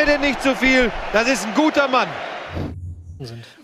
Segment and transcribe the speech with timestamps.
[0.00, 0.90] mir denn nicht zu viel.
[1.12, 2.08] Das ist ein guter Mann.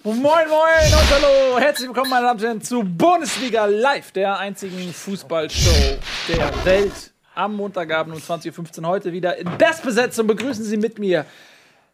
[0.04, 1.58] Moin, moin und hallo.
[1.58, 7.12] Herzlich willkommen, meine Damen und Herren, zu Bundesliga Live, der einzigen Fußballshow der Welt.
[7.34, 10.26] Am Montagabend um 20.15 Uhr heute wieder in Bestbesetzung.
[10.26, 11.24] Begrüßen Sie mit mir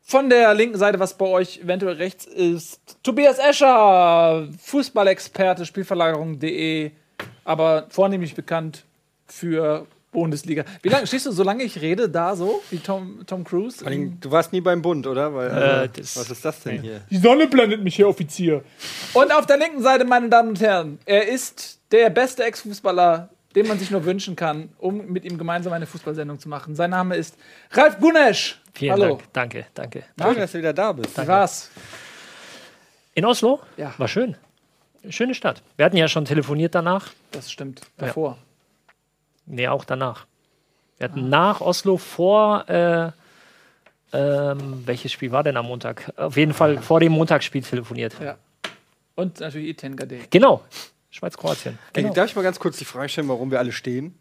[0.01, 6.91] von der linken Seite, was bei euch eventuell rechts ist, Tobias Escher, Fußballexperte, Spielverlagerung.de,
[7.45, 8.85] aber vornehmlich bekannt
[9.27, 10.65] für Bundesliga.
[10.83, 13.79] Wie lange stehst du, solange ich rede, da so, wie Tom, Tom Cruise?
[13.79, 15.35] Vor allem, Du warst nie beim Bund, oder?
[15.35, 17.01] Weil, Äh, also, das- was ist das denn hier?
[17.11, 18.63] Die Sonne blendet mich hier, Offizier.
[19.15, 23.67] Und auf der linken Seite, meine Damen und Herren, er ist der beste Ex-Fußballer, den
[23.69, 26.75] man sich nur wünschen kann, um mit ihm gemeinsam eine Fußballsendung zu machen.
[26.77, 27.37] Sein Name ist
[27.73, 28.61] Ralf Gunesch.
[28.75, 29.09] Vielen Hallo.
[29.17, 29.33] Dank.
[29.33, 30.05] Danke, danke.
[30.23, 31.19] Schön, dass du wieder da bist.
[31.21, 31.71] Wie war's?
[33.15, 33.61] In Oslo?
[33.77, 33.93] Ja.
[33.99, 34.37] War schön.
[35.11, 35.63] Schöne Stadt.
[35.77, 37.11] Wir hatten ja schon telefoniert danach.
[37.33, 37.83] Das stimmt.
[37.99, 38.39] Davor.
[39.47, 40.27] Nee, auch danach.
[40.99, 42.69] Wir hatten nach Oslo vor.
[42.69, 43.11] Äh,
[44.13, 46.13] ähm, welches Spiel war denn am Montag?
[46.17, 48.15] Auf jeden Fall vor dem Montagsspiel telefoniert.
[48.23, 48.37] Ja.
[49.15, 50.19] Und natürlich Etienne Gade.
[50.31, 50.63] Genau.
[51.11, 51.79] Schweiz-Kroatien.
[51.93, 52.15] Ey, Genau.
[52.15, 54.19] darf ich mal ganz kurz die Frage stellen, warum wir alle stehen?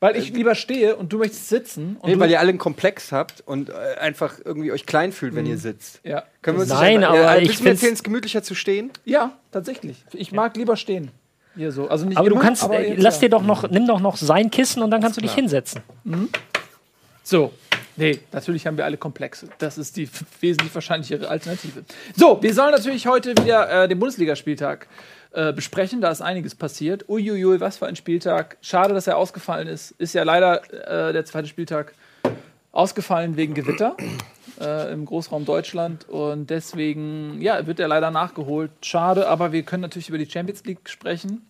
[0.00, 1.96] Weil ich lieber stehe und du möchtest sitzen.
[2.00, 5.12] Und Nee, du, weil ihr alle einen Komplex habt und äh, einfach irgendwie euch klein
[5.12, 6.00] fühlt, wenn ihr sitzt.
[6.02, 6.24] ja.
[6.42, 8.90] Können wir uns Nein, aber äh, ich find's- erzählen, es gemütlicher zu stehen?
[9.04, 10.04] ja, tatsächlich.
[10.12, 11.10] Ich mag lieber stehen.
[11.56, 11.88] Hier so.
[11.88, 14.00] Also nicht Aber du immer, kannst, aber äh, jetzt lass dir doch noch, nimm doch
[14.00, 15.42] noch sein Kissen und dann kannst du dich klar.
[15.42, 15.82] hinsetzen.
[17.22, 17.52] So.
[17.96, 19.48] Nee, natürlich haben wir alle Komplexe.
[19.58, 20.08] Das ist die
[20.40, 21.84] wesentlich wahrscheinlichere Alternative.
[22.16, 24.88] So, wir sollen natürlich heute wieder äh, den Bundesligaspieltag
[25.32, 26.00] äh, besprechen.
[26.00, 27.08] Da ist einiges passiert.
[27.08, 28.56] Uiuiui, was für ein Spieltag.
[28.62, 29.90] Schade, dass er ausgefallen ist.
[29.98, 30.62] Ist ja leider
[31.08, 31.92] äh, der zweite Spieltag
[32.72, 33.94] ausgefallen wegen Gewitter
[34.62, 36.08] äh, im Großraum Deutschland.
[36.08, 38.70] Und deswegen, ja, wird er leider nachgeholt.
[38.82, 41.42] Schade, aber wir können natürlich über die Champions League sprechen.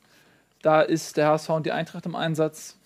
[0.62, 2.76] Da ist der HSV und die Eintracht im Einsatz.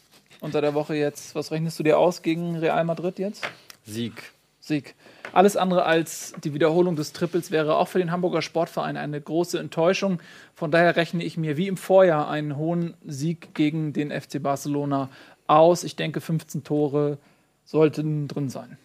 [0.40, 3.48] Unter der Woche jetzt, was rechnest du dir aus gegen Real Madrid jetzt?
[3.84, 4.32] Sieg.
[4.60, 4.94] Sieg.
[5.32, 9.58] Alles andere als die Wiederholung des Triples wäre auch für den Hamburger Sportverein eine große
[9.58, 10.20] Enttäuschung.
[10.54, 15.08] Von daher rechne ich mir wie im Vorjahr einen hohen Sieg gegen den FC Barcelona
[15.46, 15.84] aus.
[15.84, 17.18] Ich denke, 15 Tore
[17.64, 18.76] sollten drin sein.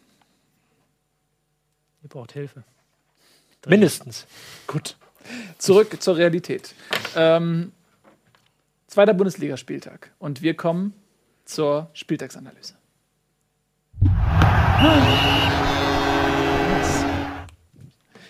[2.03, 2.63] Ihr braucht Hilfe.
[3.67, 4.25] Mindestens.
[4.67, 4.97] Gut.
[5.57, 6.73] Zurück zur Realität.
[7.15, 7.71] Ähm,
[8.87, 10.11] zweiter Bundesligaspieltag.
[10.17, 10.93] Und wir kommen
[11.45, 12.73] zur Spieltagsanalyse.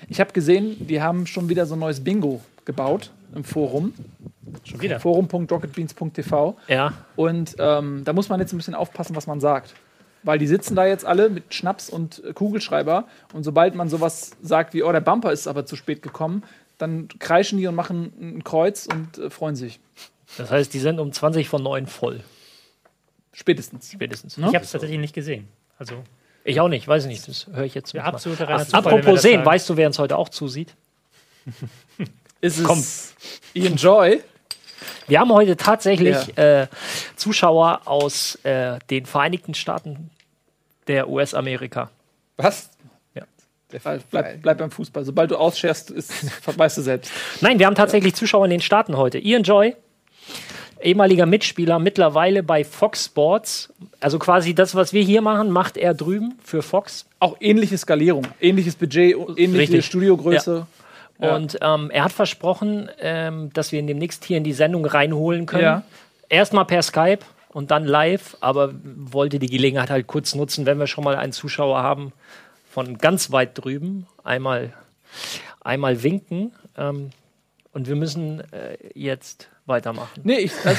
[0.10, 3.94] Ich habe gesehen, die haben schon wieder so ein neues Bingo gebaut im Forum.
[4.66, 5.00] Schon wieder.
[5.00, 6.58] Forum.rocketbeans.tv.
[6.68, 6.94] Ja.
[7.16, 9.74] Und ähm, da muss man jetzt ein bisschen aufpassen, was man sagt.
[10.24, 13.08] Weil die sitzen da jetzt alle mit Schnaps und äh, Kugelschreiber.
[13.34, 16.44] Und sobald man sowas sagt wie, oh, der Bumper ist aber zu spät gekommen,
[16.78, 19.80] dann kreischen die und machen ein Kreuz und äh, freuen sich.
[20.38, 22.22] Das heißt, die sind um 20 von 9 voll.
[23.34, 23.92] Spätestens.
[23.92, 24.38] Spätestens.
[24.38, 24.48] Ne?
[24.48, 25.48] Ich habe es tatsächlich nicht gesehen.
[25.78, 26.04] Also
[26.44, 27.28] Ich auch nicht, weiß ich nicht.
[27.28, 28.02] Das höre ich jetzt mal.
[28.02, 29.46] absolute wir Apropos sehen, sagen.
[29.46, 30.76] weißt du, wer uns heute auch zusieht?
[32.42, 32.84] Ist es Komm.
[33.54, 34.22] Ian Joy?
[35.08, 36.68] Wir haben heute tatsächlich äh,
[37.22, 40.10] Zuschauer aus äh, den Vereinigten Staaten
[40.88, 41.92] der US-Amerika.
[42.38, 42.72] Was?
[43.14, 43.24] Ja.
[43.70, 45.06] Bleib, bleib, bleib beim Fußball.
[45.06, 46.12] Sobald du ausscherst, ist,
[46.58, 47.12] weißt du selbst.
[47.40, 49.20] Nein, wir haben tatsächlich Zuschauer in den Staaten heute.
[49.20, 49.76] Ian Joy,
[50.82, 53.72] ehemaliger Mitspieler, mittlerweile bei Fox Sports.
[54.00, 57.06] Also quasi das, was wir hier machen, macht er drüben für Fox.
[57.20, 59.86] Auch ähnliche Skalierung, ähnliches Budget, ähnliche Richtig.
[59.86, 60.66] Studiogröße.
[61.20, 61.36] Ja.
[61.36, 65.46] Und ähm, er hat versprochen, ähm, dass wir ihn demnächst hier in die Sendung reinholen
[65.46, 65.62] können.
[65.62, 65.84] Ja.
[66.32, 67.20] Erstmal per Skype
[67.50, 71.34] und dann live, aber wollte die Gelegenheit halt kurz nutzen, wenn wir schon mal einen
[71.34, 72.14] Zuschauer haben
[72.72, 74.72] von ganz weit drüben, einmal,
[75.60, 76.54] einmal winken.
[76.78, 77.10] Ähm,
[77.74, 80.22] und wir müssen äh, jetzt weitermachen.
[80.24, 80.78] Nee, ich, das,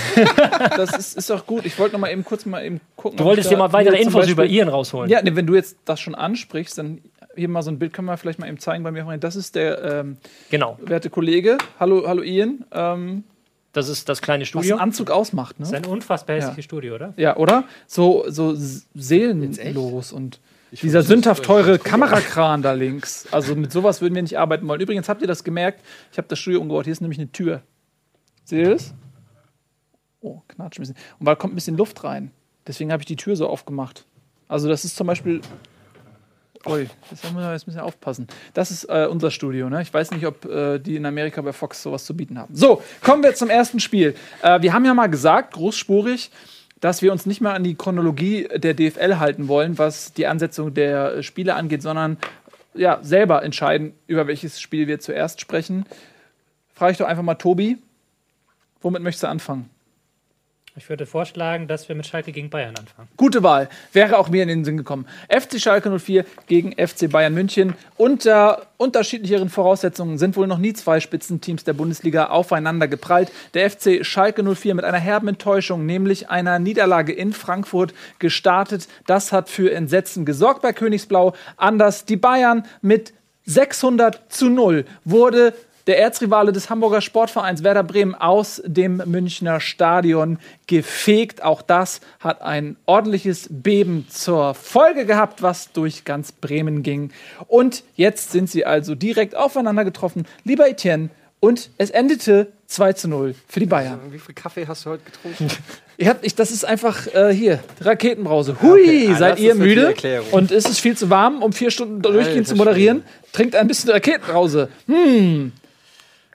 [0.77, 1.67] das ist, ist doch gut.
[1.67, 3.19] Ich wollte noch mal eben kurz mal eben gucken.
[3.19, 5.11] Du wolltest dir mal weitere Infos über Beispiel- Ian rausholen.
[5.11, 7.03] Ja, nee, wenn du jetzt das schon ansprichst, dann
[7.37, 9.05] hier mal so ein Bild können wir vielleicht mal eben zeigen bei mir.
[9.19, 10.17] Das ist der ähm,
[10.51, 11.59] Genau, werte Kollege.
[11.79, 12.65] Hallo, hallo Ian.
[12.73, 13.25] Ähm,
[13.73, 14.77] das ist das kleine was Studio.
[14.77, 15.79] ein Anzug ausmacht, Das ist ne?
[15.79, 16.63] ein unfassbar hässliches Ja.
[16.63, 17.15] Studio, oder?
[17.17, 17.65] Ja, oder?
[17.87, 18.55] So, so
[18.95, 20.41] seelenlos und
[20.81, 23.27] dieser sündhaft teure Kamerakran da links.
[23.31, 24.81] Also mit sowas würden wir nicht arbeiten wollen.
[24.81, 25.83] Übrigens habt ihr das gemerkt?
[26.13, 26.85] Ich habe das Studio umgebaut.
[26.85, 27.63] Hier ist nämlich eine Tür.
[28.45, 28.95] Seht ihr das?
[30.21, 30.97] Oh, knatscht ein bisschen.
[31.19, 32.31] Und da kommt ein bisschen Luft rein.
[32.67, 34.07] Deswegen habe ich die Tür so aufgemacht.
[34.49, 35.41] Also das ist zum Beispiel.
[36.67, 38.29] Ui, jetzt müssen wir jetzt ein bisschen aufpassen.
[38.55, 39.69] Das ist äh, unser Studio.
[39.69, 39.83] Ne?
[39.83, 42.55] Ich weiß nicht, ob äh, die in Amerika bei Fox sowas zu bieten haben.
[42.55, 44.15] So, kommen wir zum ersten Spiel.
[44.43, 46.31] Äh, wir haben ja mal gesagt, großspurig,
[46.81, 50.75] dass wir uns nicht mehr an die Chronologie der DFL halten wollen, was die Ansetzung
[50.75, 52.17] der Spiele angeht, sondern
[52.75, 55.85] ja, selber entscheiden, über welches Spiel wir zuerst sprechen.
[56.75, 57.79] Frage ich doch einfach mal Tobi,
[58.81, 59.69] womit möchtest du anfangen?
[60.75, 63.07] Ich würde vorschlagen, dass wir mit Schalke gegen Bayern anfangen.
[63.19, 63.69] Gute Wahl.
[63.93, 65.07] Wäre auch mir in den Sinn gekommen.
[65.29, 67.75] FC Schalke 04 gegen FC Bayern München.
[67.99, 73.31] Unter unterschiedlicheren Voraussetzungen sind wohl noch nie zwei Spitzenteams der Bundesliga aufeinander geprallt.
[73.53, 78.89] Der FC Schalke 04 mit einer herben Enttäuschung, nämlich einer Niederlage in Frankfurt gestartet.
[79.07, 81.35] Das hat für Entsetzen gesorgt bei Königsblau.
[81.59, 83.13] Anders die Bayern mit
[83.45, 85.53] 600 zu 0 wurde
[85.87, 91.43] der Erzrivale des Hamburger Sportvereins Werder Bremen aus dem Münchner Stadion gefegt.
[91.43, 97.11] Auch das hat ein ordentliches Beben zur Folge gehabt, was durch ganz Bremen ging.
[97.49, 100.27] Und jetzt sind sie also direkt aufeinander getroffen.
[100.45, 101.11] Lieber Etienne,
[101.45, 103.99] und es endete 2 zu 0 für die Bayern.
[104.11, 105.49] Wie viel Kaffee hast du heute getrunken?
[105.99, 108.57] Ich hab, ich, das ist einfach äh, hier, Raketenbrause.
[108.61, 109.95] Hui, Okay, ah, seid ihr müde?
[110.33, 113.05] Und ist es viel zu warm, um vier Stunden durchgehend zu moderieren?
[113.33, 114.69] Trinkt ein bisschen Raketenbrause.
[114.87, 115.53] Hm.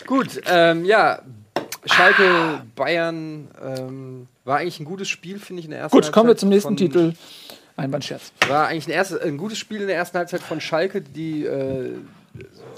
[0.07, 1.21] Gut, ähm, ja.
[1.85, 6.25] Schalke, Bayern ähm, war eigentlich ein gutes Spiel, finde ich, in der ersten Gut, kommen
[6.25, 7.13] wir Halbzeit zum nächsten Titel.
[7.77, 8.31] Einbandscherz.
[8.47, 11.91] War eigentlich ein, erstes, ein gutes Spiel in der ersten Halbzeit von Schalke, die, äh,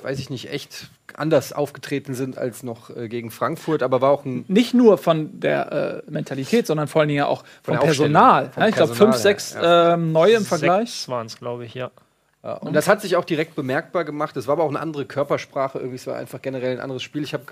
[0.03, 4.25] weiß ich nicht, echt anders aufgetreten sind als noch äh, gegen Frankfurt, aber war auch
[4.25, 8.51] ein Nicht nur von der äh, Mentalität, sondern vor allen Dingen auch vom Personal.
[8.51, 9.93] vom Ja, ich glaube, fünf, sechs ja.
[9.93, 10.91] ähm, neue im Vergleich.
[10.91, 11.91] Sechs waren es, glaube ich, ja.
[12.41, 14.37] Und das hat sich auch direkt bemerkbar gemacht.
[14.37, 15.79] Es war aber auch eine andere Körpersprache.
[15.79, 17.23] Irgendwie es war einfach generell ein anderes Spiel.
[17.23, 17.43] Ich habe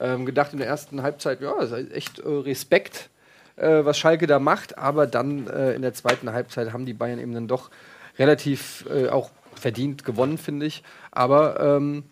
[0.00, 3.10] ähm, gedacht in der ersten Halbzeit, ja, es ist echt äh, Respekt,
[3.56, 4.78] äh, was Schalke da macht.
[4.78, 7.70] Aber dann äh, in der zweiten Halbzeit haben die Bayern eben dann doch
[8.18, 10.82] relativ äh, auch verdient gewonnen, finde ich.
[11.10, 12.04] Aber ähm,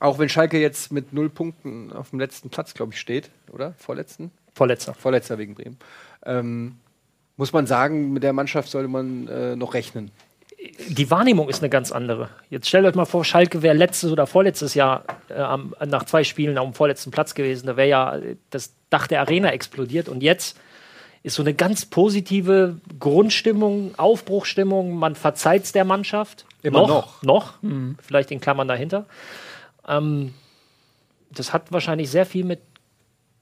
[0.00, 3.74] auch wenn Schalke jetzt mit null Punkten auf dem letzten Platz, glaube ich, steht, oder?
[3.78, 4.30] Vorletzten?
[4.52, 4.94] Vorletzter.
[4.94, 5.78] Vorletzter wegen Bremen.
[6.24, 6.76] Ähm,
[7.36, 10.10] muss man sagen, mit der Mannschaft sollte man äh, noch rechnen.
[10.88, 12.30] Die Wahrnehmung ist eine ganz andere.
[12.50, 16.24] Jetzt stellt euch mal vor, Schalke wäre letztes oder vorletztes Jahr äh, am, nach zwei
[16.24, 17.66] Spielen auf dem vorletzten Platz gewesen.
[17.66, 20.08] Da wäre ja äh, das Dach der Arena explodiert.
[20.08, 20.58] Und jetzt
[21.22, 24.96] ist so eine ganz positive Grundstimmung, Aufbruchstimmung.
[24.96, 26.44] Man verzeiht es der Mannschaft.
[26.62, 27.22] Immer noch.
[27.22, 27.54] Noch,
[28.02, 29.06] vielleicht in Klammern dahinter.
[29.86, 30.34] Ähm,
[31.30, 32.60] das hat wahrscheinlich sehr viel mit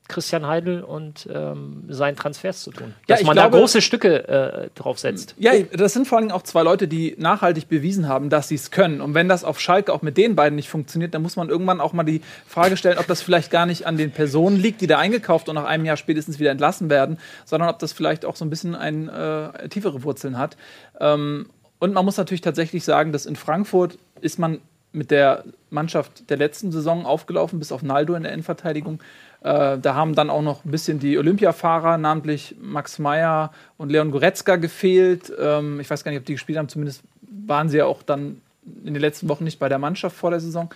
[0.08, 2.94] Christian Heidel und ähm, seinen Transfers zu tun.
[3.08, 5.34] Ja, Dass ich man glaube- da große Stücke äh, draufsetzt.
[5.38, 8.70] Ja, das sind vor allem auch zwei Leute, die nachhaltig bewiesen haben, dass sie es
[8.70, 9.00] können.
[9.00, 11.80] Und wenn das auf Schalke auch mit den beiden nicht funktioniert, dann muss man irgendwann
[11.80, 14.86] auch mal die Frage stellen, ob das vielleicht gar nicht an den Personen liegt, die
[14.86, 18.36] da eingekauft und nach einem Jahr spätestens wieder entlassen werden, sondern ob das vielleicht auch
[18.36, 20.56] so ein bisschen ein, äh, tiefere Wurzeln hat.
[21.00, 21.48] Ähm,
[21.78, 24.60] und man muss natürlich tatsächlich sagen, dass in Frankfurt ist man
[24.92, 29.00] mit der Mannschaft der letzten Saison aufgelaufen, bis auf Naldo in der Innenverteidigung.
[29.46, 34.10] Äh, da haben dann auch noch ein bisschen die Olympiafahrer, namentlich Max Meyer und Leon
[34.10, 35.32] Goretzka, gefehlt.
[35.38, 36.68] Ähm, ich weiß gar nicht, ob die gespielt haben.
[36.68, 37.02] Zumindest
[37.46, 38.40] waren sie ja auch dann
[38.84, 40.68] in den letzten Wochen nicht bei der Mannschaft vor der Saison.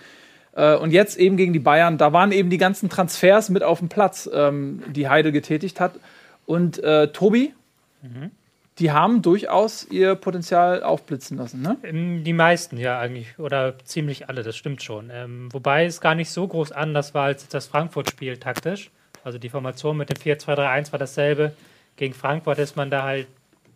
[0.53, 3.79] Äh, und jetzt eben gegen die Bayern, da waren eben die ganzen Transfers mit auf
[3.79, 5.95] dem Platz, ähm, die Heide getätigt hat.
[6.45, 7.53] Und äh, Tobi,
[8.81, 11.61] die haben durchaus ihr Potenzial aufblitzen lassen.
[11.61, 11.77] Ne?
[11.83, 13.37] Ähm, Die meisten, ja, eigentlich.
[13.37, 15.11] Oder ziemlich alle, das stimmt schon.
[15.13, 18.89] Ähm, wobei es gar nicht so groß anders war als das Frankfurt-Spiel taktisch.
[19.23, 21.53] Also die Formation mit dem 4-2-3-1 war dasselbe.
[21.95, 23.27] Gegen Frankfurt ist man da halt,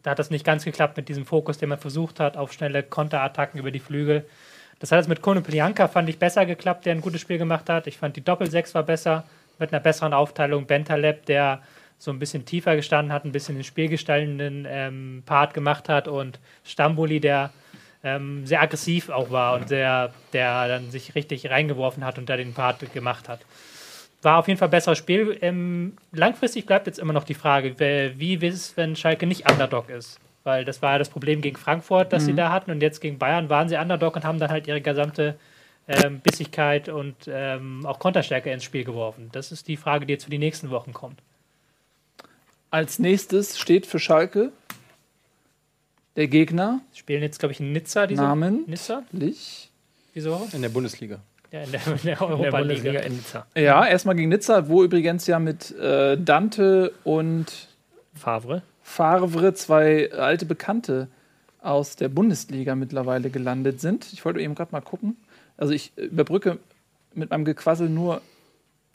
[0.02, 2.82] da hat das nicht ganz geklappt mit diesem Fokus, den man versucht hat, auf schnelle
[2.82, 4.26] Konterattacken über die Flügel.
[4.80, 7.70] Das hat jetzt mit Kone Plianka, fand ich, besser geklappt, der ein gutes Spiel gemacht
[7.70, 7.86] hat.
[7.86, 9.24] Ich fand die Doppel-6 war besser,
[9.60, 10.66] mit einer besseren Aufteilung.
[10.66, 11.62] Bentaleb, der
[11.98, 16.40] so ein bisschen tiefer gestanden hat, ein bisschen den spielgestaltenden ähm, Part gemacht hat und
[16.64, 17.52] Stamboli, der
[18.04, 22.38] ähm, sehr aggressiv auch war und sehr, der dann sich richtig reingeworfen hat und da
[22.38, 23.40] den Part gemacht hat.
[24.22, 25.38] War auf jeden Fall ein besseres Spiel.
[25.42, 30.20] Ähm, langfristig bleibt jetzt immer noch die Frage, wie ist, wenn Schalke nicht Underdog ist?
[30.44, 33.18] Weil das war ja das Problem gegen Frankfurt, das sie da hatten und jetzt gegen
[33.18, 35.36] Bayern waren sie Underdog und haben dann halt ihre gesamte
[35.88, 39.30] ähm, Bissigkeit und ähm, auch Konterstärke ins Spiel geworfen.
[39.32, 41.20] Das ist die Frage, die jetzt für die nächsten Wochen kommt.
[42.76, 44.52] Als nächstes steht für Schalke
[46.18, 49.04] der Gegner, Sie spielen jetzt, glaube ich, in Nizza diese namentlich Nizza?
[50.14, 50.54] Diese Woche?
[50.54, 51.22] In der Bundesliga.
[51.54, 53.06] Ja, in der, in der In der Europa Bundesliga Liga.
[53.06, 53.48] in Nizza.
[53.56, 57.70] Ja, erstmal gegen Nizza, wo übrigens ja mit äh, Dante und
[58.14, 58.62] Favre.
[58.84, 61.08] Favre zwei alte Bekannte
[61.62, 64.12] aus der Bundesliga mittlerweile gelandet sind.
[64.12, 65.16] Ich wollte eben gerade mal gucken.
[65.56, 66.60] Also ich überbrücke
[67.14, 68.20] mit meinem Gequassel nur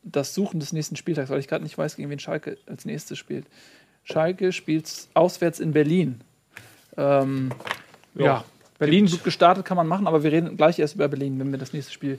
[0.02, 3.18] das Suchen des nächsten Spieltags, weil ich gerade nicht weiß, gegen wen Schalke als nächstes
[3.18, 3.46] spielt.
[4.04, 6.20] Schalke spielt auswärts in Berlin.
[6.96, 7.50] Ähm,
[8.14, 8.44] ja.
[8.78, 11.58] Berlin gut gestartet kann man machen, aber wir reden gleich erst über Berlin, wenn wir
[11.58, 12.18] das nächste Spiel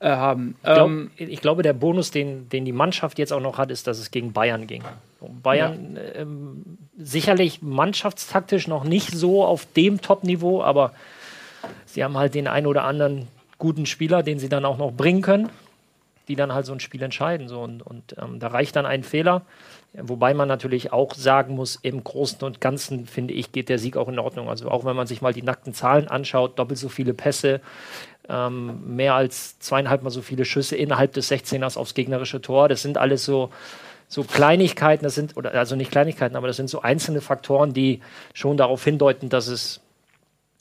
[0.00, 0.54] äh, haben.
[0.58, 3.70] Ich, glaub, Ähm, ich glaube, der Bonus, den, den die Mannschaft jetzt auch noch hat,
[3.70, 4.84] ist, dass es gegen Bayern ging.
[5.18, 10.92] Und Bayern ähm, sicherlich mannschaftstaktisch noch nicht so auf dem Top-Niveau, aber
[11.86, 15.22] sie haben halt den einen oder anderen guten Spieler, den sie dann auch noch bringen
[15.22, 15.48] können.
[16.28, 17.48] Die dann halt so ein Spiel entscheiden.
[17.48, 17.60] So.
[17.60, 19.42] Und, und ähm, da reicht dann ein Fehler.
[19.94, 23.96] Wobei man natürlich auch sagen muss, im Großen und Ganzen, finde ich, geht der Sieg
[23.96, 24.48] auch in Ordnung.
[24.48, 27.60] Also auch wenn man sich mal die nackten Zahlen anschaut, doppelt so viele Pässe,
[28.28, 32.68] ähm, mehr als zweieinhalb Mal so viele Schüsse innerhalb des 16ers aufs gegnerische Tor.
[32.68, 33.50] Das sind alles so,
[34.08, 38.00] so Kleinigkeiten, das sind, oder also nicht Kleinigkeiten, aber das sind so einzelne Faktoren, die
[38.34, 39.80] schon darauf hindeuten, dass es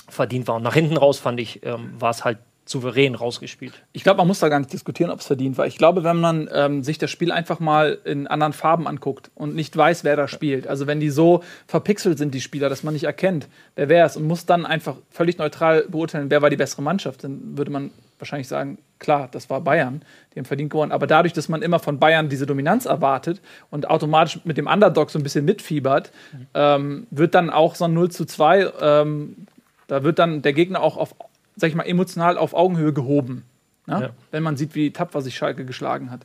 [0.10, 0.56] verdient war.
[0.56, 2.38] Und nach hinten raus fand ich, ähm, war es halt
[2.70, 3.74] souverän rausgespielt.
[3.94, 5.68] Ich glaube, man muss da gar nicht diskutieren, ob es verdient war.
[5.68, 9.56] Ich glaube, wenn man ähm, sich das Spiel einfach mal in anderen Farben anguckt und
[9.56, 12.94] nicht weiß, wer da spielt, also wenn die so verpixelt sind, die Spieler, dass man
[12.94, 16.58] nicht erkennt, wer wer ist und muss dann einfach völlig neutral beurteilen, wer war die
[16.58, 20.02] bessere Mannschaft, dann würde man wahrscheinlich sagen, klar, das war Bayern,
[20.34, 20.92] die haben verdient gewonnen.
[20.92, 25.12] Aber dadurch, dass man immer von Bayern diese Dominanz erwartet und automatisch mit dem Underdog
[25.12, 26.48] so ein bisschen mitfiebert, mhm.
[26.54, 29.48] ähm, wird dann auch so ein 0 zu 2, ähm,
[29.88, 31.16] da wird dann der Gegner auch auf
[31.58, 33.44] sag ich mal, emotional auf Augenhöhe gehoben.
[33.88, 34.02] Ne?
[34.02, 34.10] Ja.
[34.32, 36.22] Wenn man sieht, wie tapfer sich Schalke geschlagen hat.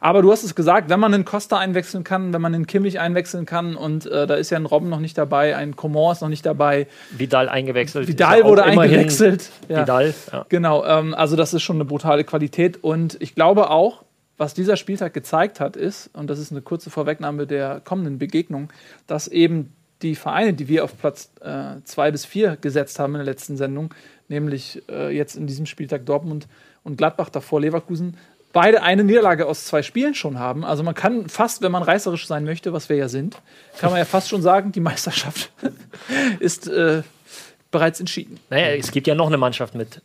[0.00, 2.98] Aber du hast es gesagt, wenn man einen Costa einwechseln kann, wenn man einen Kimmich
[2.98, 6.22] einwechseln kann und äh, da ist ja ein Robben noch nicht dabei, ein Coman ist
[6.22, 6.88] noch nicht dabei.
[7.16, 8.08] Vidal eingewechselt.
[8.08, 9.50] Vidal wurde eingewechselt.
[9.68, 9.82] Ja.
[9.82, 10.46] Vidal, ja.
[10.48, 14.02] Genau, ähm, also das ist schon eine brutale Qualität und ich glaube auch,
[14.36, 18.72] was dieser Spieltag gezeigt hat, ist, und das ist eine kurze Vorwegnahme der kommenden Begegnung,
[19.06, 19.72] dass eben
[20.02, 21.30] die Vereine, die wir auf Platz
[21.84, 23.94] 2 äh, bis 4 gesetzt haben in der letzten Sendung,
[24.28, 26.46] nämlich äh, jetzt in diesem Spieltag Dortmund
[26.82, 28.16] und Gladbach, davor Leverkusen,
[28.52, 30.64] beide eine Niederlage aus zwei Spielen schon haben.
[30.64, 33.36] Also man kann fast, wenn man reißerisch sein möchte, was wir ja sind,
[33.78, 35.50] kann man ja fast schon sagen, die Meisterschaft
[36.40, 37.02] ist äh,
[37.70, 38.38] bereits entschieden.
[38.50, 40.00] Naja, es gibt ja noch eine Mannschaft mit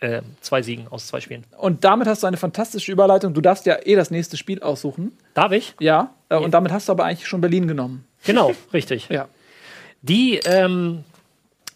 [0.00, 1.44] äh, zwei Siegen aus zwei Spielen.
[1.56, 3.34] Und damit hast du eine fantastische Überleitung.
[3.34, 5.18] Du darfst ja eh das nächste Spiel aussuchen.
[5.34, 5.74] Darf ich?
[5.80, 6.14] Ja.
[6.28, 8.04] Äh, und damit hast du aber eigentlich schon Berlin genommen.
[8.24, 9.08] Genau, richtig.
[9.10, 9.28] ja.
[10.02, 11.02] Die ähm,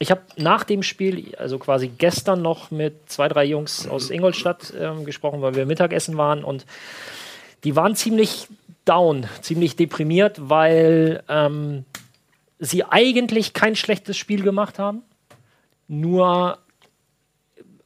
[0.03, 4.73] ich habe nach dem Spiel, also quasi gestern noch mit zwei, drei Jungs aus Ingolstadt
[4.77, 6.67] ähm, gesprochen, weil wir Mittagessen waren und
[7.63, 8.49] die waren ziemlich
[8.85, 11.85] down, ziemlich deprimiert, weil ähm,
[12.59, 15.03] sie eigentlich kein schlechtes Spiel gemacht haben.
[15.87, 16.59] Nur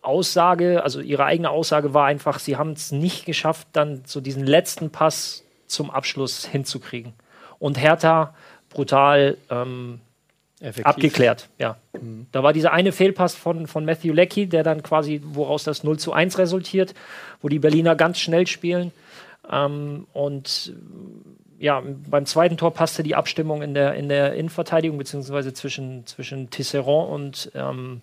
[0.01, 4.47] Aussage, also ihre eigene Aussage war einfach, sie haben es nicht geschafft, dann so diesen
[4.47, 7.13] letzten Pass zum Abschluss hinzukriegen.
[7.59, 8.35] Und Hertha
[8.71, 10.01] brutal ähm,
[10.61, 10.87] Effektiv.
[10.87, 11.49] abgeklärt.
[11.59, 11.77] Ja.
[12.01, 12.27] Mhm.
[12.33, 15.99] Da war dieser eine Fehlpass von, von Matthew Leckie, der dann quasi, woraus das 0
[15.99, 16.95] zu 1 resultiert,
[17.43, 18.93] wo die Berliner ganz schnell spielen.
[19.51, 20.73] Ähm, und
[21.59, 26.51] ja, beim zweiten Tor passte die Abstimmung in der, in der Innenverteidigung, beziehungsweise zwischen, zwischen
[26.51, 28.01] Tisserand und ähm,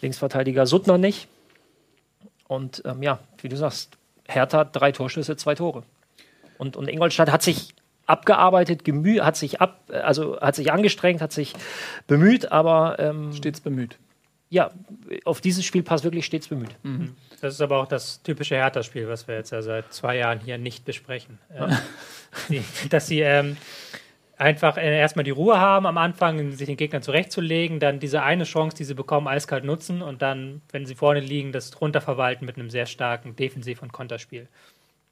[0.00, 1.28] Linksverteidiger Suttner nicht.
[2.46, 3.96] Und ähm, ja, wie du sagst,
[4.28, 5.82] Hertha drei Torschüsse, zwei Tore.
[6.58, 7.74] Und, und Ingolstadt hat sich
[8.06, 11.54] abgearbeitet, gemü hat sich ab, also hat sich angestrengt, hat sich
[12.06, 13.98] bemüht, aber ähm, stets bemüht.
[14.50, 14.70] Ja,
[15.24, 16.76] auf dieses Spiel passt wirklich stets bemüht.
[16.82, 17.14] Mhm.
[17.40, 20.58] Das ist aber auch das typische Hertha-Spiel, was wir jetzt ja seit zwei Jahren hier
[20.58, 21.38] nicht besprechen.
[21.54, 21.68] Äh,
[22.50, 23.56] die, dass sie ähm,
[24.42, 28.44] einfach äh, erstmal die Ruhe haben am Anfang, sich den Gegnern zurechtzulegen, dann diese eine
[28.44, 32.56] Chance, die sie bekommen, eiskalt nutzen und dann, wenn sie vorne liegen, das runterverwalten mit
[32.56, 34.48] einem sehr starken Defensiv- und Konterspiel.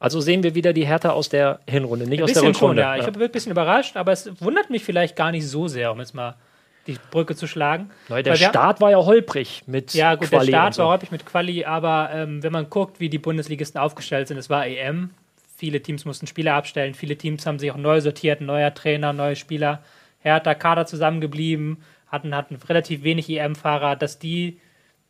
[0.00, 2.58] Also sehen wir wieder die Härte aus der Hinrunde, nicht aus der Rückrunde.
[2.58, 2.96] Schon, ja.
[2.96, 5.98] Ich bin ein bisschen überrascht, aber es wundert mich vielleicht gar nicht so sehr, um
[5.98, 6.36] jetzt mal
[6.86, 7.90] die Brücke zu schlagen.
[8.08, 10.82] Nein, der Start war ja holprig mit Ja, gut, Quali der Start so.
[10.82, 14.48] war holprig mit Quali, aber ähm, wenn man guckt, wie die Bundesligisten aufgestellt sind, es
[14.48, 15.10] war EM.
[15.58, 19.36] Viele Teams mussten Spieler abstellen, viele Teams haben sich auch neu sortiert, neuer Trainer, neue
[19.36, 19.82] Spieler.
[20.20, 24.58] Hertha, Kader zusammengeblieben, hatten, hatten relativ wenig EM-Fahrer, dass die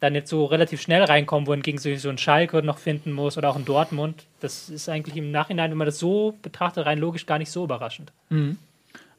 [0.00, 3.50] dann jetzt so relativ schnell reinkommen, wohingegen sich so ein Schalke noch finden muss oder
[3.50, 4.25] auch ein Dortmund.
[4.40, 7.64] Das ist eigentlich im Nachhinein, wenn man das so betrachtet, rein logisch gar nicht so
[7.64, 8.11] überraschend.
[8.30, 8.59] Mhm.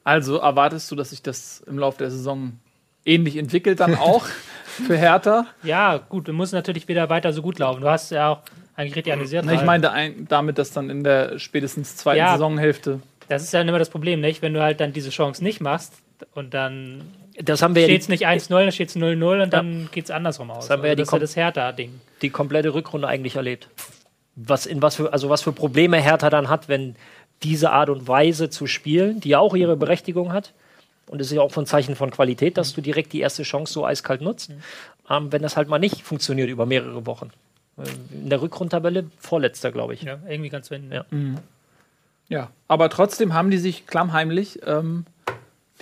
[0.04, 2.58] Also erwartest du, dass sich das im Laufe der Saison
[3.04, 4.26] ähnlich entwickelt dann auch
[4.66, 5.46] für Hertha?
[5.62, 7.80] Ja, gut, du musst natürlich wieder weiter so gut laufen.
[7.80, 8.40] Du hast ja auch
[8.74, 9.48] eigentlich richtig analysiert.
[9.50, 13.00] ich meine damit, dass dann in der spätestens zweiten ja, Saisonhälfte.
[13.28, 14.42] Das ist ja immer das Problem, nicht?
[14.42, 15.94] Wenn du halt dann diese Chance nicht machst
[16.34, 17.02] und dann
[17.44, 20.10] das haben wir steht es nicht 1-0, dann steht es 0-0 und dann geht es
[20.10, 20.66] andersrum aus.
[20.66, 22.00] Das haben wir ja also das, ist ja das Hertha-Ding.
[22.22, 23.68] Die komplette Rückrunde eigentlich erlebt.
[24.36, 26.96] Was, in was für, also was für Probleme Hertha dann hat, wenn
[27.42, 30.52] diese Art und Weise zu spielen, die ja auch ihre Berechtigung hat,
[31.06, 33.72] und es ist ja auch ein Zeichen von Qualität, dass du direkt die erste Chance
[33.72, 34.62] so eiskalt nutzt, mhm.
[35.10, 37.30] ähm, wenn das halt mal nicht funktioniert über mehrere Wochen.
[38.12, 40.02] In der Rückrundtabelle vorletzter, glaube ich.
[40.02, 40.92] Ja, irgendwie ganz hinten.
[40.92, 41.04] Ja.
[41.10, 41.38] Mhm.
[42.28, 45.04] ja, aber trotzdem haben die sich klammheimlich ähm,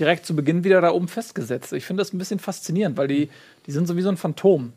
[0.00, 1.72] direkt zu Beginn wieder da oben festgesetzt.
[1.72, 3.28] Ich finde das ein bisschen faszinierend, weil die,
[3.66, 4.72] die sind so wie so ein Phantom.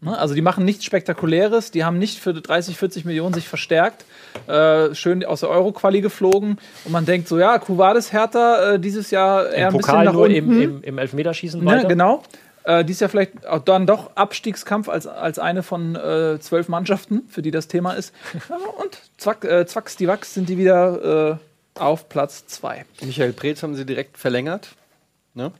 [0.00, 0.18] Ne?
[0.18, 4.04] Also die machen nichts Spektakuläres, die haben nicht für 30, 40 Millionen sich verstärkt,
[4.46, 9.10] äh, schön aus der Euro-Quali geflogen und man denkt so, ja, Kuvades Hertha äh, dieses
[9.10, 10.34] Jahr eher Im ein Pokal bisschen nach nur unten.
[10.34, 11.82] Im, im, im Elfmeterschießen ne, weiter.
[11.82, 12.22] Ja, genau.
[12.64, 17.22] Äh, dies Jahr vielleicht auch dann doch Abstiegskampf als, als eine von äh, zwölf Mannschaften,
[17.28, 18.12] für die das Thema ist.
[18.82, 21.36] und zwack, äh, zwacks die Wachs sind die wieder äh,
[21.80, 22.84] auf Platz zwei.
[23.02, 24.74] Michael Preetz haben sie direkt verlängert.
[25.34, 25.52] Ne?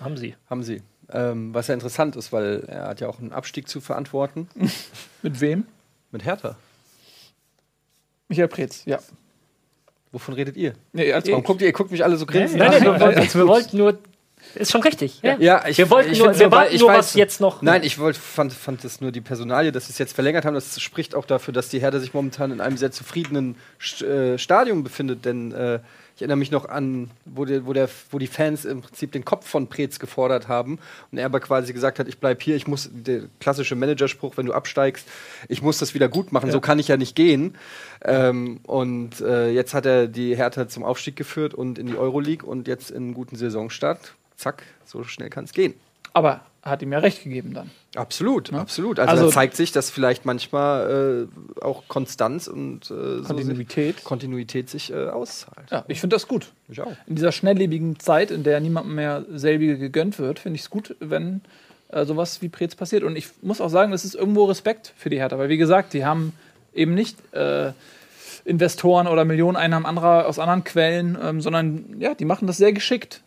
[0.00, 0.34] Haben sie.
[0.48, 0.82] Haben sie.
[1.12, 4.48] Ähm, was ja interessant ist, weil er hat ja auch einen Abstieg zu verantworten.
[5.22, 5.66] Mit wem?
[6.10, 6.56] Mit Hertha.
[8.28, 9.00] Michael Preetz, ja.
[10.12, 10.74] Wovon redet ihr?
[10.92, 12.82] Nee, als Warum guckt ihr, ihr guckt mich alle so grinsend Nein, an?
[12.84, 13.98] nein, wollten, wir wollten nur.
[14.54, 15.20] Ist schon richtig.
[15.22, 15.36] Ja.
[15.38, 17.62] Ja, ich, Wir wollten ich nur, wir ich nur weiß- was jetzt noch.
[17.62, 20.54] Nein, ich wollt, fand, fand es nur die Personalie, dass sie es jetzt verlängert haben.
[20.54, 24.38] Das spricht auch dafür, dass die Hertha sich momentan in einem sehr zufriedenen St äh,
[24.38, 25.24] Stadium befindet.
[25.24, 25.78] Denn äh,
[26.16, 29.24] ich erinnere mich noch an, wo, der, wo, der, wo die Fans im Prinzip den
[29.24, 30.78] Kopf von Preetz gefordert haben.
[31.12, 34.46] Und er aber quasi gesagt hat, ich bleib hier, ich muss, der klassische Managerspruch, wenn
[34.46, 35.06] du absteigst,
[35.48, 37.56] ich muss das wieder gut machen, so kann ich ja nicht gehen.
[38.04, 42.46] Ähm, und äh, jetzt hat er die Hertha zum Aufstieg geführt und in die Euroleague
[42.46, 44.14] und jetzt in einen guten Saisonstart.
[44.40, 45.74] Zack, so schnell kann es gehen.
[46.12, 47.70] Aber hat ihm ja recht gegeben dann.
[47.94, 48.98] Absolut, absolut.
[48.98, 51.28] Also, Also- da zeigt sich, dass vielleicht manchmal
[51.58, 53.96] äh, auch Konstanz und äh, so Kontinuität.
[53.96, 55.70] sich, Kontinuität sich äh, auszahlt.
[55.70, 56.52] Ja, ich finde das gut.
[56.68, 56.92] Ich auch.
[57.06, 60.96] In dieser schnelllebigen Zeit, in der niemandem mehr selbige gegönnt wird, finde ich es gut,
[61.00, 61.42] wenn
[61.88, 63.04] äh, sowas wie Preetz passiert.
[63.04, 65.92] Und ich muss auch sagen, das ist irgendwo Respekt für die Hertha, weil wie gesagt,
[65.92, 66.32] die haben
[66.74, 67.72] eben nicht äh,
[68.44, 73.22] Investoren oder Millioneneinnahmen anderer aus anderen Quellen, ähm, sondern ja, die machen das sehr geschickt.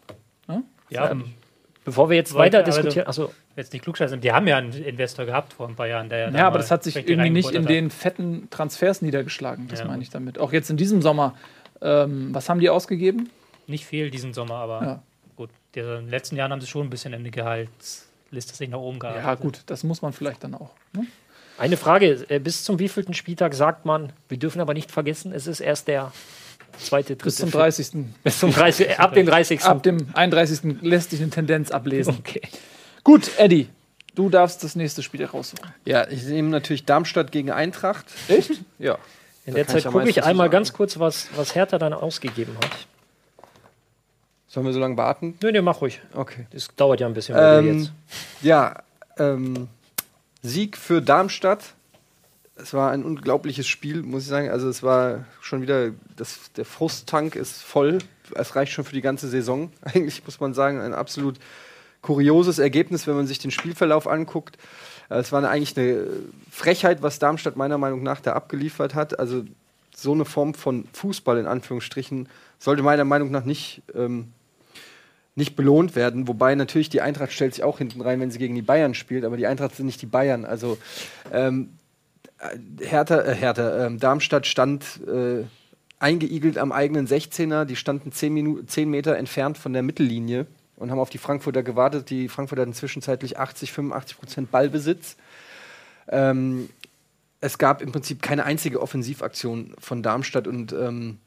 [0.94, 1.34] Ja, Ähm,
[1.86, 3.08] Bevor wir jetzt weiter aber diskutieren.
[3.08, 4.22] Also, jetzt nicht klugscheißen.
[4.22, 6.30] Die haben ja einen Investor gehabt vor ein paar Jahren, der ja.
[6.30, 9.68] Ja, aber das hat sich irgendwie nicht in reingebuttert den fetten Transfers niedergeschlagen.
[9.68, 9.86] Das Ja.
[9.88, 10.40] meine ich damit.
[10.40, 11.36] Auch jetzt in diesem Sommer.
[11.82, 13.24] Ähm, was haben die ausgegeben?
[13.26, 13.70] hat.
[13.70, 15.04] Nicht viel diesen Sommer, aber Ja.
[15.36, 15.50] gut.
[15.76, 18.80] Die, in den letzten Jahren haben sie schon ein bisschen in die Gehaltsliste sich nach
[18.80, 19.26] oben gearbeitet.
[19.26, 20.72] Ja, gut, das muss man vielleicht dann auch.
[20.94, 21.06] Ne?
[21.58, 25.48] eine Frage: äh, Bis zum wievielten Spieltag sagt man, wir dürfen aber nicht vergessen, es
[25.48, 26.12] ist erst der
[26.80, 27.26] zweite, dritte.
[27.26, 28.06] Bis zum vierte- 30.
[28.24, 28.90] Bis zum 30.
[28.90, 29.62] äh, ab dem 30.
[29.64, 30.82] Ab dem 31.
[30.82, 32.16] lässt sich eine Tendenz ablesen.
[32.20, 32.42] Okay.
[33.04, 33.68] Gut, Eddie,
[34.16, 35.68] du darfst das nächste Spiel raussuchen.
[35.86, 38.06] Ja, ich nehme natürlich Darmstadt gegen Eintracht.
[38.28, 38.52] Echt?
[38.80, 38.98] Ja.
[39.46, 40.52] In der Zeit gucke ich einmal sagen.
[40.52, 42.72] ganz kurz, was, was Hertha dann ausgegeben hat.
[44.48, 45.36] Sollen wir so lange warten?
[45.42, 46.00] Nö, nee, mach ruhig.
[46.14, 46.46] Okay.
[46.52, 47.36] Das dauert ja ein bisschen.
[47.38, 47.92] Ähm, jetzt.
[48.42, 48.84] ja,
[49.18, 49.68] ähm,
[50.44, 51.74] Sieg für Darmstadt.
[52.56, 54.50] Es war ein unglaubliches Spiel, muss ich sagen.
[54.50, 57.98] Also es war schon wieder, das, der Frusttank ist voll.
[58.36, 59.72] Es reicht schon für die ganze Saison.
[59.82, 61.40] Eigentlich muss man sagen, ein absolut
[62.02, 64.58] kurioses Ergebnis, wenn man sich den Spielverlauf anguckt.
[65.10, 66.06] Äh, Es war eigentlich eine
[66.52, 69.20] Frechheit, was Darmstadt meiner Meinung nach da abgeliefert hat.
[69.20, 69.46] Also
[69.96, 72.28] so eine Form von Fußball in Anführungsstrichen
[72.60, 74.34] sollte meiner Meinung nach nicht ähm,
[75.36, 76.28] nicht belohnt werden.
[76.28, 79.26] Wobei natürlich die Eintracht stellt sich auch hinten rein, wenn sie gegen die Bayern spielt,
[79.26, 80.46] aber die Eintracht sind nicht die Bayern.
[80.46, 80.78] Also
[81.32, 81.83] ähm, äh,
[82.80, 85.44] Hertha, äh, Hertha ähm, Darmstadt stand äh,
[86.00, 87.66] eingeigelt am eigenen 16er.
[87.66, 91.64] Die standen 10, Minu 10 Meter entfernt von der Mittellinie und haben auf die Frankfurter
[91.64, 92.10] gewartet.
[92.10, 95.16] Die Frankfurter hatten zwischenzeitlich 80, 85 Prozent Ballbesitz.
[96.10, 96.70] Ähm,
[97.40, 101.20] es gab im Prinzip keine einzige Offensivaktion von Darmstadt und ähm,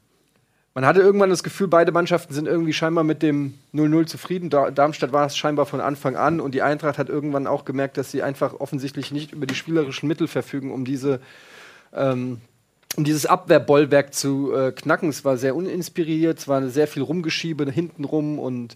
[0.77, 4.51] man hatte irgendwann das Gefühl, beide Mannschaften sind irgendwie scheinbar mit dem 0-0 zufrieden.
[4.51, 7.97] Da Darmstadt war es scheinbar von Anfang an und die Eintracht hat irgendwann auch gemerkt,
[7.97, 11.19] dass sie einfach offensichtlich nicht über die spielerischen Mittel verfügen, um diese
[11.95, 12.41] ähm,
[12.95, 15.09] um dieses Abwehrbollwerk zu äh, knacken.
[15.09, 18.75] Es war sehr uninspiriert, es war sehr viel Rumgeschiebe hintenrum und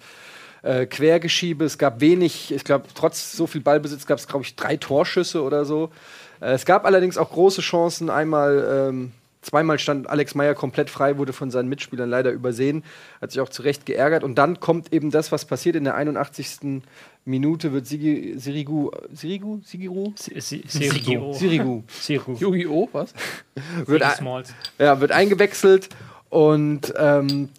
[0.63, 1.65] äh, Quergeschiebe.
[1.65, 5.43] Es gab wenig, ich glaube, trotz so viel Ballbesitz gab es, glaube ich, drei Torschüsse
[5.43, 5.91] oder so.
[6.39, 8.09] Äh, es gab allerdings auch große Chancen.
[8.09, 12.83] Einmal, ähm, zweimal stand Alex Meyer komplett frei, wurde von seinen Mitspielern leider übersehen,
[13.21, 14.23] hat sich auch zu Recht geärgert.
[14.23, 15.75] Und dann kommt eben das, was passiert.
[15.75, 16.81] In der 81.
[17.25, 20.13] Minute wird Sigi, Sirigu, Sirigu, Sigiru?
[20.15, 21.33] Sirigu.
[21.33, 21.83] Sirigu.
[21.89, 22.35] Siru.
[22.37, 22.89] Yu-Gi-Oh!
[22.91, 23.13] Was?
[23.85, 24.03] wird,
[24.79, 25.89] ja, wird eingewechselt
[26.29, 27.49] und ähm,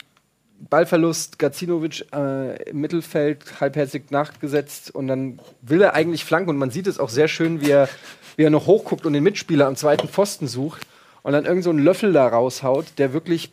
[0.70, 6.70] Ballverlust, Gacinovic äh, im Mittelfeld halbherzig nachgesetzt und dann will er eigentlich flanken und man
[6.70, 7.88] sieht es auch sehr schön, wie er,
[8.36, 10.86] wie er noch hochguckt und den Mitspieler am zweiten Pfosten sucht
[11.22, 13.52] und dann irgend so einen Löffel da raushaut, der wirklich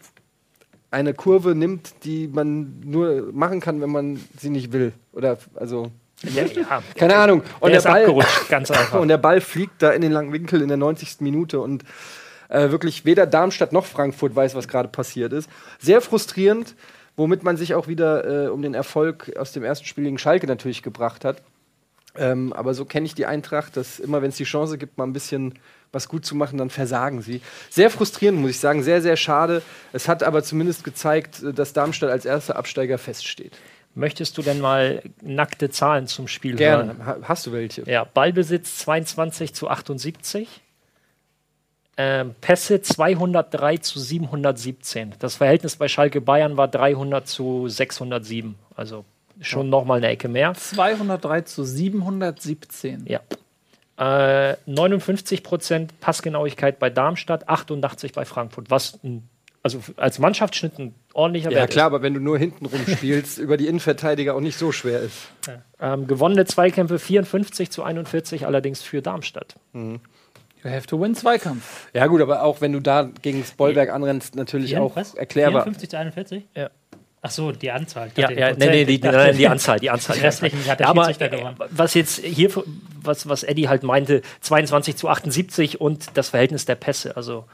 [0.91, 4.93] eine Kurve nimmt, die man nur machen kann, wenn man sie nicht will.
[5.13, 5.91] Oder also
[6.23, 6.83] Ja, ja.
[6.95, 7.43] keine Ahnung.
[7.59, 8.99] Und Der ist abgerutscht, ganz einfach.
[8.99, 11.21] und der Ball fliegt da in den langen Winkel in der 90.
[11.21, 11.83] Minute und
[12.49, 15.49] äh, wirklich weder Darmstadt noch Frankfurt weiß, was gerade passiert ist.
[15.79, 16.75] Sehr frustrierend,
[17.15, 20.47] womit man sich auch wieder äh, um den Erfolg aus dem ersten Spiel gegen Schalke
[20.47, 21.43] natürlich gebracht hat.
[22.15, 25.05] Ähm, aber so kenne ich die Eintracht, dass immer, wenn es die Chance gibt, mal
[25.05, 25.59] ein bisschen
[25.91, 27.41] was gut zu machen, dann versagen sie.
[27.69, 29.61] Sehr frustrierend, muss ich sagen, sehr, sehr schade.
[29.91, 33.53] Es hat aber zumindest gezeigt, äh, dass Darmstadt als erster Absteiger feststeht.
[33.95, 36.97] Möchtest du denn mal nackte Zahlen zum Spiel hören?
[36.97, 37.05] Gerne.
[37.05, 37.89] Ha hast du welche?
[37.89, 40.61] Ja, Ballbesitz 22 zu 78.
[41.97, 45.15] Ähm, Pässe 203 zu 717.
[45.19, 48.55] Das Verhältnis bei Schalke Bayern war 300 zu 607.
[48.75, 49.03] Also
[49.41, 50.53] schon noch mal eine Ecke mehr.
[50.53, 53.05] 203 zu 717.
[53.07, 53.19] Ja.
[53.97, 59.27] Äh, 59 Prozent Passgenauigkeit bei Darmstadt, 88 bei Frankfurt, was ein,
[59.61, 63.37] also als Mannschaftsschnitt ein ordentlicher Ja, Wert klar, aber wenn du nur hinten rum spielst,
[63.39, 65.27] über die Innenverteidiger auch nicht so schwer ist.
[65.41, 65.49] ist.
[65.81, 69.55] Ähm, gewonnene Zweikämpfe 54 zu 41, allerdings für Darmstadt.
[70.63, 71.87] You have to win Zweikampf.
[71.93, 75.13] Ja, gut, aber auch wenn du da gegen das Bollwerk anrennst, natürlich auch Was?
[75.13, 75.63] erklärbar.
[75.63, 76.43] 54 zu 41?
[76.55, 76.69] Ja.
[77.21, 78.11] Ach so, die Anzahl.
[78.15, 80.15] Ja, ja, nee, nee, die, nein, die Anzahl, die Anzahl.
[80.15, 81.57] Die restlichen hat der Ja, aber äh, gewonnen.
[81.69, 82.49] was jetzt hier,
[83.01, 87.45] was, was Eddie halt meinte, 22 zu 78 und das Verhältnis der Pässe, also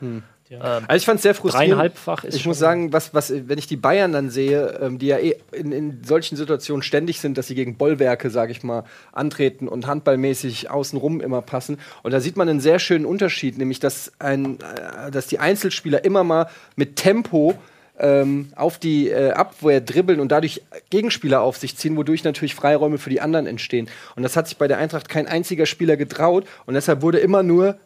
[0.87, 1.71] Also ich fand es sehr frustrierend.
[1.71, 5.07] dreieinhalbfach ist Ich muss sagen, was, was, wenn ich die Bayern dann sehe, ähm, die
[5.07, 8.83] ja eh in, in solchen Situationen ständig sind, dass sie gegen Bollwerke, sage ich mal,
[9.11, 11.79] antreten und handballmäßig außenrum immer passen.
[12.03, 16.05] Und da sieht man einen sehr schönen Unterschied, nämlich dass, ein, äh, dass die Einzelspieler
[16.05, 17.55] immer mal mit Tempo
[17.99, 22.97] ähm, auf die äh, Abwehr dribbeln und dadurch Gegenspieler auf sich ziehen, wodurch natürlich Freiräume
[22.97, 23.89] für die anderen entstehen.
[24.15, 27.43] Und das hat sich bei der Eintracht kein einziger Spieler getraut und deshalb wurde immer
[27.43, 27.77] nur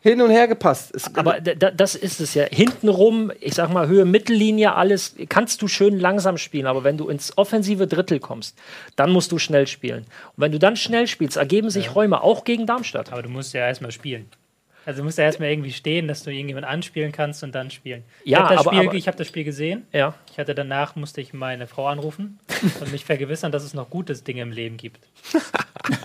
[0.00, 0.92] hin und her gepasst.
[0.94, 2.44] Es, Aber da- da- das ist es ja.
[2.44, 6.66] Hintenrum, ich sag mal, Höhe, Mittellinie, alles kannst du schön langsam spielen.
[6.66, 8.56] Aber wenn du ins offensive Drittel kommst,
[8.96, 10.00] dann musst du schnell spielen.
[10.36, 13.12] Und wenn du dann schnell spielst, ergeben sich Räume, auch gegen Darmstadt.
[13.12, 14.26] Aber du musst ja erstmal spielen.
[14.86, 18.02] Also du musst ja erstmal irgendwie stehen, dass du irgendjemand anspielen kannst und dann spielen.
[18.24, 19.86] Ja, ich habe das, aber- Spiel- aber- ich hab das Spiel gesehen.
[19.92, 20.14] Ja.
[20.30, 22.38] Ich hatte danach, musste ich meine Frau anrufen
[22.80, 25.00] und mich vergewissern, dass es noch gute Dinge im Leben gibt.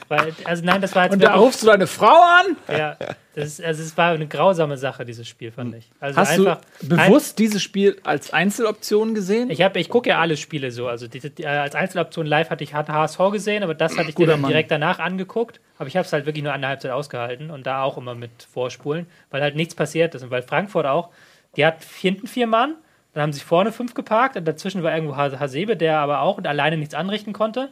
[0.10, 2.58] Weil, also nein, das war jetzt Und da rufst du deine Frau an?
[2.68, 2.98] ja,
[3.36, 5.90] das ist, also es war eine grausame Sache, dieses Spiel, fand ich.
[6.00, 9.50] Also Hast einfach du bewusst dieses Spiel als Einzeloption gesehen?
[9.50, 10.88] Ich, hab- ich gucke ja alle Spiele so.
[10.88, 14.16] Also die, die, äh, als Einzeloption live hatte ich HSV gesehen, aber das hatte ich
[14.16, 14.50] dir dann Mann.
[14.50, 15.62] direkt danach angeguckt.
[15.78, 18.32] Aber ich habe es halt wirklich nur eine Halbzeit ausgehalten und da auch immer mit
[18.52, 20.24] Vorspulen, weil halt nichts passiert ist.
[20.24, 21.10] Und weil Frankfurt auch,
[21.56, 22.76] die hat hinten vier Mann,
[23.14, 26.38] dann haben sie vorne fünf geparkt und dazwischen war irgendwo Has- Hasebe, der aber auch
[26.44, 27.70] alleine nichts anrichten konnte.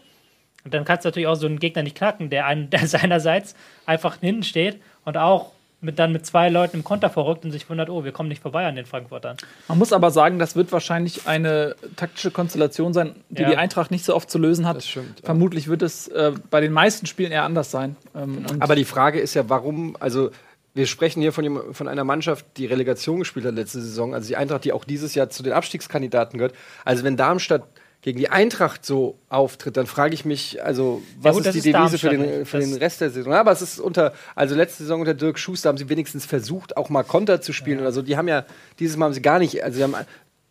[0.68, 3.56] Und dann kannst du natürlich auch so einen Gegner nicht knacken, der, einen, der seinerseits
[3.86, 7.70] einfach hinten steht und auch mit, dann mit zwei Leuten im Konter verrückt und sich
[7.70, 9.38] wundert, oh, wir kommen nicht vorbei an den Frankfurtern.
[9.70, 13.50] Man muss aber sagen, das wird wahrscheinlich eine taktische Konstellation sein, die Ja.
[13.50, 14.76] die Eintracht nicht so oft zu lösen hat.
[14.76, 15.26] Das stimmt, ja.
[15.26, 17.96] Vermutlich wird es äh, bei den meisten Spielen eher anders sein.
[18.14, 20.32] Ähm, und Aber die Frage ist ja, warum, also
[20.74, 24.36] wir sprechen hier von, von einer Mannschaft, die Relegation gespielt hat letzte Saison, also die
[24.36, 26.56] Eintracht, die auch dieses Jahr zu den Abstiegskandidaten gehört.
[26.84, 27.64] Also wenn Darmstadt
[28.02, 31.72] gegen die Eintracht so auftritt, dann frage ich mich, also was gut, das ist die
[31.72, 33.34] ist Devise für den, für den Rest der Saison?
[33.34, 36.78] Ja, aber es ist unter, also letzte Saison unter Dirk Schuster haben sie wenigstens versucht,
[36.78, 38.02] auch mal Konter zu spielen oder so.
[38.02, 38.46] Die haben ja,
[38.80, 39.96] dieses Mal haben sie gar nicht, also haben,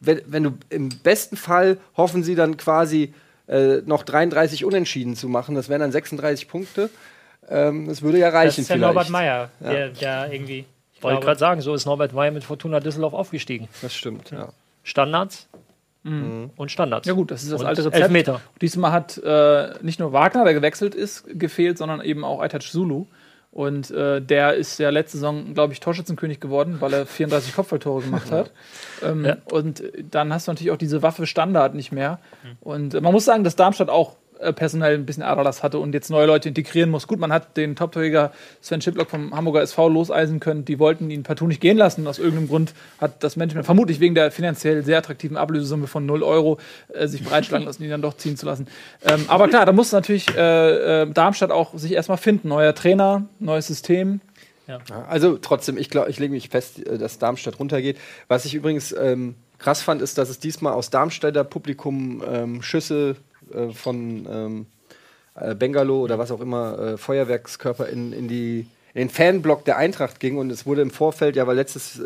[0.01, 3.15] wenn, wenn du im besten Fall hoffen sie dann quasi
[3.49, 6.91] äh, noch 33 Unentschieden zu machen, das wären dann 36 Punkte.
[7.49, 8.95] Ähm, das würde ja reichen Das ist ja vielleicht.
[8.95, 10.67] Norbert Meyer, der, der irgendwie.
[10.95, 13.69] Ich Wollte gerade sagen, so ist Norbert Meyer mit Fortuna Düsseldorf aufgestiegen.
[13.83, 14.49] Das stimmt, ja.
[14.83, 15.47] Standards
[16.57, 17.07] und Standards.
[17.07, 17.97] ja gut, das ist das Und alte Rezept.
[18.03, 18.41] Elfmeter.
[18.61, 23.07] Diesmal hat äh, nicht nur Wagner, der gewechselt ist, gefehlt, sondern eben auch Aitaj Zulu.
[23.53, 28.03] Und äh, der ist ja letzte Saison, glaube ich, Torschützenkönig geworden, weil er 34 Kopfballtore
[28.03, 28.51] gemacht hat.
[29.03, 29.37] Ähm, Ja.
[29.51, 32.19] Und dann hast du natürlich auch diese Waffe Standard nicht mehr.
[32.61, 34.17] Und äh, man muss sagen, dass Darmstadt auch
[34.53, 37.07] personell ein bisschen Aderlass hatte und jetzt neue Leute integrieren muss.
[37.07, 40.65] Gut, man hat den Top-Torjäger Sven Schiplock vom Hamburger SV loseisen können.
[40.65, 42.07] Die wollten ihn partout nicht gehen lassen.
[42.07, 46.23] Aus irgendeinem Grund hat das Management vermutlich wegen der finanziell sehr attraktiven Ablösesumme von 0
[46.23, 46.59] Euro
[46.93, 48.67] äh, sich breitschlagen lassen, ihn dann doch ziehen zu lassen.
[49.05, 52.49] Ähm, aber klar, da muss natürlich äh, äh, Darmstadt auch sich erstmal finden.
[52.49, 54.21] Neuer Trainer, neues System.
[54.67, 57.99] Ja, Also trotzdem, ich glaube, ich lege mich fest, äh, dass Darmstadt runtergeht.
[58.29, 63.17] Was ich übrigens ähm, krass fand, ist, dass es diesmal aus Darmstädter Publikum ähm, Schüsse
[63.53, 64.67] äh, von ähm,
[65.35, 69.77] äh, Bengalo oder was auch immer, äh, Feuerwerkskörper in, in, die, in den Fanblock der
[69.77, 70.39] Eintracht ging.
[70.39, 72.01] Und es wurde im Vorfeld, ja, weil letztes,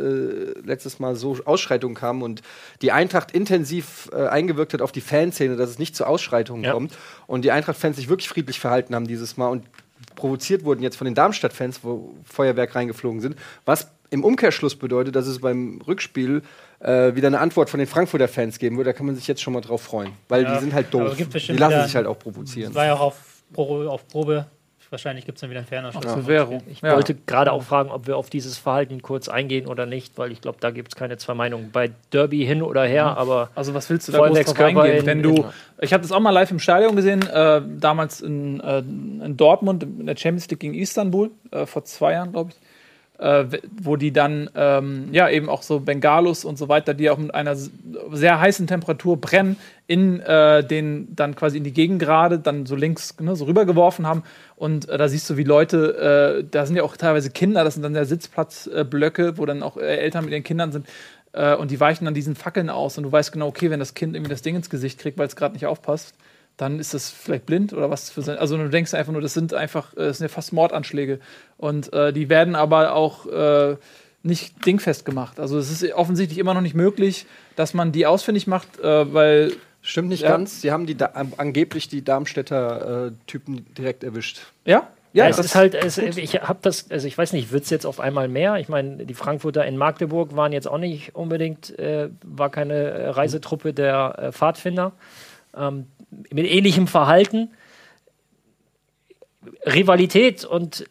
[0.65, 2.43] letztes Mal so Ausschreitungen kamen und
[2.83, 6.73] die Eintracht intensiv eingewirkt hat auf die Fanszene, dass es nicht zu Ausschreitungen Ja.
[6.73, 6.97] kommt.
[7.29, 9.65] Und die Eintracht-Fans sich wirklich friedlich verhalten haben dieses Mal und
[10.17, 13.37] provoziert wurden jetzt von den Darmstadt-Fans, wo Feuerwerk reingeflogen sind.
[13.65, 16.43] Was im Umkehrschluss bedeutet, dass es beim Rückspiel
[16.81, 18.87] äh, wieder eine Antwort von den Frankfurter Fans geben wird.
[18.87, 20.13] Da kann man sich jetzt schon mal drauf freuen.
[20.29, 21.17] Weil Ja, die sind halt doof.
[21.17, 22.71] Die lassen sich halt auch provozieren.
[22.71, 24.47] Es war ja auch auf, Pro, auf Probe.
[24.93, 25.93] Wahrscheinlich gibt es dann wieder einen.
[25.93, 26.63] Zur Währung.
[26.69, 26.97] Ich Ja.
[26.97, 30.41] wollte gerade auch fragen, ob wir auf dieses Verhalten kurz eingehen oder nicht, weil ich
[30.41, 31.71] glaube, da gibt es keine zwei Meinungen.
[31.71, 34.97] Bei Derby hin oder her, aber Also was willst du da groß drauf eingehen?
[34.99, 35.45] in- Wenn du,
[35.81, 39.85] ich habe das auch mal live im Stadion gesehen, äh, damals in, äh, in Dortmund
[39.85, 42.57] in der Champions League gegen Istanbul äh, vor zwei Jahren, glaube ich,
[43.21, 43.45] äh,
[43.81, 47.35] wo die dann ähm, ja eben auch so Bengalos und so weiter, die auch mit
[47.35, 49.57] einer sehr heißen Temperatur brennen,
[49.87, 54.23] in den den dann quasi in die Gegengrade dann so links ne, so rübergeworfen haben.
[54.57, 57.75] Und äh, da siehst du, wie Leute, äh, da sind ja auch teilweise Kinder, das
[57.75, 60.87] sind dann ja Sitzplatzblöcke, wo dann auch äh, Eltern mit ihren Kindern sind
[61.33, 62.97] äh, und die weichen dann diesen Fackeln aus.
[62.97, 65.27] Und du weißt genau, okay, wenn das Kind irgendwie das Ding ins Gesicht kriegt, weil
[65.27, 66.15] es gerade nicht aufpasst,
[66.61, 68.37] dann ist das vielleicht blind oder was für sein.
[68.37, 71.19] Also du denkst einfach nur, das sind einfach, äh, das sind ja fast Mordanschläge.
[71.57, 73.77] Und äh, die werden aber auch äh,
[74.23, 75.41] nicht dingfest gemacht.
[75.41, 79.53] Also es ist offensichtlich immer noch nicht möglich, dass man die ausfindig macht, äh, weil.
[79.83, 80.29] Stimmt nicht ja.
[80.29, 80.61] ganz.
[80.61, 84.43] Sie haben die angeblich die Darmstädter äh, Typen direkt erwischt.
[84.67, 84.89] Ja?
[85.13, 87.85] Ja, es ist halt, es, ich habe das, also ich weiß nicht, wird es jetzt
[87.85, 88.57] auf einmal mehr?
[88.57, 93.09] Ich meine, die Frankfurter in Magdeburg waren jetzt auch nicht unbedingt, äh, war keine äh,
[93.09, 94.93] Reisetruppe der äh, Pfadfinder.
[95.57, 97.51] Ähm, mit ähnlichem Verhalten.
[99.67, 100.87] Rivalität und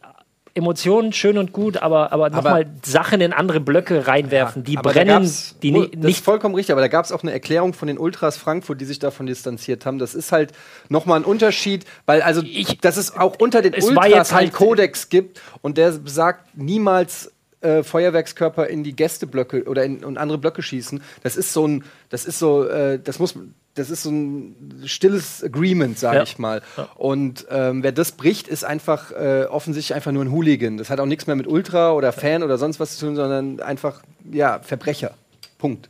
[0.54, 5.22] Emotionen schön und gut, aber, aber nochmal Sachen in andere Blöcke reinwerfen, ja, die brennen,
[5.62, 6.18] die das nicht.
[6.18, 8.84] ist vollkommen richtig, aber da gab es auch eine Erklärung von den Ultras Frankfurt, die
[8.84, 9.98] sich davon distanziert haben.
[9.98, 10.52] Das ist halt
[10.88, 15.40] nochmal ein Unterschied, weil also ich, dass es auch unter den Ultras halt Kodex gibt
[15.62, 21.02] und der sagt niemals äh, Feuerwerkskörper in die Gästeblöcke oder in, in, andere Blöcke schießen.
[21.22, 23.34] Das ist so ein, das ist so, äh, das muss,
[23.74, 26.22] das ist so ein stilles Agreement, sage ja.
[26.22, 26.62] ich mal.
[26.76, 26.88] Ja.
[26.96, 30.76] Und ähm, wer das bricht, ist einfach äh, offensichtlich einfach nur ein Hooligan.
[30.78, 33.60] Das hat auch nichts mehr mit Ultra oder Fan oder sonst was zu tun, sondern
[33.60, 35.14] einfach ja Verbrecher.
[35.58, 35.88] Punkt.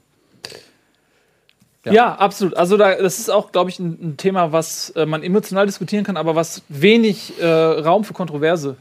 [1.84, 1.92] Ja.
[1.92, 2.54] ja, absolut.
[2.56, 6.04] Also da, das ist auch, glaube ich, ein, ein, Thema, was äh, man emotional diskutieren
[6.04, 8.76] kann, aber was wenig äh, Raum für Kontroverse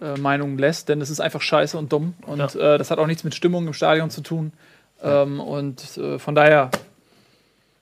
[0.00, 2.14] äh, Meinungen lässt, denn es ist einfach scheiße und dumm.
[2.26, 2.74] Und ja.
[2.74, 4.52] äh, das hat auch nichts mit Stimmung im Stadion zu tun.
[5.02, 6.70] Ähm, und äh, von daher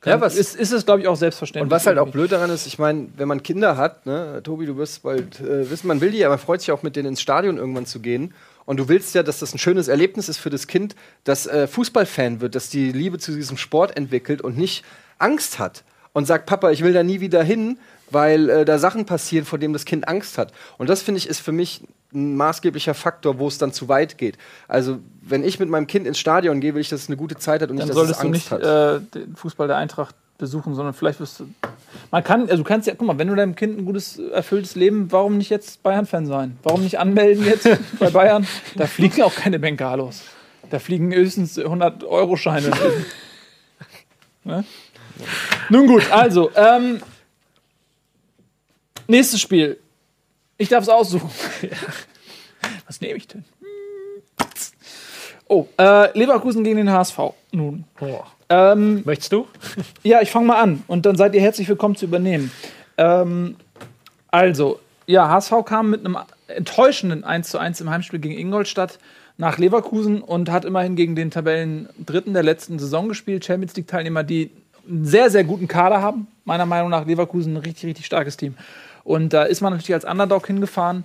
[0.05, 1.63] ja, was ist, ist es, glaube ich, auch selbstverständlich.
[1.63, 4.67] Und was halt auch blöd daran ist, ich meine, wenn man Kinder hat, ne, Tobi,
[4.67, 7.09] du wirst bald äh, wissen, man will die, aber man freut sich auch mit denen
[7.09, 8.35] ins Stadion irgendwann zu gehen.
[8.67, 11.67] Und du willst ja, dass das ein schönes Erlebnis ist für das Kind, das äh,
[11.67, 14.85] Fußballfan wird, dass die Liebe zu diesem Sport entwickelt und nicht
[15.19, 17.79] Angst hat und sagt, Papa, ich will da nie wieder hin,
[18.15, 20.53] weil äh, da Sachen passieren, vor denen das Kind Angst hat.
[20.79, 21.83] Und das finde ich ist für mich
[22.15, 24.39] ein maßgeblicher Faktor, wo es dann zu weit geht.
[24.69, 27.37] Also wenn ich mit meinem Kind ins Stadion gehe, will ich, dass es eine gute
[27.37, 28.63] Zeit hat und dann nicht, dass es Angst du nicht, hat.
[28.63, 31.49] Äh, den Fußball der Eintracht besuchen, sondern vielleicht wirst du.
[32.11, 34.75] Man kann, also du kannst ja, guck mal, wenn du deinem Kind ein gutes, erfülltes
[34.75, 36.59] Leben, warum nicht jetzt Bayern-Fan sein?
[36.63, 38.47] Warum nicht anmelden jetzt bei Bayern?
[38.77, 40.23] Da fliegen auch keine Bengalos.
[40.71, 42.71] Da fliegen höchstens 100-Euro-Scheine.
[44.45, 44.65] ne?
[45.69, 47.01] Nun gut, also, ähm,
[49.07, 49.79] nächstes Spiel.
[50.57, 51.31] Ich darf es aussuchen.
[52.87, 53.45] Was nehme ich denn?
[55.49, 57.19] Oh, äh, Leverkusen gegen den HSV.
[57.53, 57.85] Nun.
[58.49, 59.47] Ähm, Möchtest du?
[60.03, 62.51] ja, ich fange mal an und dann seid ihr herzlich willkommen zu übernehmen.
[62.97, 63.57] Ähm,
[64.31, 68.99] also, ja, HSV kam mit einem enttäuschenden 1:1 im Heimspiel gegen Ingolstadt
[69.37, 73.45] nach Leverkusen und hat immerhin gegen den Tabellen Dritten der letzten Saison gespielt.
[73.45, 74.51] Champions League-Teilnehmer, die
[74.89, 76.27] einen sehr, sehr guten Kader haben.
[76.45, 78.55] Meiner Meinung nach Leverkusen ein richtig, richtig starkes Team.
[79.05, 81.05] Und da ist man natürlich als Underdog hingefahren.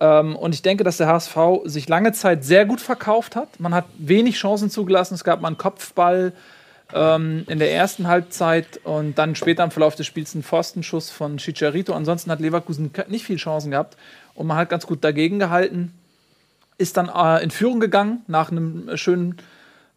[0.00, 3.58] Ähm, und ich denke, dass der HSV sich lange Zeit sehr gut verkauft hat.
[3.58, 5.14] Man hat wenig Chancen zugelassen.
[5.14, 6.32] Es gab mal einen Kopfball
[6.94, 11.38] ähm, in der ersten Halbzeit und dann später im Verlauf des Spiels einen Pfostenschuss von
[11.38, 11.94] Chicharito.
[11.94, 13.96] Ansonsten hat Leverkusen nicht viel Chancen gehabt
[14.34, 15.92] und man hat ganz gut dagegen gehalten.
[16.76, 19.36] Ist dann äh, in Führung gegangen nach einem schönen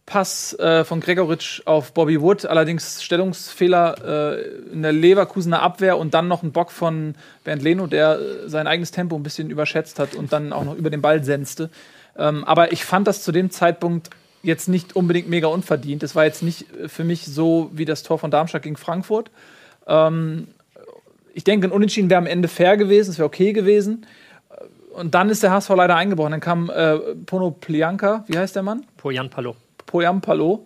[0.05, 4.41] Pass äh, von Gregoritsch auf Bobby Wood, allerdings Stellungsfehler äh,
[4.73, 8.67] in der Leverkusener Abwehr und dann noch ein Bock von Bernd Leno, der äh, sein
[8.67, 11.69] eigenes Tempo ein bisschen überschätzt hat und dann auch noch über den Ball senzte.
[12.17, 14.09] Ähm, aber ich fand das zu dem Zeitpunkt
[14.43, 16.03] jetzt nicht unbedingt mega unverdient.
[16.03, 19.31] Es war jetzt nicht äh, für mich so wie das Tor von Darmstadt gegen Frankfurt.
[19.87, 20.47] Ähm,
[21.33, 24.05] ich denke, ein Unentschieden wäre am Ende fair gewesen, es wäre okay gewesen.
[24.93, 26.31] Und dann ist der HSV leider eingebrochen.
[26.31, 28.85] Dann kam äh, Pono Plianka, wie heißt der Mann?
[28.97, 29.55] Pojan Palo.
[29.91, 30.65] Poyam Palo.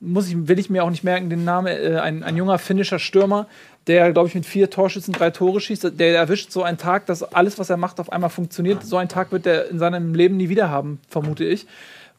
[0.00, 1.66] Muss ich, will ich mir auch nicht merken, den Namen.
[1.66, 3.46] Äh, ein, ein junger finnischer Stürmer,
[3.88, 5.98] der, glaube ich, mit vier Torschützen drei Tore schießt.
[5.98, 8.84] Der erwischt so einen Tag, dass alles, was er macht, auf einmal funktioniert.
[8.84, 11.66] So einen Tag wird er in seinem Leben nie wieder haben, vermute ich.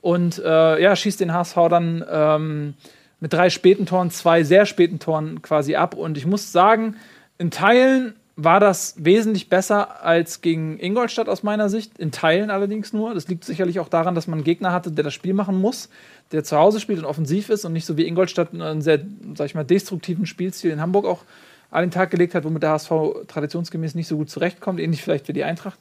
[0.01, 2.73] Und äh, ja, schießt den HSV dann ähm,
[3.19, 5.93] mit drei späten Toren, zwei sehr späten Toren quasi ab.
[5.93, 6.95] Und ich muss sagen,
[7.38, 11.99] in Teilen war das wesentlich besser als gegen Ingolstadt aus meiner Sicht.
[11.99, 13.13] In Teilen allerdings nur.
[13.13, 15.89] Das liegt sicherlich auch daran, dass man einen Gegner hatte, der das Spiel machen muss,
[16.32, 19.02] der zu Hause spielt und offensiv ist und nicht so wie Ingolstadt einen sehr,
[19.36, 21.23] sag ich mal, destruktiven Spielstil in Hamburg auch
[21.69, 22.91] an den Tag gelegt hat, womit der HSV
[23.28, 25.78] traditionsgemäß nicht so gut zurechtkommt, ähnlich vielleicht wie die Eintracht.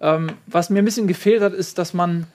[0.00, 2.26] Ähm, was mir ein bisschen gefehlt hat, ist, dass man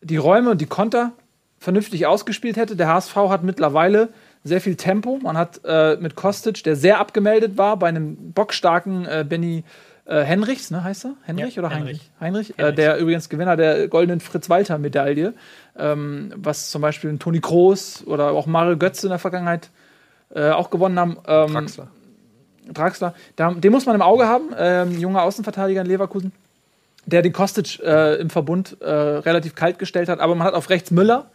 [0.00, 1.12] die Räume und die Konter
[1.58, 2.76] vernünftig ausgespielt hätte.
[2.76, 4.10] Der HSV hat mittlerweile
[4.44, 5.18] sehr viel Tempo.
[5.22, 9.64] Man hat äh, mit Kostic, der sehr abgemeldet war, bei einem bockstarken äh, Benny
[10.04, 11.14] äh, Henrichs, ne, heißt er?
[11.22, 12.10] Henrich ja, oder Heinrich?
[12.20, 12.72] Heinrich, Heinrich.
[12.72, 15.34] Äh, der übrigens Gewinner der goldenen Fritz-Walter-Medaille,
[15.78, 19.70] ähm, was zum Beispiel ein Toni Kroos oder auch Mario Götze in der Vergangenheit
[20.34, 21.18] äh, auch gewonnen haben.
[21.26, 21.88] Ähm, Draxler.
[22.72, 23.14] Draxler.
[23.36, 26.32] Da, den muss man im Auge haben, ähm, junger Außenverteidiger in Leverkusen,
[27.06, 30.20] der den Kostic äh, im Verbund äh, relativ kalt gestellt hat.
[30.20, 31.30] Aber man hat auf rechts Müller,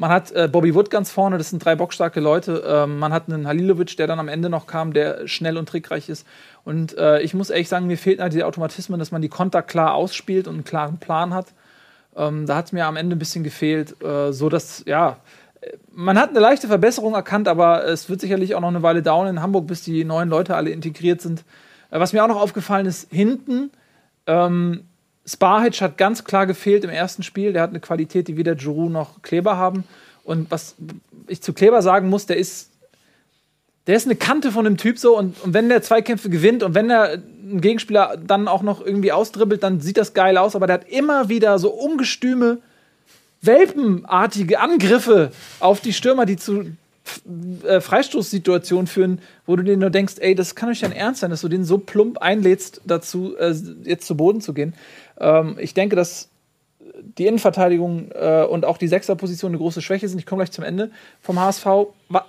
[0.00, 2.64] Man hat äh, Bobby Wood ganz vorne, das sind drei bockstarke Leute.
[2.66, 6.08] Ähm, man hat einen Halilovic, der dann am Ende noch kam, der schnell und trickreich
[6.08, 6.26] ist.
[6.64, 9.60] Und äh, ich muss ehrlich sagen, mir fehlten halt die Automatismen, dass man die Konter
[9.60, 11.48] klar ausspielt und einen klaren Plan hat.
[12.16, 15.18] Ähm, da hat es mir am Ende ein bisschen gefehlt, äh, so dass, ja,
[15.92, 19.28] man hat eine leichte Verbesserung erkannt, aber es wird sicherlich auch noch eine Weile dauern
[19.28, 21.44] in Hamburg, bis die neuen Leute alle integriert sind.
[21.90, 23.70] Äh, was mir auch noch aufgefallen ist, hinten,
[24.26, 24.84] ähm,
[25.30, 27.52] Sparhitch hat ganz klar gefehlt im ersten Spiel.
[27.52, 29.84] Der hat eine Qualität, die weder Giroud noch Kleber haben.
[30.24, 30.74] Und was
[31.28, 32.70] ich zu Kleber sagen muss, der ist,
[33.86, 35.16] der ist eine Kante von dem Typ so.
[35.16, 39.12] Und, und wenn der Zweikämpfe gewinnt und wenn der einen Gegenspieler dann auch noch irgendwie
[39.12, 40.56] ausdribbelt, dann sieht das geil aus.
[40.56, 42.58] Aber der hat immer wieder so ungestüme,
[43.40, 46.72] welpenartige Angriffe auf die Stürmer, die zu
[47.66, 51.30] äh, Freistoßsituationen führen, wo du dir nur denkst, ey, das kann euch dein Ernst sein,
[51.30, 54.74] dass du den so plump einlädst, dazu äh, jetzt zu Boden zu gehen.
[55.18, 56.28] Ähm, ich denke, dass
[57.02, 60.18] die Innenverteidigung äh, und auch die Sechserposition eine große Schwäche sind.
[60.18, 61.66] Ich komme gleich zum Ende vom HSV.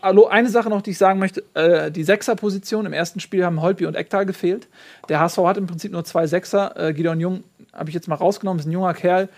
[0.01, 3.61] Hallo, eine Sache noch, die ich sagen möchte: äh, Die Sechserposition im ersten Spiel haben
[3.61, 4.67] Holpi und Ektal gefehlt.
[5.09, 6.75] Der HSV hat im Prinzip nur zwei Sechser.
[6.77, 9.29] Äh, Gideon Jung habe ich jetzt mal rausgenommen, ist ein junger Kerl.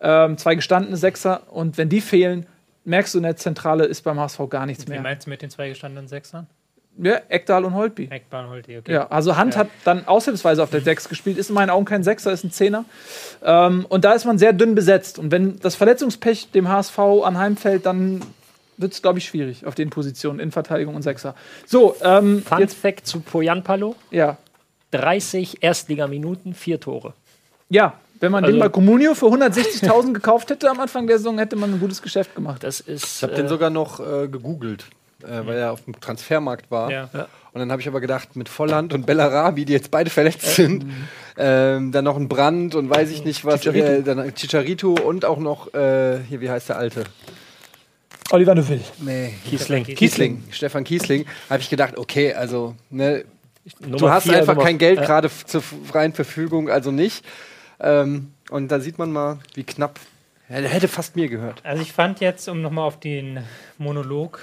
[0.00, 1.42] Ähm, zwei gestandene Sechser.
[1.50, 2.46] Und wenn die fehlen,
[2.88, 5.00] merkst du in der Zentrale ist beim HSV gar nichts Wie mehr.
[5.00, 6.46] meinst du mit den zwei gestandenen Sechsern?
[7.00, 8.08] Ja, Ekdal und Holtby.
[8.10, 8.92] Eckbahn holt die, okay.
[8.92, 9.60] Ja, also Hand Ja.
[9.60, 12.50] hat dann aushilfsweise auf der 6 gespielt, ist in meinen Augen kein Sechser, ist ein
[12.50, 12.84] Zehner.
[13.44, 15.20] Ähm, und da ist man sehr dünn besetzt.
[15.20, 18.20] Und wenn das Verletzungspech dem HSV anheimfällt, dann
[18.78, 21.36] wird es, glaube ich, schwierig auf den Positionen in Verteidigung und Sechser.
[21.66, 24.36] So, ähm, Fun jetzt, Fact zu Poyanpalo: ja.
[24.90, 27.12] 30 Erstligaminuten, vier Tore.
[27.68, 31.38] Ja, wenn man den Also- bei Comunio für 160.000 gekauft hätte am Anfang der Saison,
[31.38, 32.62] hätte man ein gutes Geschäft gemacht.
[32.64, 33.16] Das ist.
[33.16, 34.84] Ich habe den sogar noch äh, gegoogelt,
[35.22, 36.90] äh, weil er auf dem Transfermarkt war.
[36.90, 37.08] Ja.
[37.52, 40.84] Und dann habe ich aber gedacht, mit Volland und Bellarabi, die jetzt beide verletzt sind,
[41.36, 43.86] ähm, dann noch ein Brand und weiß ich nicht was, Chicharito.
[43.86, 47.04] Äh, dann Chicharito und auch noch, äh, hier, wie heißt der Alte?
[48.30, 48.82] Oliver Neuville.
[49.00, 49.84] Nee, Kiesling.
[49.84, 53.24] Kiesling, Stefan Kiesling, habe ich gedacht, okay, also, ne,
[53.80, 57.24] du hast vier, einfach Nummer- kein Geld gerade zur freien Verfügung, also nicht.
[57.80, 59.98] Ähm, und da sieht man mal, wie knapp.
[60.48, 61.60] Der hätte fast mir gehört.
[61.64, 63.44] Also ich fand jetzt, um nochmal auf den
[63.76, 64.40] Monolog,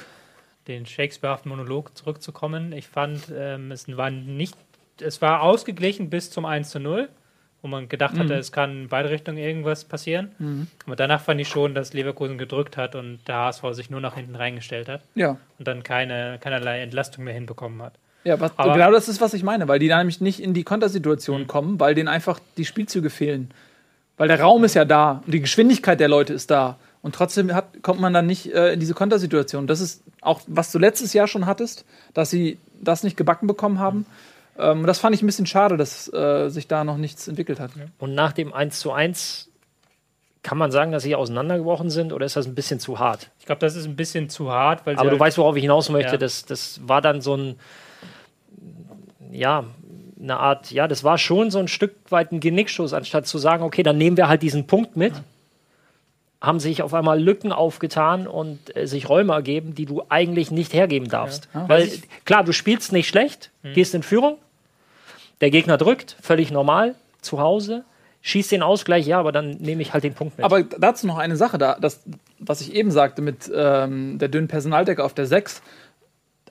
[0.68, 4.56] den Shakespeare-haften Monolog zurückzukommen, ich fand, ähm, es war nicht,
[5.02, 7.10] es war ausgeglichen bis zum 1 zu 0,
[7.64, 10.68] wo man gedacht hatte, es kann in beide Richtungen irgendwas passieren.
[10.86, 14.14] Aber danach fand ich schon, dass Leverkusen gedrückt hat und der HSV sich nur nach
[14.14, 15.38] hinten reingestellt hat Ja.
[15.58, 17.94] und dann keine, keinerlei Entlastung mehr hinbekommen hat.
[18.26, 20.54] Ja, was, Aber- genau das ist, was ich meine, weil die da nämlich nicht in
[20.54, 23.52] die Kontersituation kommen, weil denen einfach die Spielzüge fehlen.
[24.18, 26.78] Weil der Raum ist ja da und die Geschwindigkeit der Leute ist da.
[27.02, 29.68] Und trotzdem hat, kommt man dann nicht äh, in diese Kontersituation.
[29.68, 31.86] Das ist auch, was du letztes Jahr schon hattest,
[32.16, 34.06] dass sie das nicht gebacken bekommen haben.
[34.58, 37.72] Ähm, das fand ich ein bisschen schade, dass äh, sich da noch nichts entwickelt hat.
[38.00, 39.50] Und nach dem 1 zu 1
[40.42, 43.30] kann man sagen, dass sie auseinandergebrochen sind oder ist das ein bisschen zu hart?
[43.40, 45.62] Ich glaube, das ist ein bisschen zu hart, weil Aber du halt- weißt, worauf ich
[45.64, 46.14] hinaus möchte.
[46.14, 46.18] Ja.
[46.18, 47.56] Das, das war dann so ein,
[49.32, 49.66] ja,
[50.22, 53.64] eine Art, ja, das war schon so ein Stück weit ein Genickstoß, anstatt zu sagen,
[53.64, 55.14] okay, dann nehmen wir halt diesen Punkt mit.
[56.42, 60.74] Haben sich auf einmal Lücken aufgetan und äh, sich Räume ergeben, die du eigentlich nicht
[60.74, 61.50] hergeben darfst.
[61.54, 61.68] Ja.
[61.68, 61.90] Weil
[62.24, 64.38] klar, du spielst nicht schlecht, gehst in Führung,
[65.42, 67.84] der Gegner drückt, völlig normal, zu Hause,
[68.22, 70.46] schießt den Ausgleich, ja, aber dann nehme ich halt den Punkt mit.
[70.46, 72.04] Aber dazu noch eine Sache, da, das,
[72.40, 75.62] was ich eben sagte mit ähm, der dünnen Personaldecke auf der 6.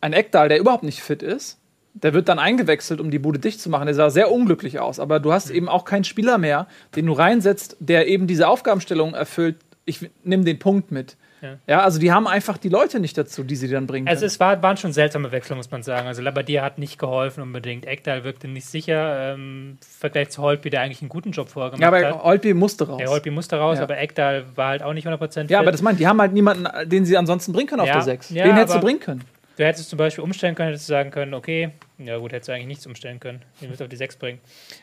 [0.00, 1.58] Ein Eckdahl, der überhaupt nicht fit ist,
[1.94, 3.86] der wird dann eingewechselt, um die Bude dicht zu machen.
[3.86, 4.98] Der sah sehr unglücklich aus.
[4.98, 9.14] Aber du hast eben auch keinen Spieler mehr, den du reinsetzt, der eben diese Aufgabenstellung
[9.14, 9.56] erfüllt.
[9.84, 11.16] Ich nehme den Punkt mit.
[11.40, 11.58] Ja.
[11.66, 11.80] Ja.
[11.82, 14.08] also die haben einfach die Leute nicht dazu, die sie dann bringen.
[14.08, 14.26] Also können.
[14.28, 16.08] es war, waren schon seltsame Wechselungen, muss man sagen.
[16.08, 17.86] Also Labbadia hat nicht geholfen unbedingt.
[17.86, 19.34] Ekdal wirkte nicht sicher.
[19.34, 22.14] Ähm, Im Vergleich zu Holtby, der eigentlich einen guten Job vorher gemacht ja, hat.
[22.14, 22.98] aber Olpi musste raus.
[22.98, 23.84] Der Holtby musste raus, Ja.
[23.84, 25.10] aber Ekdal war halt auch nicht 100%
[25.42, 25.56] ja, fit.
[25.56, 28.02] aber das meint, die haben halt niemanden, den sie ansonsten bringen können auf Ja, der
[28.02, 28.30] 6.
[28.30, 29.22] ja, den hättest du bringen können.
[29.56, 32.52] Du hättest zum Beispiel umstellen können, hättest du sagen können, okay, ja gut, hättest du
[32.52, 33.42] eigentlich nichts umstellen können.
[33.60, 34.40] Den müsst auf die 6 bringen.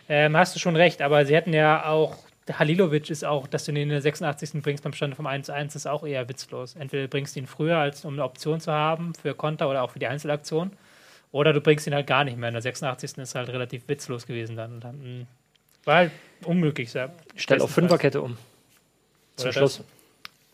[0.07, 2.15] Ähm, hast du schon recht, aber sie hätten ja auch,
[2.47, 4.62] der Halilovic ist auch, dass du ihn in der 86.
[4.62, 6.75] bringst beim Stand vom 1-1, ist auch eher witzlos.
[6.75, 9.91] Entweder du bringst ihn früher, als um eine Option zu haben für Konter oder auch
[9.91, 10.71] für die Einzelaktion,
[11.31, 12.49] oder du bringst ihn halt gar nicht mehr.
[12.49, 13.17] In der 86.
[13.17, 14.73] ist halt relativ witzlos gewesen dann.
[14.73, 15.25] Und dann mh,
[15.86, 16.12] war halt
[16.43, 16.93] unglücklich.
[16.93, 17.10] Ja.
[17.36, 18.38] Stell auf Fünferkette um.
[19.36, 19.84] Zum Oder Schluss.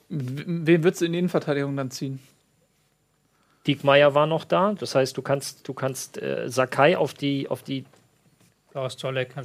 [0.10, 2.20] Wen würdest du in die Innenverteidigung dann ziehen?
[3.68, 4.74] Diekmeyer war noch da.
[4.80, 7.86] Das heißt, du kannst, du kannst äh, Sakai auf die, auf die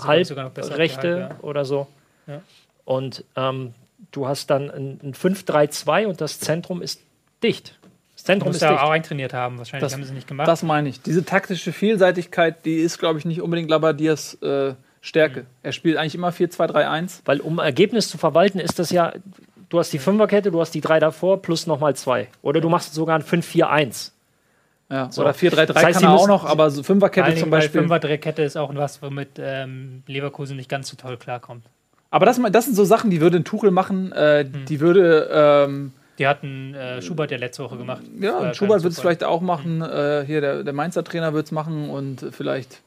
[0.05, 1.87] Halbrechte Halbe, oder so.
[2.27, 2.41] Ja.
[2.85, 3.75] Und ähm,
[4.11, 7.01] du hast dann ein, ein 5-3-2 und das Zentrum ist
[7.43, 7.79] dicht.
[8.15, 8.83] Das Du Zentrum musst ist ja dicht.
[8.83, 9.59] auch eintrainiert haben.
[9.59, 10.49] Wahrscheinlich Das- haben sie nicht gemacht.
[10.49, 11.01] Das meine ich.
[11.03, 15.47] Diese taktische Vielseitigkeit, die ist, glaube ich, nicht unbedingt Labadias äh, Stärke.
[15.63, 17.23] Er spielt eigentlich immer 4-2-3-1.
[17.25, 19.13] Weil um Ergebnis zu verwalten, ist das ja,
[19.73, 22.29] Du hast die Fünferkette, du hast die drei davor plus nochmal zwei.
[22.43, 24.11] Oder du machst sogar ein 5-4-1.
[24.91, 25.23] Ja, So.
[25.23, 27.81] Oder 4-3-3 Das heißt, kann er auch noch, aber so Fünferkette zum Beispiel.
[27.81, 31.65] Fünfer-Kette ist auch was, womit ähm, Leverkusen nicht ganz so toll klarkommt.
[32.11, 34.13] Aber das, das sind so Sachen, die würde ein Tuchel machen.
[34.13, 34.67] Äh, Hm.
[34.67, 38.03] Die würde, ähm, Die hatten äh, Schubert ja letzte Woche gemacht.
[38.21, 39.81] Ja, Schubert wird es vielleicht auch machen.
[39.81, 42.83] Äh, hier, der, der Mainzer Trainer wird es machen und vielleicht,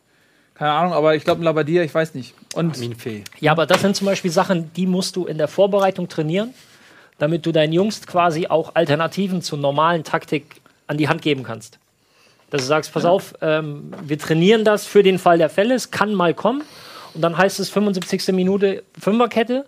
[0.54, 2.36] keine Ahnung, aber ich glaube, ein Labadier, ich weiß nicht.
[2.54, 3.24] Und Armin Fee.
[3.40, 6.54] Ja, aber das sind zum Beispiel Sachen, die musst du in der Vorbereitung trainieren,
[7.18, 11.80] damit du deinen Jungs quasi auch Alternativen zur normalen Taktik an die Hand geben kannst.
[12.50, 15.92] Dass du sagst, pass auf, ähm, wir trainieren das für den Fall der Fälle, es
[15.92, 16.64] kann mal kommen.
[17.14, 18.34] Und dann heißt es 75.
[18.34, 19.66] Minute Fünferkette.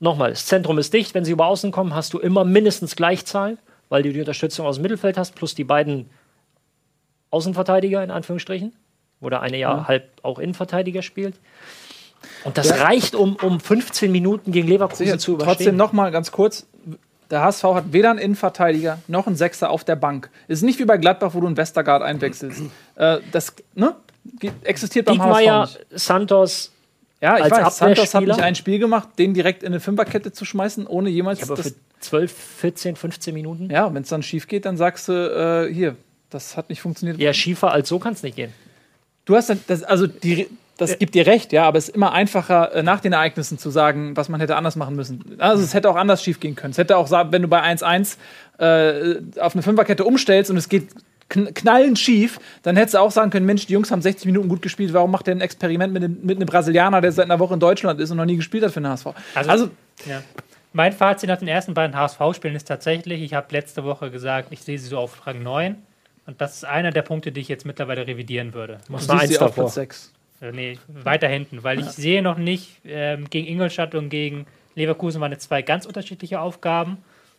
[0.00, 1.14] Nochmal, das Zentrum ist dicht.
[1.14, 3.56] Wenn sie über außen kommen, hast du immer mindestens Gleichzahl,
[3.88, 6.10] weil du die Unterstützung aus dem Mittelfeld hast, plus die beiden
[7.30, 8.72] Außenverteidiger in Anführungsstrichen,
[9.20, 11.36] wo der eine ja halb auch Innenverteidiger spielt.
[12.44, 15.54] Und das reicht, um, um 15 Minuten gegen Leverkusen Sicher, zu überstehen.
[15.56, 16.66] trotzdem noch mal ganz kurz.
[17.30, 20.30] Der HSV hat weder einen Innenverteidiger noch einen Sechser auf der Bank.
[20.46, 22.62] Es ist nicht wie bei Gladbach, wo du einen Westergaard einwechselst.
[22.96, 23.96] äh, das ne?
[24.62, 26.00] Existiert beim Diekmeyer, HSV nicht.
[26.00, 26.72] Santos,
[27.20, 30.32] Ja, ich als weiß, Santos hat nicht ein Spiel gemacht, den direkt in eine Fünferkette
[30.32, 33.70] zu schmeißen, ohne jemals aber das, für 12, 14, 15 Minuten.
[33.70, 35.96] Ja, wenn es dann schief geht, dann sagst du, äh, hier,
[36.30, 37.18] das hat nicht funktioniert.
[37.18, 38.52] Ja, schiefer als so kann es nicht gehen.
[39.24, 40.48] Du hast dann, das, also die,
[40.78, 43.70] das gibt dir recht, ja, aber es ist immer einfacher, äh, nach den Ereignissen zu
[43.70, 45.36] sagen, was man hätte anders machen müssen.
[45.38, 46.72] Also es hätte auch anders schief gehen können.
[46.72, 48.16] Es hätte auch, wenn du bei 1-1
[48.58, 50.88] äh, auf eine Fünferkette umstellst und es geht
[51.28, 54.48] kn knallend schief, dann hättest du auch sagen können, Mensch, die Jungs haben 60 Minuten
[54.48, 57.38] gut gespielt, warum macht der ein Experiment mit, dem, mit einem Brasilianer, der seit einer
[57.40, 59.06] Woche in Deutschland ist und noch nie gespielt hat für den HSV?
[59.34, 59.70] Also- Also,
[60.06, 60.22] Ja.
[60.72, 64.60] Mein Fazit nach den ersten beiden HSV-Spielen ist tatsächlich, ich habe letzte Woche gesagt, ich
[64.60, 65.76] sehe sie so auf Rang 9.
[66.26, 68.78] Und das ist einer der Punkte, die ich jetzt mittlerweile revidieren würde.
[68.88, 69.64] Muss du siehst Eins sie auf davor.
[69.64, 70.12] Platz 6.
[70.40, 75.20] Äh, nee, weiter hinten, weil ich sehe noch nicht, ähm, gegen Ingolstadt und gegen Leverkusen
[75.20, 76.98] waren es zwei ganz unterschiedliche Aufgaben.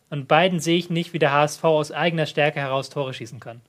[0.09, 3.61] Und beiden sehe ich nicht, wie der HSV aus eigener Stärke heraus Tore schießen kann.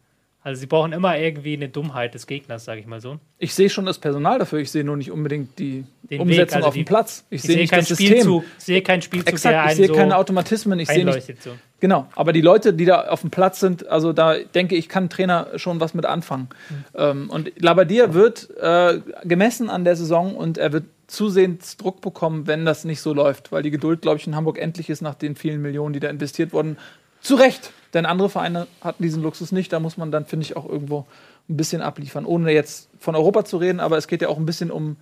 [0.43, 3.19] Also sie brauchen immer irgendwie eine Dummheit des Gegners, sage ich mal so.
[3.39, 6.55] Ich sehe schon das Personal dafür, ich sehe nur nicht unbedingt die Den Umsetzung Weg,
[6.55, 7.25] also auf dem Platz.
[7.29, 8.07] Ich, Ich sehe nicht das System.
[8.07, 11.05] Spielzug, ich sehe keinen Spielzug, der Exakt, ich einen sehe so keine Automatismen, ich sehe
[11.05, 11.43] nicht.
[11.43, 11.51] So.
[11.81, 15.05] Genau, aber die Leute, die da auf dem Platz sind, also da denke ich, kann
[15.05, 16.49] ein Trainer schon was mit anfangen.
[16.95, 22.47] Ähm, und Labadier wird äh, gemessen an der Saison und er wird zusehends Druck bekommen,
[22.49, 25.15] wenn das nicht so läuft, weil die Geduld, glaube ich, in Hamburg endlich ist nach
[25.15, 26.79] den vielen Millionen, die da investiert wurden.
[27.21, 29.73] Zu Recht, denn andere Vereine hatten diesen Luxus nicht.
[29.73, 31.07] Da muss man dann, finde ich, auch irgendwo
[31.49, 34.47] ein bisschen abliefern, ohne jetzt von Europa zu reden, aber es geht ja auch ein
[34.47, 34.97] bisschen um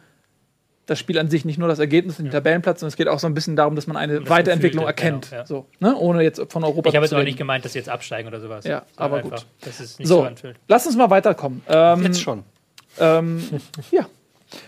[0.87, 3.19] das Spiel an sich, nicht nur das Ergebnis und den Tabellenplatz, sondern es geht auch
[3.19, 5.31] so ein bisschen darum, dass man eine das Weiterentwicklung Gefühlte, erkennt.
[5.31, 5.47] genau, ja.
[5.47, 5.97] so, ne?
[5.97, 8.41] Ohne jetzt von Europa Ich habe jetzt auch nicht gemeint, dass sie jetzt absteigen oder
[8.41, 8.65] sowas.
[8.65, 9.47] Ja, Sondern aber einfach, gut.
[9.63, 10.57] Dass es nicht so, So, anfühlt.
[10.69, 11.63] lass uns mal weiterkommen.
[11.69, 12.45] Ähm, Jetzt schon.
[12.99, 13.43] Ähm,
[13.91, 14.07] ja.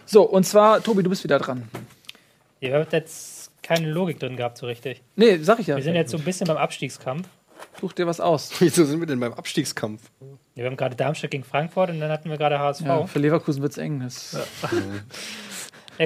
[0.06, 1.68] So, und zwar, Tobi, du bist wieder dran.
[2.60, 5.02] Ihr habt jetzt keine Logik drin gehabt, so richtig.
[5.14, 5.76] Nee, sag ich ja.
[5.76, 7.28] Wir sind jetzt so ein bisschen beim Abstiegskampf.
[7.80, 8.50] Such dir was aus.
[8.60, 10.02] Wieso sind wir denn beim Abstiegskampf?
[10.56, 12.80] Wir haben gerade Darmstadt gegen Frankfurt und dann hatten wir gerade HSV.
[12.80, 14.00] Ja, Ja, für Leverkusen wird's eng.
[14.00, 14.36] Das,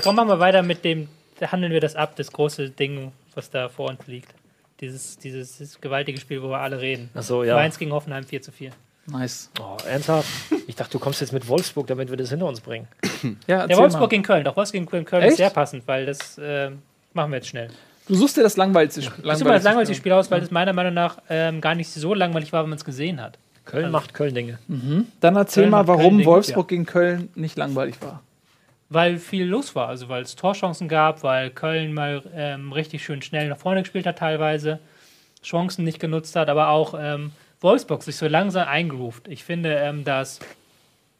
[0.01, 3.51] komm, machen wir weiter mit dem, da handeln wir das ab, das große Ding, was
[3.51, 4.33] da vor uns liegt.
[4.81, 7.11] Dieses, dieses, dieses gewaltige Spiel, wo wir alle reden.
[7.15, 7.55] Achso, ja.
[7.55, 8.73] Mainz gegen Hoffenheim 4 zu 4.
[9.07, 9.51] Nice.
[9.61, 10.29] Oh, ernsthaft?
[10.67, 12.89] Ich dachte, du kommst jetzt mit Wolfsburg, damit wir das hinter uns bringen.
[13.47, 14.09] Ja, Der Wolfsburg mal.
[14.09, 15.33] gegen Köln, doch Wolfsburg gegen Köln Echt?
[15.33, 16.71] ist sehr passend, weil das äh,
[17.13, 17.69] machen wir jetzt schnell.
[18.09, 19.25] Du suchst dir das langweiligste Spiel.
[19.25, 21.89] Das ist immer das langweiligste Spiel aus, weil das meiner Meinung nach ähm, gar nicht
[21.89, 23.39] so langweilig war, wenn man es gesehen hat.
[23.65, 24.59] Köln macht Köln-Dinge.
[25.21, 28.23] Dann erzähl Köln mal, warum Wolfsburg gegen Köln nicht langweilig war.
[28.93, 33.23] Weil viel los war, also weil es Torchancen gab, weil Köln mal ähm, richtig schön
[33.23, 34.81] schnell nach vorne gespielt hat teilweise,
[35.43, 39.29] Chancen nicht genutzt hat, aber auch ähm, Wolfsburg sich so langsam eingeruft.
[39.29, 40.41] Ich finde, ähm, dass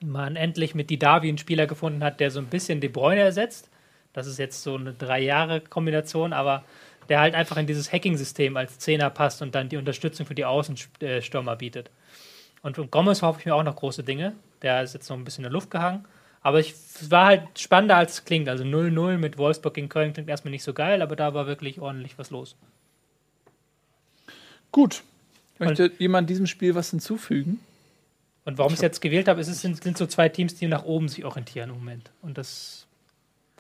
[0.01, 3.71] man endlich mit Didavi einen Spieler gefunden hat, der so ein bisschen De Bruyne ersetzt.
[4.13, 6.65] Das ist jetzt so eine drei Jahre Kombination, aber
[7.09, 10.45] der halt einfach in dieses Hacking-System als Zehner passt und dann die Unterstützung für die
[10.45, 11.91] Außenstürmer bietet.
[12.63, 14.35] Und von Gomez hoffe ich mir auch noch große Dinge.
[14.61, 16.05] Der ist jetzt noch ein bisschen in der Luft gehangen.
[16.43, 18.49] Aber ich, es war halt spannender, als es klingt.
[18.49, 21.81] Also 0-0 mit Wolfsburg gegen Köln klingt erstmal nicht so geil, aber da war wirklich
[21.81, 22.57] ordentlich was los.
[24.73, 25.03] Gut.
[25.59, 27.61] Möchte jemand diesem Spiel was hinzufügen?
[28.45, 30.67] Und warum ich es jetzt gewählt habe, ist, es sind, sind so zwei Teams, die
[30.67, 32.11] nach oben sich orientieren im Moment.
[32.23, 32.87] Und das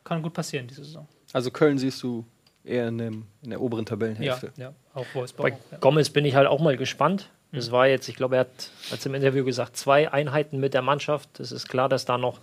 [0.02, 1.06] kann gut passieren diese Saison.
[1.32, 2.24] Also Köln siehst du
[2.64, 4.52] eher in, dem, in der oberen Ja, Tabellenhälfte.
[4.56, 5.50] ja, auch Wolfsburg.
[5.50, 5.78] Bei auch, ja.
[5.78, 7.30] Gomez bin ich halt auch mal gespannt.
[7.55, 10.80] Es war jetzt, ich glaube, er hat als im Interview gesagt, zwei Einheiten mit der
[10.80, 11.38] Mannschaft.
[11.38, 12.40] Es ist klar, dass da noch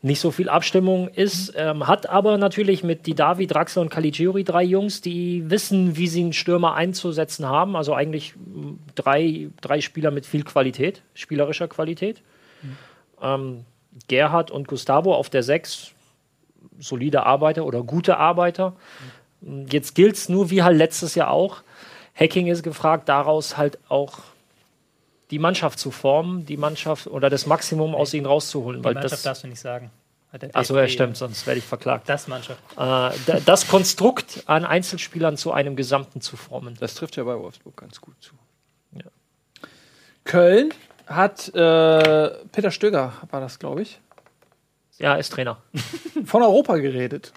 [0.00, 1.52] nicht so viel Abstimmung ist.
[1.56, 6.20] Ähm, hat aber natürlich mit Didavi, Draxler und Caligiuri drei Jungs, die wissen, wie sie
[6.20, 7.76] einen Stürmer einzusetzen haben.
[7.76, 12.22] Also eigentlich m, drei, drei Spieler mit viel Qualität, spielerischer Qualität.
[13.20, 13.64] Ähm,
[14.06, 15.92] Gerhard und Gustavo auf der Sechs,
[16.78, 18.76] solide Arbeiter oder gute Arbeiter.
[19.68, 21.62] Jetzt gilt es nur wie halt letztes Jahr auch.
[22.14, 24.20] Hacking ist gefragt, daraus halt auch
[25.30, 28.80] die Mannschaft zu formen, die Mannschaft oder das Maximum aus ihnen rauszuholen.
[28.80, 29.90] Die weil Mannschaft das, darfst du nicht sagen.
[30.52, 32.08] Achso, ja, stimmt, sonst werde ich verklagt.
[32.08, 32.60] Das Mannschaft.
[32.76, 36.76] Äh, das Konstrukt an Einzelspielern zu einem Gesamten zu formen.
[36.78, 38.34] Das trifft ja bei Wolfsburg ganz gut zu.
[38.92, 39.04] Ja.
[40.24, 40.74] Köln
[41.06, 44.00] hat äh, Peter Stöger, war das, glaube ich.
[44.98, 45.62] Ja, ist Trainer.
[46.26, 47.32] Von Europa geredet.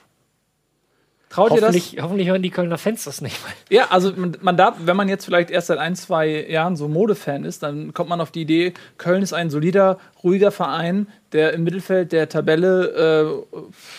[1.31, 1.75] Traut ihr das?
[2.01, 3.37] Hoffentlich hören die Kölner Fans das nicht.
[3.69, 4.11] Ja, also
[4.41, 7.93] man, darf, wenn man jetzt vielleicht erst seit ein, zwei Jahren so Modefan ist, dann
[7.93, 12.27] kommt man auf die Idee, Köln ist ein solider, ruhiger Verein, der im Mittelfeld der
[12.27, 13.57] Tabelle äh,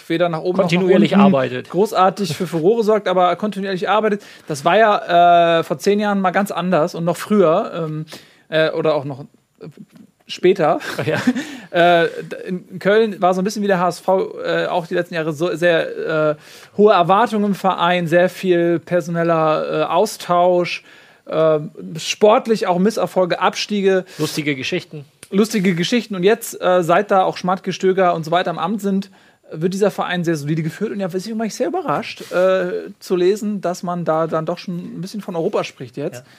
[0.09, 1.71] weder nach oben kontinuierlich noch nach unten arbeitet.
[1.71, 4.23] großartig für Furore sorgt, aber kontinuierlich arbeitet.
[4.47, 8.05] Das war ja äh, vor zehn Jahren mal ganz anders und noch früher ähm,
[8.51, 9.25] äh, oder auch noch
[10.33, 10.81] später.
[11.05, 11.21] Ja.
[12.03, 12.09] äh,
[12.47, 14.09] in Köln war so ein bisschen wie der HSV
[14.45, 16.35] äh, auch die letzten Jahre so sehr äh,
[16.77, 20.85] hohe Erwartungen im Verein, sehr viel personeller äh, Austausch,
[21.27, 21.59] äh,
[21.99, 24.05] sportlich auch Misserfolge, Abstiege.
[24.19, 25.05] Lustige Geschichten.
[25.31, 26.15] Lustige Geschichten.
[26.15, 29.11] Und jetzt, äh, seit da auch Schmatke, Stöger und so weiter am Amt sind,
[29.51, 30.93] wird dieser Verein sehr solide geführt.
[30.93, 32.25] Und ja, ich war ich sehr überrascht
[33.01, 36.25] zu lesen, dass man da dann doch schon ein bisschen von Europa spricht jetzt.
[36.25, 36.31] Ja.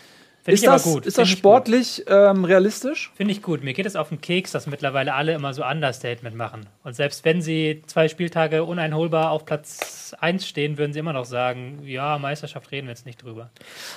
[0.44, 3.12] Find ist, das, ist das sportlich ähm, realistisch?
[3.16, 3.64] Finde ich gut.
[3.64, 6.66] Mir geht es auf den Keks, dass mittlerweile alle immer so Understatement machen.
[6.84, 11.24] Und selbst wenn sie zwei Spieltage uneinholbar auf Platz 1 stehen, würden sie immer noch
[11.24, 13.52] sagen, ja, Meisterschaft reden wir jetzt nicht drüber.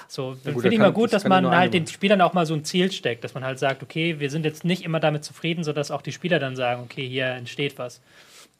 [0.06, 2.54] So, ja, finde ich mal gut, das dass man halt den Spielern auch mal so
[2.54, 5.64] ein Ziel steckt, dass man halt sagt, okay, wir sind jetzt nicht immer damit zufrieden,
[5.64, 8.00] sodass auch die Spieler dann sagen, okay, hier entsteht was.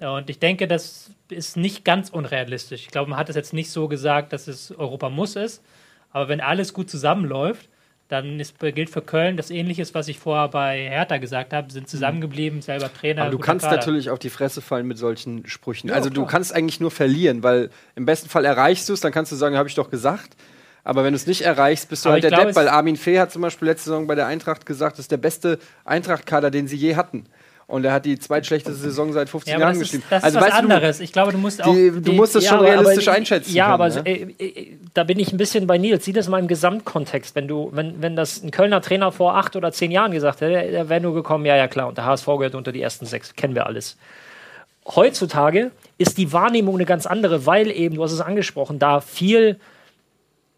[0.01, 2.83] Und ich denke, das ist nicht ganz unrealistisch.
[2.83, 5.63] Ich glaube, man hat es jetzt nicht so gesagt, dass es Europa muss ist.
[6.11, 7.69] Aber wenn alles gut zusammenläuft,
[8.09, 11.89] dann ist, gilt für Köln das Ähnliches, was ich vorher bei Hertha gesagt habe, sind
[11.89, 13.23] zusammengeblieben, selber Trainer.
[13.23, 13.77] Aber du kannst Kader.
[13.77, 15.89] natürlich auf die Fresse fallen mit solchen Sprüchen.
[15.89, 16.25] Ja, also klar.
[16.25, 19.37] du kannst eigentlich nur verlieren, weil im besten Fall erreichst du es, dann kannst du
[19.37, 20.37] sagen, habe ich doch gesagt.
[20.85, 22.97] Aber wenn du es nicht erreichst, bist du Aber halt der glaub, Depp, weil Armin
[22.97, 26.53] Fee hat zum Beispiel letzte Saison bei der Eintracht gesagt, das ist der beste Eintracht-Kader,
[26.53, 27.27] den sie je hatten.
[27.69, 30.05] Und er hat die zweitschlechteste Saison seit 15 ja, Jahren geschrieben.
[30.09, 30.99] Das ist also, was anderes.
[30.99, 31.75] Du, ich glaube, du musst auch.
[31.75, 33.53] Die, du musst das schon ja, realistisch aber, einschätzen.
[33.53, 34.09] Ja, können, aber ne?
[34.09, 36.05] äh, äh, da bin ich ein bisschen bei Nils.
[36.05, 37.35] Sieh das mal im Gesamtkontext.
[37.35, 40.71] Wenn, du, wenn, wenn das ein Kölner Trainer vor acht oder zehn Jahren gesagt hätte,
[40.71, 41.89] der wäre nur gekommen, ja, ja, klar.
[41.89, 43.35] Und der HSV gehört unter die ersten sechs.
[43.35, 43.97] Kennen wir alles.
[44.87, 49.59] Heutzutage ist die Wahrnehmung eine ganz andere, weil eben, du hast es angesprochen, da viel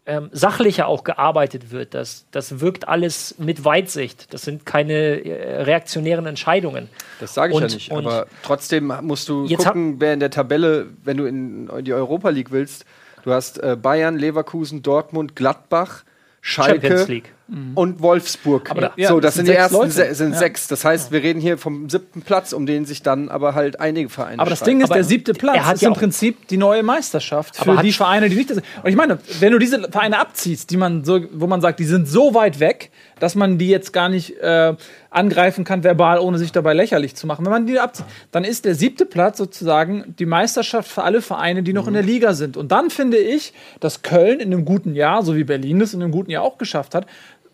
[0.09, 1.93] ähm, sachlicher auch gearbeitet wird.
[1.93, 4.33] Das, das wirkt alles mit Weitsicht.
[4.33, 6.89] Das sind keine äh, reaktionären Entscheidungen.
[7.19, 7.91] Das sage ich und, ja nicht.
[7.91, 12.51] Aber trotzdem musst du gucken, wer in der Tabelle, wenn du in die Europa League
[12.51, 12.85] willst,
[13.23, 16.03] du hast äh, Bayern, Leverkusen, Dortmund, Gladbach,
[16.41, 17.05] Schalke
[17.49, 17.71] mhm.
[17.75, 18.71] und Wolfsburg.
[18.71, 20.39] Aber ja, so, das sind, sind die ersten se sind ja.
[20.39, 20.67] sechs.
[20.67, 24.09] Das heißt, wir reden hier vom siebten Platz, um den sich dann aber halt einige
[24.09, 27.55] Vereine Aber das Ding ist, aber der siebte Platz ist im Prinzip die neue Meisterschaft
[27.55, 28.65] für die Vereine, die nicht das sind.
[28.83, 31.85] Und ich meine, wenn du diese Vereine abziehst, die man so, wo man sagt, die
[31.85, 34.75] sind so weit weg, dass man die jetzt gar nicht äh,
[35.09, 37.45] angreifen kann, verbal, ohne sich dabei lächerlich zu machen.
[37.45, 41.63] Wenn man die abzieht, dann ist der siebte Platz sozusagen die Meisterschaft für alle Vereine,
[41.63, 41.89] die noch mhm.
[41.89, 42.57] in der Liga sind.
[42.57, 46.01] Und dann finde ich, dass Köln in einem guten Jahr, so wie Berlin es in
[46.01, 47.05] einem guten Jahr auch geschafft hat,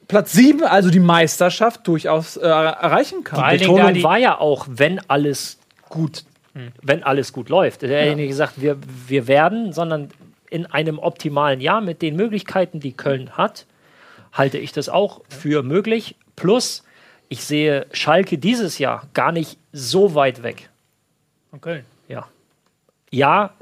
[0.08, 3.51] Platz sieben, also die Meisterschaft, durchaus äh, erreichen kann.
[3.51, 6.72] Die Betonung die war ja auch, wenn alles gut, mhm.
[6.82, 7.84] wenn alles gut läuft.
[7.84, 8.78] Er hat ja nicht gesagt, wir,
[9.08, 10.10] wir werden, sondern
[10.49, 13.66] in einem optimalen Jahr mit den Möglichkeiten, die Köln hat,
[14.32, 16.16] halte ich das auch für möglich.
[16.36, 16.84] Plus,
[17.30, 20.70] ich sehe Schalke dieses Jahr gar nicht so weit weg.
[21.49, 21.86] Von Köln?
[22.08, 22.28] Ja.
[23.12, 23.53] Ja,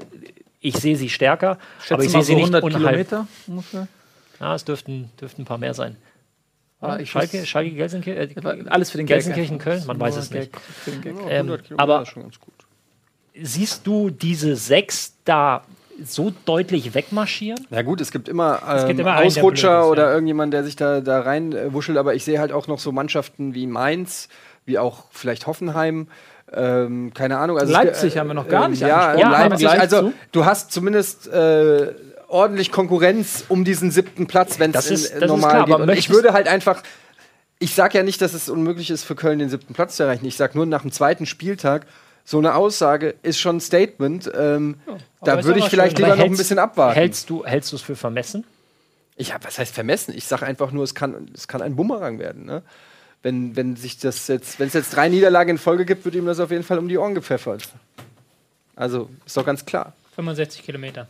[0.60, 3.88] ich sehe sie stärker, Schätze aber ich sehe sie so nicht 100 Kilometer ungefähr.
[4.40, 5.96] Ja, es dürften, dürften ein paar mehr sein.
[6.84, 10.50] Ah, Schalke, Schalke, Gelsenkirchen, äh, alles für den Gelsenkirchen, Köln, man weiß es nicht.
[11.28, 12.04] Ähm, aber
[13.40, 15.62] siehst du diese sechs da
[16.02, 17.66] so deutlich wegmarschieren?
[17.70, 20.12] Ja gut, es gibt immer, ähm, es gibt immer ähm, Ausrutscher ist, oder ja.
[20.12, 23.66] irgendjemand, der sich da, da reinwuschelt, aber ich sehe halt auch noch so Mannschaften wie
[23.66, 24.28] Mainz,
[24.64, 26.08] wie auch vielleicht Hoffenheim.
[26.52, 27.58] Ähm, keine Ahnung.
[27.58, 29.68] Also Leipzig es, äh, haben wir noch gar nicht äh, Ja, ja Leipzig.
[29.68, 31.92] Also du hast zumindest äh,
[32.34, 35.98] ordentlich Konkurrenz um diesen siebten Platz, wenn es normal klar, geht.
[35.98, 36.82] ich würde halt einfach
[37.58, 40.26] ich sage ja nicht, dass es unmöglich ist, für Köln den siebten Platz zu erreichen.
[40.26, 41.86] Ich sage nur, nach dem zweiten Spieltag
[42.24, 44.30] so eine Aussage ist schon ein Statement.
[44.34, 46.94] Ähm, ja, da würde ich vielleicht lieber noch ein bisschen abwarten.
[46.94, 48.44] Hältst du hältst es für vermessen?
[49.16, 50.12] Ich hab, was heißt vermessen?
[50.16, 52.44] Ich sage einfach nur, es kann, es kann ein Bumerang werden.
[52.44, 52.62] Ne?
[53.22, 56.26] Wenn, wenn sich das jetzt, wenn es jetzt drei Niederlagen in Folge gibt, wird ihm
[56.26, 57.68] das auf jeden Fall um die Ohren gepfeffert.
[58.74, 59.92] Also ist doch ganz klar.
[60.16, 61.08] 65 Kilometer.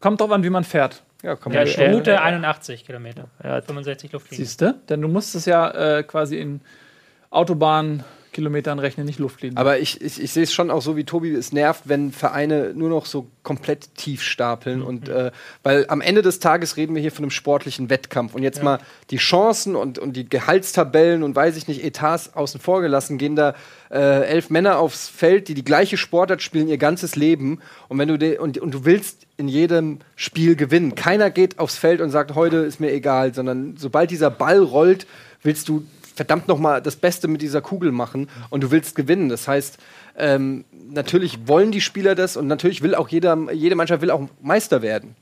[0.00, 1.02] Kommt drauf an, wie man fährt.
[1.22, 3.24] Ja, komm ja, ich Route 81 Kilometer.
[3.42, 4.46] Ja, 65 Luftlinien.
[4.46, 4.74] Siehst du?
[4.88, 6.60] Denn du musst es ja äh, quasi in
[7.30, 9.56] Autobahn Kilometern rechnen, nicht Luftlinie.
[9.56, 12.72] Aber ich, ich, ich sehe es schon auch so, wie Tobi es nervt, wenn Vereine
[12.74, 14.80] nur noch so komplett tief stapeln.
[14.80, 14.86] Mhm.
[14.86, 15.30] Und äh,
[15.62, 18.34] weil am Ende des Tages reden wir hier von einem sportlichen Wettkampf.
[18.34, 18.64] Und jetzt ja.
[18.64, 18.78] mal
[19.10, 23.36] die Chancen und, und die Gehaltstabellen und weiß ich nicht, Etats außen vor gelassen, gehen
[23.36, 23.54] da
[23.90, 27.60] äh, elf Männer aufs Feld, die die gleiche Sportart spielen, ihr ganzes Leben.
[27.88, 30.96] Und wenn du und, und du willst in jedem Spiel gewinnen.
[30.96, 35.06] Keiner geht aufs Feld und sagt, heute ist mir egal, sondern sobald dieser Ball rollt,
[35.42, 35.86] willst du
[36.18, 39.28] verdammt noch mal das Beste mit dieser Kugel machen und du willst gewinnen.
[39.28, 39.78] Das heißt,
[40.16, 44.28] ähm, natürlich wollen die Spieler das und natürlich will auch jeder, jede Mannschaft will auch
[44.42, 45.14] Meister werden.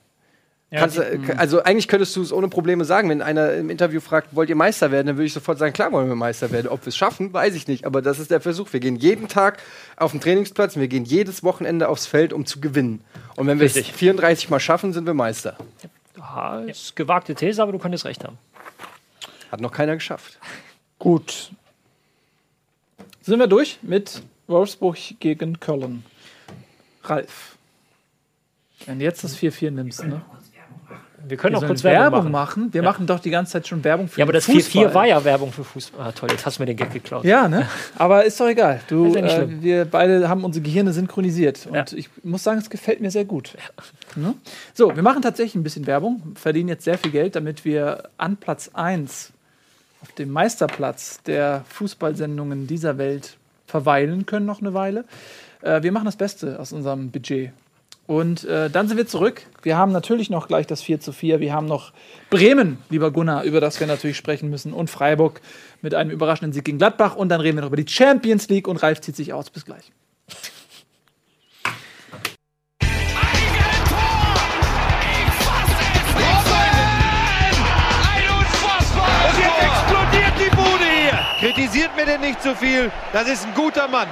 [0.70, 0.99] Ja, Kannst,
[1.36, 4.57] also eigentlich könntest du es ohne Probleme sagen, wenn einer im Interview fragt, wollt ihr
[4.57, 6.68] Meister werden, dann würde ich sofort sagen, klar wollen wir Meister werden.
[6.68, 8.72] Ob wir es schaffen, weiß ich nicht, aber das ist der Versuch.
[8.72, 9.62] Wir gehen jeden Tag
[9.97, 13.05] auf den Trainingsplatz und wir gehen jedes Wochenende aufs Feld, um zu gewinnen.
[13.36, 15.57] Und wenn wir es 34 Mal schaffen, sind wir Meister.
[16.16, 18.38] Ja, ist gewagte These, aber du könntest recht haben.
[19.53, 20.38] Hat noch keiner geschafft.
[20.99, 21.51] Gut.
[23.22, 26.05] Sind wir durch mit Wolfsburg gegen Köln.
[27.03, 27.57] Ralf.
[28.84, 30.22] Wenn du jetzt das 4-4 nimmst, ne?
[31.28, 32.32] Wir können wir auch kurz Werbung, machen.
[32.32, 32.74] machen.
[32.74, 32.88] Wir ja.
[32.88, 35.51] machen doch die ganze Zeit schon Werbung für Ja, aber das 4-4 war ja Werbung
[35.51, 36.07] für Fußball.
[36.07, 37.24] Ah, toll, jetzt hast du mir den Gag geklaut.
[37.24, 37.66] Ja, ne?
[37.97, 38.80] Aber ist doch egal.
[38.86, 41.66] Du, ja äh, wir beide haben unsere Gehirne synchronisiert.
[41.66, 41.99] Und ja.
[41.99, 43.57] ich muss sagen, es gefällt mir sehr gut.
[44.14, 44.34] Ne?
[44.72, 48.36] So, wir machen tatsächlich ein bisschen Werbung, verdienen jetzt sehr viel Geld, damit wir an
[48.36, 49.32] Platz 1
[50.03, 53.36] auf dem Meisterplatz der Fußballsendungen dieser Welt
[53.66, 55.05] verweilen können noch eine Weile.
[55.62, 57.53] Äh, wir machen das Beste aus unserem Budget.
[58.07, 59.42] Und äh, dann sind wir zurück.
[59.62, 61.40] Wir haben natürlich noch gleich das 4 zu 4.
[61.40, 61.92] Wir haben noch
[62.30, 64.72] Bremen, lieber Gunnar, über das wir natürlich sprechen müssen.
[64.72, 65.40] Und Freiburg
[65.82, 67.16] mit einem überraschenden Sieg gegen Gladbach.
[67.16, 68.68] Und dann reden wir noch über die Champions League.
[68.68, 69.51] Und Ralf zieht sich aus.
[69.51, 69.90] Bis gleich.
[81.66, 82.92] Kritisiert mir denn nicht zu so viel.
[83.12, 84.06] Das ist ein guter Mann.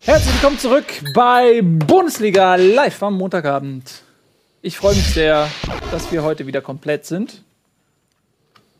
[0.00, 4.02] Herzlich willkommen zurück bei Bundesliga live am Montagabend.
[4.60, 5.48] Ich freue mich sehr,
[5.90, 7.42] dass wir heute wieder komplett sind.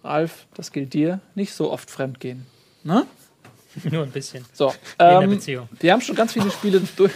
[0.03, 1.21] Ralf, das gilt dir.
[1.35, 2.45] Nicht so oft fremdgehen.
[2.83, 3.07] Ne?
[3.91, 4.45] Nur ein bisschen.
[4.53, 5.41] So, ähm,
[5.81, 7.13] wir haben schon ganz viele Spiele durch.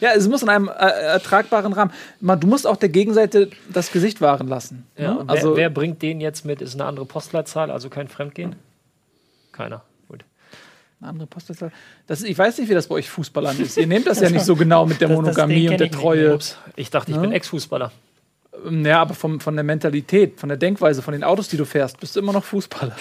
[0.00, 1.92] Ja, es muss in einem äh, ertragbaren Rahmen.
[2.20, 4.86] Du musst auch der Gegenseite das Gesicht wahren lassen.
[4.96, 5.24] Ja, ne?
[5.26, 6.60] also, wer, wer, bringt den jetzt mit?
[6.60, 8.56] Ist eine andere Postleitzahl, also kein Fremdgehen?
[9.52, 9.82] Keiner.
[10.08, 10.24] Gut.
[11.00, 11.72] Eine andere Postleitzahl.
[12.06, 13.76] Das, ich weiß nicht, wie das bei euch Fußballern ist.
[13.76, 16.38] Ihr nehmt das ja nicht so genau mit der Monogamie und der Treue.
[16.76, 17.22] Ich dachte, ich ja?
[17.22, 17.92] bin Ex-Fußballer.
[18.70, 22.00] Ja, aber vom, von der Mentalität, von der Denkweise, von den Autos, die du fährst,
[22.00, 22.96] bist du immer noch Fußballer.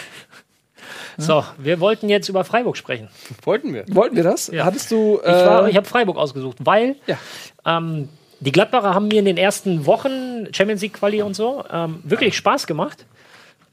[1.18, 3.10] So, wir wollten jetzt über Freiburg sprechen.
[3.44, 3.86] Wollten wir?
[3.90, 4.48] Wollten wir das?
[4.48, 4.66] Ja.
[4.66, 5.20] Hattest du.
[5.24, 7.18] Äh ich, ich habe Freiburg ausgesucht, weil ja.
[7.66, 8.10] ähm,
[8.40, 12.38] die Gladbacher haben mir in den ersten Wochen Champions League Quali und so ähm, wirklich
[12.38, 13.06] Spaß gemacht.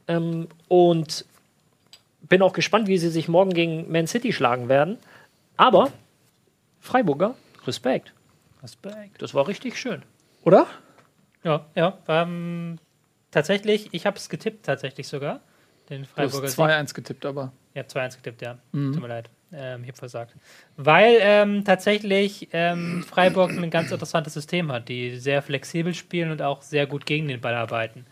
[0.09, 1.25] Ähm, und
[2.23, 4.99] bin auch gespannt, wie sie sich morgen gegen Man City schlagen werden.
[5.57, 5.93] Aber
[6.81, 7.35] Freiburger,
[7.67, 8.13] Respekt.
[8.63, 9.21] Respekt.
[9.21, 10.03] Das war richtig schön.
[10.43, 10.67] Oder?
[11.43, 11.99] Ja, ja.
[12.09, 12.79] Ähm,
[13.31, 15.41] tatsächlich, ich habe es getippt, tatsächlich sogar.
[15.91, 17.53] Den Freiburger du hast 2-1 getippt, aber.
[17.75, 18.59] Ja, 2-1 getippt, ja.
[18.73, 18.93] Mhm.
[18.93, 19.31] Tut mir leid.
[19.53, 20.35] Ähm, ich habe versagt.
[20.77, 26.43] Weil ähm, tatsächlich ähm, Freiburg ein ganz interessantes System hat, die sehr flexibel spielen und
[26.43, 28.07] auch sehr gut gegen den Ball arbeiten.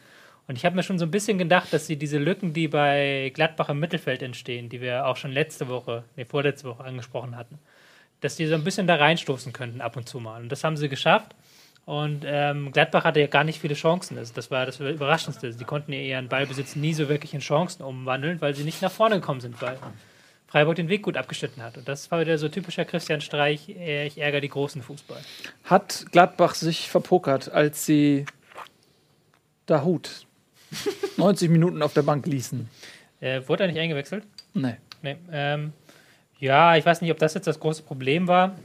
[0.46, 3.30] Und ich habe mir schon so ein bisschen gedacht, dass sie diese Lücken, die bei
[3.34, 7.58] Gladbach im Mittelfeld entstehen, die wir auch schon letzte Woche, nee, vorletzte Woche angesprochen hatten,
[8.20, 10.42] dass die so ein bisschen da reinstoßen könnten ab und zu mal.
[10.42, 11.34] Und das haben sie geschafft.
[11.84, 14.16] Und ähm, Gladbach hatte ja gar nicht viele Chancen.
[14.16, 15.52] Also das war das Überraschendste.
[15.52, 18.92] Sie konnten ja ihren Ballbesitz nie so wirklich in Chancen umwandeln, weil sie nicht nach
[18.92, 19.78] vorne gekommen sind, weil
[20.46, 21.78] Freiburg den Weg gut abgeschnitten hat.
[21.78, 25.20] Und das war wieder so typischer Christian Streich, äh, ich ärgere die großen Fußball.
[25.64, 28.26] Hat Gladbach sich verpokert, als sie
[29.66, 30.26] Dahut
[31.16, 32.68] 90 Minuten auf der Bank ließen?
[33.20, 34.24] Äh, wurde er nicht eingewechselt?
[34.54, 34.76] Nee.
[35.00, 35.72] nee ähm,
[36.38, 38.56] ja, ich weiß nicht, ob das jetzt das große Problem war.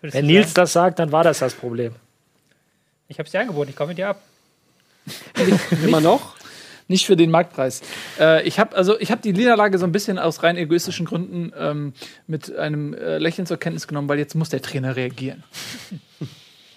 [0.00, 0.12] Hm.
[0.12, 0.54] Wenn Nils sagen?
[0.54, 1.94] das sagt, dann war das das Problem.
[3.08, 4.22] Ich habe es dir angeboten, ich komme mit dir ab.
[5.84, 6.34] Immer noch?
[6.88, 7.82] Nicht für den Marktpreis.
[8.18, 11.94] Äh, ich habe also ich die Niederlage so ein bisschen aus rein egoistischen Gründen ähm,
[12.28, 15.42] mit einem äh, Lächeln zur Kenntnis genommen, weil jetzt muss der Trainer reagieren.
[15.88, 16.28] Hm?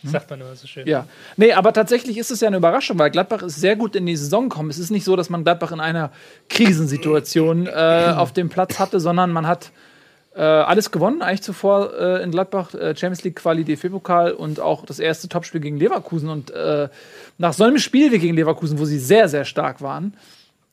[0.11, 0.87] Sagt man immer so schön.
[0.87, 1.05] Ja.
[1.35, 4.15] Nee, aber tatsächlich ist es ja eine Überraschung, weil Gladbach ist sehr gut in die
[4.15, 4.69] Saison gekommen.
[4.69, 6.11] Es ist nicht so, dass man Gladbach in einer
[6.47, 9.71] Krisensituation äh, auf dem Platz hatte, sondern man hat
[10.35, 14.85] äh, alles gewonnen, eigentlich zuvor äh, in Gladbach, äh, Champions League Quali, DFB-Pokal und auch
[14.85, 16.29] das erste Topspiel gegen Leverkusen.
[16.29, 16.89] Und äh,
[17.37, 20.13] nach so einem Spiel wie gegen Leverkusen, wo sie sehr, sehr stark waren,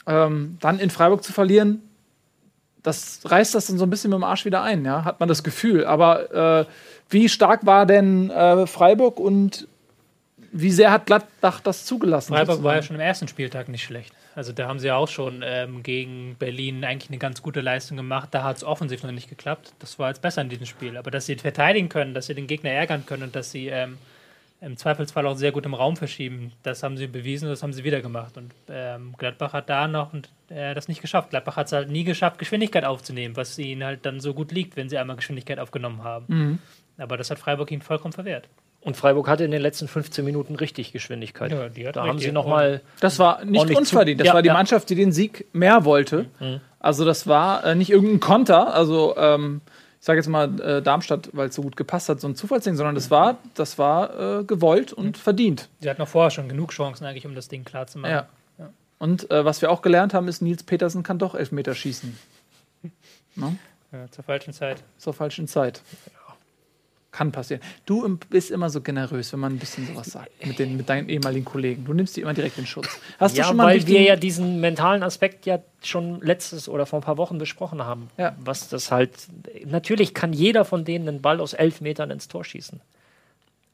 [0.07, 1.83] ähm, dann in Freiburg zu verlieren,
[2.83, 5.29] das reißt das dann so ein bisschen mit dem Arsch wieder ein, ja, hat man
[5.29, 5.85] das Gefühl.
[5.85, 6.67] Aber äh,
[7.09, 9.67] wie stark war denn äh, Freiburg und
[10.53, 12.33] wie sehr hat Gladbach das zugelassen?
[12.33, 14.13] Freiburg war ja schon im ersten Spieltag nicht schlecht.
[14.37, 18.29] Also da haben sie auch schon ähm, gegen Berlin eigentlich eine ganz gute Leistung gemacht.
[18.33, 19.73] Da hat es offensiv noch nicht geklappt.
[19.79, 20.99] Das war jetzt besser in diesem Spiel.
[20.99, 23.97] Aber dass sie verteidigen können, dass sie den Gegner ärgern können und dass sie ähm,
[24.61, 27.73] im Zweifelsfall auch sehr gut im Raum verschieben, das haben sie bewiesen und das haben
[27.73, 28.37] sie wieder gemacht.
[28.37, 31.31] Und ähm, Gladbach hat da noch und, äh, das nicht geschafft.
[31.31, 34.77] Gladbach hat es halt nie geschafft, Geschwindigkeit aufzunehmen, was ihnen halt dann so gut liegt,
[34.77, 36.25] wenn sie einmal Geschwindigkeit aufgenommen haben.
[36.29, 36.59] Mhm.
[36.99, 38.49] Aber das hat Freiburg ihnen vollkommen verwehrt.
[38.87, 41.51] Und Freiburg hatte in den letzten 15 Minuten richtig Geschwindigkeit.
[41.51, 42.83] Ja, die da haben sie nochmal.
[43.01, 44.21] Das war nicht unverdient.
[44.21, 44.53] Das Ja, war die ja.
[44.55, 46.27] Mannschaft, die den Sieg mehr wollte.
[46.79, 48.73] Also, das war äh, nicht irgendein Konter.
[48.73, 49.61] Also, ähm,
[49.99, 52.77] ich sage jetzt mal äh, Darmstadt, weil es so gut gepasst hat, so ein Zufallsding,
[52.77, 55.69] sondern das war, das war äh, gewollt und verdient.
[55.81, 58.13] Sie hatten noch vorher schon genug Chancen eigentlich, um das Ding klar zu machen.
[58.13, 58.29] Ja.
[59.01, 62.17] Und äh, was wir auch gelernt haben, ist, Nils Petersen kann doch Elfmeter schießen.
[63.39, 63.59] Ne?
[63.93, 64.83] Ja, zur falschen Zeit.
[64.97, 65.83] Zur falschen Zeit.
[67.13, 67.63] Kann passieren.
[67.87, 71.09] Du bist immer so generös, wenn man ein bisschen sowas sagt mit, den, mit deinen
[71.09, 71.85] ehemaligen Kollegen.
[71.85, 72.89] Du nimmst die immer direkt in Schutz.
[73.19, 76.85] Hast Ja, du schon mal weil wir ja diesen mentalen Aspekt ja schon letztes oder
[76.85, 78.11] vor ein paar Wochen besprochen haben.
[78.19, 78.37] Ja.
[78.39, 79.13] Was das halt.
[79.65, 82.81] Natürlich kann jeder von denen einen Ball aus elf Metern ins Tor schießen.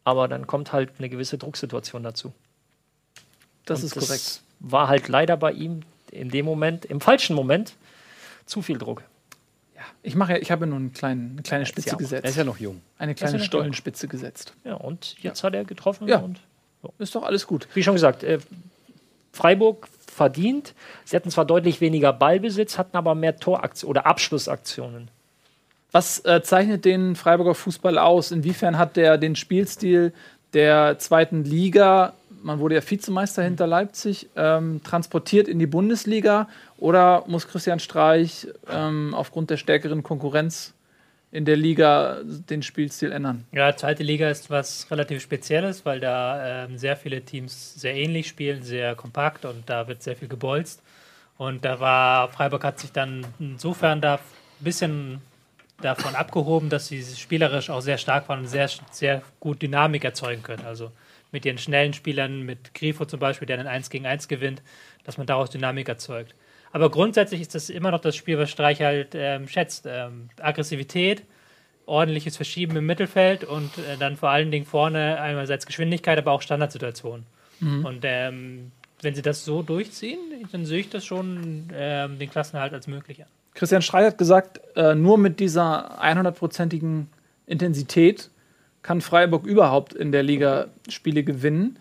[0.05, 2.33] Aber dann kommt halt eine gewisse Drucksituation dazu.
[3.65, 4.43] Das Und ist korrekt.
[4.61, 5.81] War halt leider bei ihm
[6.13, 7.75] in dem Moment, im falschen Moment,
[8.47, 9.03] zu viel Druck.
[10.03, 12.25] Ich mache ja, ich habe ja nur einen kleinen, eine kleine Spitze ja gesetzt.
[12.25, 12.81] Er ist ja noch jung.
[12.99, 14.55] eine kleine ja Stollenspitze gesetzt.
[14.65, 16.19] Ja, und jetzt hat er getroffen Ja.
[16.19, 16.41] und
[16.99, 17.69] Ist doch alles gut.
[17.75, 18.39] wie schon gesagt, äh,
[19.33, 20.75] Freiburg verdient.
[21.05, 25.09] Sie hatten zwar deutlich weniger Ballbesitz, hatten aber mehr Toraktionen oder Abschlussaktionen.
[25.91, 28.31] Was äh, zeichnet den Freiburger Fußball aus?
[28.31, 30.13] Inwiefern hat der den Spielstil
[30.55, 32.13] der zweiten Liga,
[32.43, 36.49] man wurde ja Vizemeister hinter Leipzig, ähm, transportiert in die Bundesliga?
[36.79, 40.75] Oder muss Christian Streich ähm, aufgrund der stärkeren Konkurrenz
[41.31, 43.45] in der Liga den Spielstil ändern?
[43.53, 48.29] Ja, zweite Liga ist was relativ Spezielles, weil da ähm, sehr viele Teams sehr ähnlich
[48.29, 50.83] spielen, sehr kompakt und da wird sehr viel gebolzt.
[51.39, 54.21] Und da war, Freiburg hat sich dann insofern da ein
[54.61, 55.21] bisschen
[55.81, 60.43] davon abgehoben, dass sie spielerisch auch sehr stark waren und sehr, sehr gut Dynamik erzeugen
[60.43, 60.65] können.
[60.65, 60.93] Also
[61.33, 64.63] mit ihren schnellen Spielern, mit Grifo zum Beispiel, der einen 1 gegen 1 gewinnt,
[65.05, 66.35] dass man daraus Dynamik erzeugt.
[66.71, 69.87] Aber grundsätzlich ist das immer noch das Spiel, was Streich halt ähm, schätzt.
[69.87, 71.23] Ähm, Aggressivität,
[71.87, 76.43] ordentliches Verschieben im Mittelfeld und äh, dann vor allen Dingen vorne einerseits Geschwindigkeit, aber auch
[76.43, 77.27] Standardsituationen.
[77.85, 78.73] Und ähm,
[79.03, 80.19] wenn sie das so durchziehen,
[80.51, 83.29] dann sehe ich das schon ähm, den Klassenerhalt als möglich an.
[83.55, 87.09] Christian Streich hat gesagt, äh, nur mit dieser 100%igen
[87.47, 88.31] Intensität
[88.83, 91.79] kann Freiburg überhaupt in der Liga Spiele gewinnen.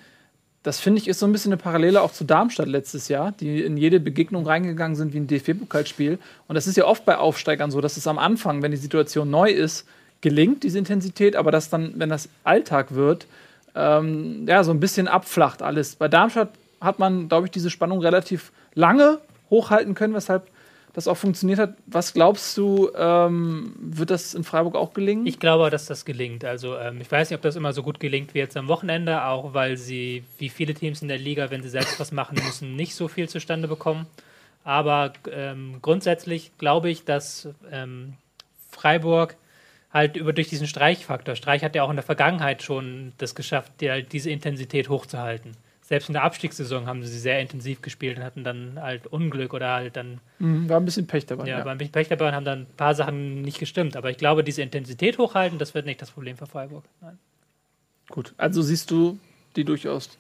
[0.64, 3.64] Das finde ich ist so ein bisschen eine Parallele auch zu Darmstadt letztes Jahr, die
[3.64, 6.20] in jede Begegnung reingegangen sind wie ein DFB-Pokalspiel.
[6.48, 9.32] Und das ist ja oft bei Aufsteigern so, dass es am Anfang, wenn die Situation
[9.32, 9.88] neu ist,
[10.22, 13.26] gelingt, diese Intensität, aber dass dann, wenn das Alltag wird,
[13.74, 15.96] ähm, ja, so ein bisschen abflacht alles.
[15.96, 16.50] Bei Darmstadt
[16.80, 20.48] hat man, glaube ich, diese Spannung relativ lange hochhalten können, weshalb
[20.94, 21.76] das auch funktioniert hat.
[21.86, 25.26] Was glaubst du, ähm, wird das in Freiburg auch gelingen?
[25.26, 26.44] Ich glaube, dass das gelingt.
[26.44, 29.26] Also ähm, ich weiß nicht, ob das immer so gut gelingt wie jetzt am Wochenende,
[29.26, 32.76] auch weil sie, wie viele Teams in der Liga, wenn sie selbst was machen müssen,
[32.76, 34.06] nicht so viel zustande bekommen.
[34.64, 38.14] Aber ähm, grundsätzlich glaube ich, dass ähm,
[38.70, 39.36] Freiburg
[39.94, 43.74] halt über durch diesen Streichfaktor, Streich hat ja auch in der Vergangenheit schon das geschafft,
[43.82, 45.54] die, halt diese Intensität hochzuhalten.
[45.92, 49.74] Selbst in der Abstiegssaison haben sie sehr intensiv gespielt und hatten dann halt Unglück oder
[49.74, 51.46] halt dann Mhm, war ein bisschen Pech dabei.
[51.46, 53.98] ja, Ja, beim Pech dabei und haben dann ein paar Sachen nicht gestimmt.
[53.98, 56.86] Aber ich glaube, diese Intensität hochhalten, das wird nicht das Problem für Freiburg.
[57.02, 57.20] Nein.
[58.10, 59.20] Gut, also siehst du
[59.58, 60.12] die durchaus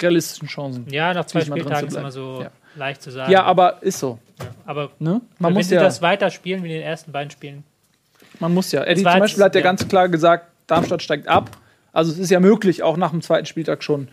[0.00, 0.86] realistischen Chancen.
[0.90, 2.50] Ja, nach zwei Spieltagen ist immer so Ja.
[2.74, 3.30] leicht zu sagen.
[3.30, 4.18] Ja, aber ist so.
[4.64, 5.20] aber Ne?
[5.38, 7.64] Man, muss sie ja, das weiter spielen wie in den ersten beiden Spielen,
[8.38, 8.82] man muss ja.
[8.84, 9.64] Eddie war zum Beispiel hat ja, ja.
[9.64, 11.50] ganz klar gesagt, Darmstadt steigt ab.
[11.92, 14.08] Also es ist ja möglich, auch nach dem zweiten Spieltag schon,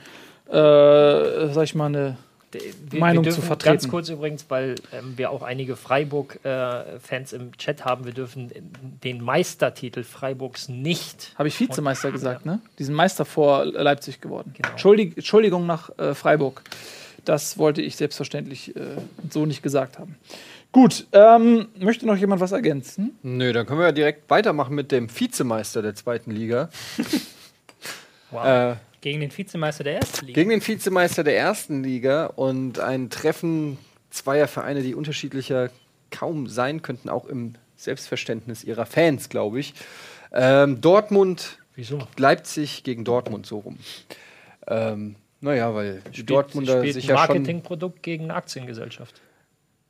[0.50, 2.18] äh, sag ich mal, eine
[2.52, 3.76] Wir, Meinung wir zu vertreten.
[3.76, 8.52] Ganz kurz übrigens, weil ähm, wir auch einige Freiburg-Fans im Chat haben, wir dürfen
[9.04, 11.34] den Meistertitel Freiburgs nicht.
[11.38, 12.60] Habe ich Vizemeister gesagt, ne?
[12.80, 14.54] Diesen Meister vor Leipzig geworden.
[14.56, 14.70] Genau.
[14.70, 16.64] Entschuldig, Entschuldigung nach äh, Freiburg.
[17.26, 18.80] Das wollte ich selbstverständlich äh,
[19.30, 20.16] so nicht gesagt haben.
[20.72, 23.18] Gut, ähm, möchte noch jemand was ergänzen?
[23.24, 26.70] Nö, dann können wir ja direkt weitermachen mit dem Vizemeister der zweiten Liga.
[28.32, 28.78] Wow.
[29.02, 30.36] Gegen den Vizemeister der ersten Liga.
[30.36, 33.78] gegen den Vizemeister der ersten Liga und ein Treffen
[34.10, 35.70] zweier Vereine, die unterschiedlicher
[36.12, 39.74] kaum sein könnten, auch im Selbstverständnis ihrer Fans, glaube ich.
[40.34, 42.00] Ähm, Dortmund, Wieso?
[42.18, 43.78] Leipzig gegen Dortmund so rum.
[44.68, 47.28] Ähm, naja, weil die Spielt- Dortmunder spielt sich ein ja schon.
[47.38, 49.22] Marketingprodukt gegen eine Aktiengesellschaft.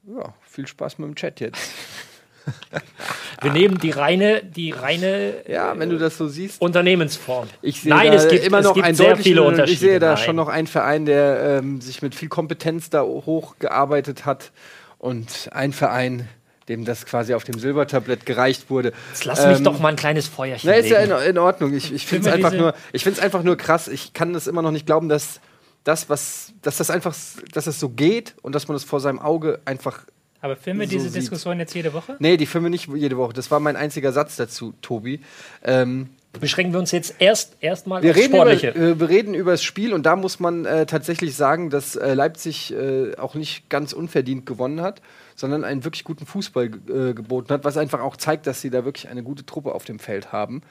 [0.08, 1.60] Ja, viel Spaß mit dem Chat jetzt.
[3.42, 6.62] Wir nehmen die reine, die reine ja, wenn du das so siehst.
[6.62, 7.48] Unternehmensform.
[7.62, 9.72] Ich sehe Nein, es gibt immer noch ein sehr viele Unterschiede.
[9.72, 10.18] Ich sehe da Nein.
[10.18, 14.52] schon noch einen Verein, der ähm, sich mit viel Kompetenz da hochgearbeitet hat
[14.98, 16.28] und ein Verein,
[16.68, 18.94] dem das quasi auf dem Silbertablett gereicht wurde.
[19.12, 20.70] Jetzt lass mich ähm, doch mal ein kleines Feuerchen.
[20.70, 21.74] Na, ist ja in, in Ordnung.
[21.74, 23.88] Ich, ich finde es einfach nur, ich finde es einfach nur krass.
[23.88, 25.40] Ich kann das immer noch nicht glauben, dass
[25.84, 27.16] das, was, dass das einfach,
[27.54, 30.06] dass das so geht und dass man das vor seinem Auge einfach.
[30.42, 31.24] Aber filmen wir so diese sieht.
[31.24, 32.16] Diskussion jetzt jede Woche?
[32.20, 33.34] Nee, die filmen nicht jede Woche.
[33.34, 35.20] Das war mein einziger Satz dazu, Tobi.
[35.64, 36.10] Ähm,
[36.40, 38.70] Beschränken wir uns jetzt erst erstmal wir reden Sportliche.
[38.70, 41.96] Über, äh, wir reden über das Spiel und da muss man äh, tatsächlich sagen, dass
[41.96, 45.02] äh, Leipzig äh, auch nicht ganz unverdient gewonnen hat,
[45.36, 48.86] sondern einen wirklich guten Fußball äh, geboten hat, was einfach auch zeigt, dass sie da
[48.86, 50.62] wirklich eine gute Truppe auf dem Feld haben.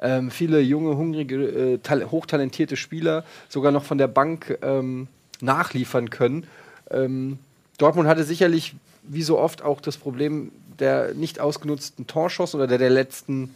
[0.00, 5.08] Ähm, viele junge, hungrige, äh, hochtalentierte Spieler sogar noch von der Bank ähm,
[5.40, 6.46] nachliefern können.
[6.90, 7.40] Ähm,
[7.78, 8.74] Dortmund hatte sicherlich,
[9.08, 13.54] wie so oft, auch das Problem der nicht ausgenutzten Torschuss oder der, der letzten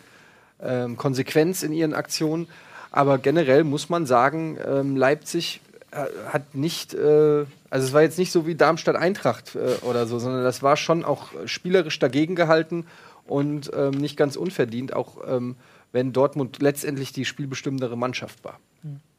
[0.60, 2.48] ähm, Konsequenz in ihren Aktionen.
[2.90, 5.60] Aber generell muss man sagen, ähm, Leipzig
[5.92, 10.18] äh, hat nicht, äh, also es war jetzt nicht so wie Darmstadt-Eintracht äh, oder so,
[10.18, 12.86] sondern das war schon auch spielerisch dagegen gehalten
[13.26, 15.56] und ähm, nicht ganz unverdient, auch ähm,
[15.92, 18.58] wenn Dortmund letztendlich die spielbestimmendere Mannschaft war.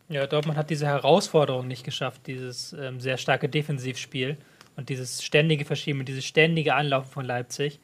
[0.10, 4.38] Ja, Dortmund hat diese Herausforderung nicht geschafft, dieses ähm, sehr starke Defensivspiel
[4.76, 7.80] und dieses ständige Verschieben und dieses ständige Anlaufen von Leipzig,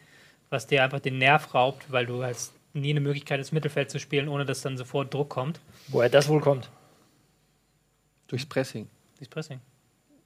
[0.49, 3.99] was dir einfach den Nerv raubt, weil du hast nie eine Möglichkeit, ins Mittelfeld zu
[3.99, 5.59] spielen, ohne dass dann sofort Druck kommt.
[5.87, 6.69] Woher das wohl kommt?
[8.27, 8.87] Durchs Pressing.
[9.17, 9.59] Durchs Pressing.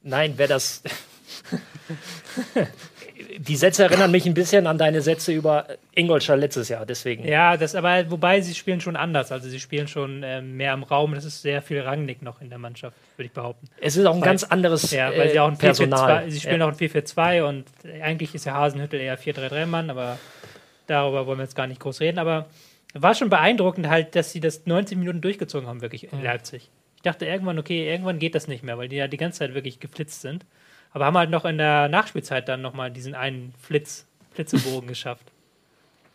[0.02, 0.82] Nein, wer das.
[3.38, 7.26] die Sätze erinnern mich ein bisschen an deine Sätze über Ingolstadt letztes Jahr, deswegen.
[7.26, 9.32] Ja, das aber, wobei sie spielen schon anders.
[9.32, 11.14] Also sie spielen schon äh, mehr im Raum.
[11.14, 13.68] Das ist sehr viel Rangnick noch in der Mannschaft, würde ich behaupten.
[13.80, 16.22] Es ist auch ein weil, ganz anderes ja, weil sie auch ein Personal.
[16.22, 16.66] 4 -4 sie spielen ja.
[16.66, 17.64] auch ein 4-4-2 und
[18.02, 20.18] eigentlich ist ja Hasenhüttel eher 4-3-3-Mann, aber
[20.86, 22.18] darüber wollen wir jetzt gar nicht groß reden.
[22.18, 22.46] Aber
[22.94, 26.70] war schon beeindruckend halt, dass sie das 90 Minuten durchgezogen haben, wirklich in Leipzig.
[26.96, 29.54] Ich dachte irgendwann, okay, irgendwann geht das nicht mehr, weil die ja die ganze Zeit
[29.54, 30.46] wirklich geflitzt sind.
[30.94, 35.26] Aber haben halt noch in der Nachspielzeit dann nochmal diesen einen Flitz, Flitzebogen geschafft.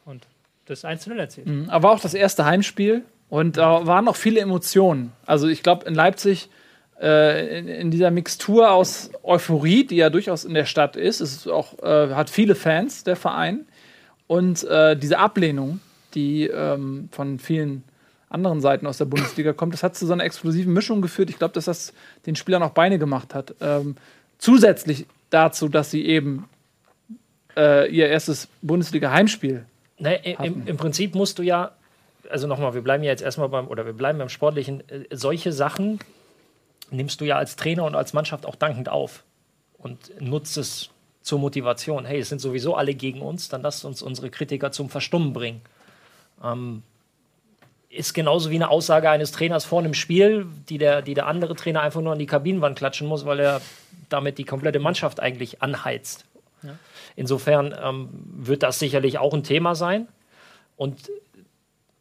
[0.05, 0.25] Und
[0.65, 1.47] das 1 0 erzielt.
[1.47, 5.11] Mhm, aber auch das erste Heimspiel und da äh, waren noch viele Emotionen.
[5.25, 6.49] Also ich glaube, in Leipzig,
[6.99, 11.47] äh, in, in, dieser Mixtur aus Euphorie, die ja durchaus in der Stadt ist, ist
[11.47, 13.65] auch, äh, hat viele Fans, der Verein.
[14.27, 15.79] Und äh, diese Ablehnung,
[16.15, 17.83] die ähm, von vielen
[18.29, 21.29] anderen Seiten aus der Bundesliga kommt, das hat zu so einer explosiven Mischung geführt.
[21.29, 21.93] Ich glaube, dass das
[22.25, 23.55] den Spielern auch Beine gemacht hat.
[23.59, 23.95] Ähm,
[24.39, 26.49] zusätzlich dazu, dass sie eben
[27.55, 29.65] äh, ihr erstes Bundesliga-Heimspiel.
[29.99, 31.71] Nee, im, Im Prinzip musst du ja,
[32.29, 35.51] also nochmal, wir bleiben ja jetzt erstmal beim, oder wir bleiben beim Sportlichen, äh, solche
[35.51, 35.99] Sachen
[36.89, 39.23] nimmst du ja als Trainer und als Mannschaft auch dankend auf
[39.77, 40.89] und nutzt es
[41.21, 42.05] zur Motivation.
[42.05, 45.61] Hey, es sind sowieso alle gegen uns, dann lasst uns unsere Kritiker zum Verstummen bringen.
[46.43, 46.83] Ähm,
[47.89, 51.55] ist genauso wie eine Aussage eines Trainers vor einem Spiel, die der, die der andere
[51.55, 53.61] Trainer einfach nur an die Kabinenwand klatschen muss, weil er
[54.09, 56.25] damit die komplette Mannschaft eigentlich anheizt.
[56.61, 56.77] Ja.
[57.15, 60.07] Insofern ähm, wird das sicherlich auch ein Thema sein.
[60.77, 61.09] Und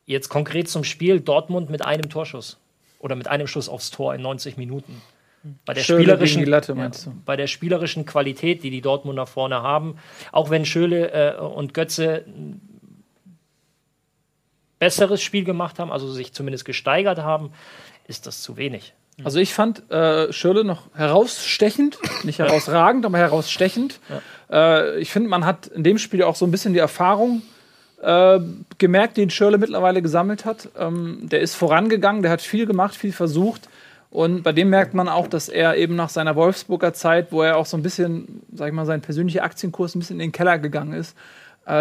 [0.05, 2.59] jetzt konkret zum Spiel Dortmund mit einem Torschuss
[2.99, 5.01] oder mit einem Schuss aufs Tor in 90 Minuten.
[5.65, 6.91] Bei der, spielerischen, Latte, ja,
[7.25, 9.97] bei der spielerischen Qualität, die die Dortmunder vorne haben,
[10.33, 12.25] auch wenn Schöle äh, und Götze
[14.79, 17.51] besseres Spiel gemacht haben, also sich zumindest gesteigert haben,
[18.07, 18.95] ist das zu wenig.
[19.25, 23.99] Also ich fand äh, Schirle noch herausstechend, nicht herausragend, aber herausstechend.
[24.49, 24.81] Ja.
[24.81, 27.43] Äh, ich finde, man hat in dem Spiel auch so ein bisschen die Erfahrung
[28.01, 28.39] äh,
[28.79, 30.69] gemerkt, den Schirle mittlerweile gesammelt hat.
[30.79, 33.69] Ähm, der ist vorangegangen, der hat viel gemacht, viel versucht.
[34.11, 37.57] Und bei dem merkt man auch, dass er eben nach seiner Wolfsburger Zeit, wo er
[37.57, 40.59] auch so ein bisschen, sag ich mal, sein persönlicher Aktienkurs ein bisschen in den Keller
[40.59, 41.17] gegangen ist,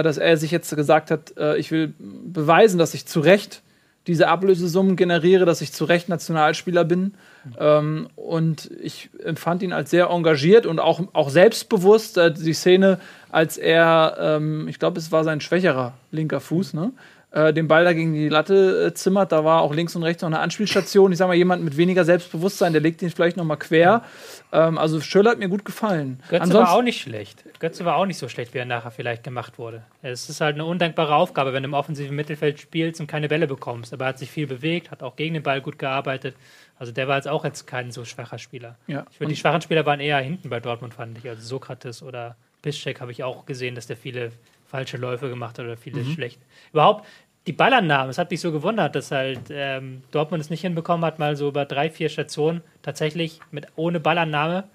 [0.04, 3.62] dass er sich jetzt gesagt hat, äh, ich will beweisen, dass ich zu Recht
[4.08, 7.14] diese Ablösesummen generiere, dass ich zu Recht Nationalspieler bin.
[7.60, 8.08] Mhm.
[8.16, 12.18] Und ich empfand ihn als sehr engagiert und auch, auch selbstbewusst.
[12.18, 16.94] Äh, die Szene, als er, ähm, ich glaube, es war sein schwächerer linker Fuß, ne?
[17.38, 19.32] Äh, den Ball da gegen die Latte äh, zimmert.
[19.32, 21.12] Da war auch links und rechts noch eine Anspielstation.
[21.12, 24.04] Ich sage mal, jemand mit weniger Selbstbewusstsein, der legt ihn vielleicht noch mal quer.
[24.52, 26.20] Ähm, also Schöller hat mir gut gefallen.
[26.30, 27.44] Götze Ansonsten war auch nicht schlecht.
[27.60, 29.84] Götze war auch nicht so schlecht, wie er nachher vielleicht gemacht wurde.
[30.02, 33.46] Es ist halt eine undankbare Aufgabe, wenn du im offensiven Mittelfeld spielst und keine Bälle
[33.46, 33.94] bekommst.
[33.94, 36.36] Aber er hat sich viel bewegt, hat auch gegen den Ball gut gearbeitet.
[36.80, 38.78] Also der war jetzt auch jetzt kein so schwacher Spieler.
[38.88, 39.06] Ja.
[39.12, 41.30] Ich finde, die schwachen Spieler waren eher hinten bei Dortmund, fand ich.
[41.30, 44.32] Also Sokrates oder Piszczek habe ich auch gesehen, dass der viele
[44.68, 46.14] falsche Läufe gemacht hat oder viele mhm.
[46.14, 46.40] schlecht.
[46.74, 47.06] Überhaupt,
[47.48, 51.18] die Ballannahmen, es hat mich so gewundert, dass halt ähm, Dortmund es nicht hinbekommen hat,
[51.18, 54.66] mal so über drei, vier Stationen tatsächlich mit ohne Ballannahme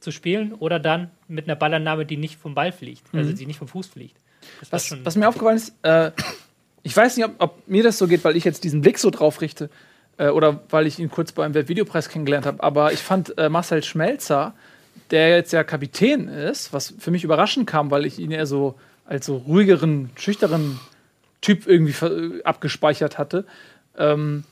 [0.00, 3.36] zu spielen oder dann mit einer Ballannahme, die nicht vom Ball fliegt, also mhm.
[3.36, 4.16] die nicht vom Fuß fliegt.
[4.70, 6.10] Was, was, mir aufgefallen ist, äh,
[6.82, 9.10] ich weiß nicht, ob, ob, mir das so geht, weil ich jetzt diesen Blick so
[9.10, 9.70] drauf richte
[10.16, 13.84] äh, oder weil ich ihn kurz beim Weltvideopreis kennengelernt habe, aber ich fand äh, Marcel
[13.84, 14.54] Schmelzer,
[15.10, 18.74] der jetzt ja Kapitän ist, was für mich überraschend kam, weil ich ihn eher so
[19.04, 20.80] als so ruhigeren, schüchteren
[21.42, 23.44] Typ irgendwie abgespeichert hatte.
[23.98, 24.44] Ähm,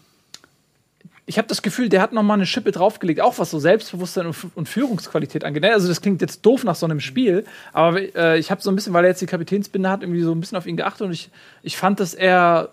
[1.30, 4.26] ich habe das Gefühl, der hat noch mal eine Schippe draufgelegt, auch was so Selbstbewusstsein
[4.26, 5.64] und, und Führungsqualität angeht.
[5.64, 8.74] Also das klingt jetzt doof nach so einem Spiel, aber äh, ich habe so ein
[8.74, 11.12] bisschen, weil er jetzt die Kapitänsbinde hat, irgendwie so ein bisschen auf ihn geachtet und
[11.12, 11.30] ich,
[11.62, 12.72] ich fand, dass er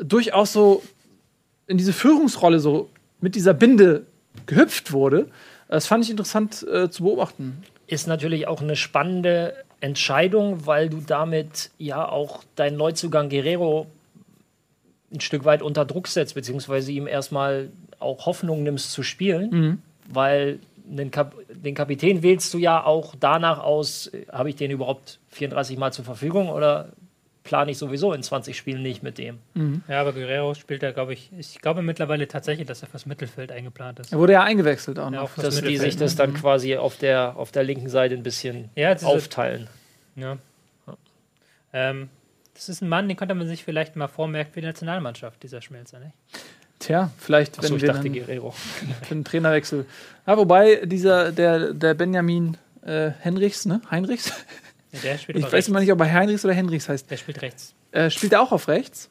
[0.00, 0.82] durchaus so
[1.68, 4.06] in diese Führungsrolle so mit dieser Binde
[4.46, 5.28] gehüpft wurde.
[5.68, 7.62] Das fand ich interessant äh, zu beobachten.
[7.86, 13.86] Ist natürlich auch eine spannende Entscheidung, weil du damit ja auch deinen Neuzugang Guerrero
[15.12, 19.82] ein Stück weit unter Druck setzt, beziehungsweise ihm erstmal auch Hoffnung nimmst zu spielen, mhm.
[20.08, 25.18] weil den, Kap den, Kapitän wählst du ja auch danach aus, habe ich den überhaupt
[25.30, 26.88] 34 Mal zur Verfügung oder
[27.48, 29.38] plane ich sowieso in 20 Spielen nicht mit dem.
[29.54, 29.80] Mhm.
[29.88, 33.50] Ja, aber Guerrero spielt da, glaube ich, ich glaube mittlerweile tatsächlich, dass er fürs Mittelfeld
[33.50, 34.12] eingeplant ist.
[34.12, 35.34] Er wurde ja eingewechselt auch noch.
[35.38, 36.34] Ja, dass die sich das dann mhm.
[36.34, 39.66] quasi auf der, auf der linken Seite ein bisschen ja, aufteilen.
[40.14, 40.36] Ja.
[41.72, 42.10] Ähm,
[42.52, 45.62] das ist ein Mann, den könnte man sich vielleicht mal vormerken für die Nationalmannschaft, dieser
[45.62, 46.12] Schmelzer, nicht?
[46.80, 48.52] Tja, vielleicht, Achso, wenn ich wir dachte, dann
[49.02, 49.86] für einen Trainerwechsel.
[50.26, 53.80] Ja, wobei dieser, der, der Benjamin äh, Henrichs, ne?
[53.90, 54.32] Heinrichs?
[54.92, 55.68] Ja, der spielt ich weiß rechts.
[55.68, 57.10] immer nicht, ob er Heinrichs oder Henrichs heißt.
[57.10, 57.74] Der spielt rechts.
[57.92, 59.10] Äh, spielt er auch auf rechts?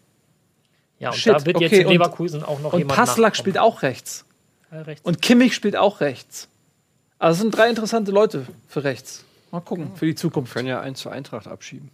[1.00, 1.66] Ja, und Shit, da wird okay.
[1.66, 4.26] jetzt in Leverkusen und, auch noch und jemand Und Passlack spielt auch rechts.
[4.72, 5.06] Äh, rechts.
[5.06, 6.48] Und Kimmich spielt auch rechts.
[7.20, 9.24] Also es sind drei interessante Leute für rechts.
[9.52, 10.54] Mal gucken, für die Zukunft.
[10.54, 11.90] Können ja eins zur Eintracht abschieben.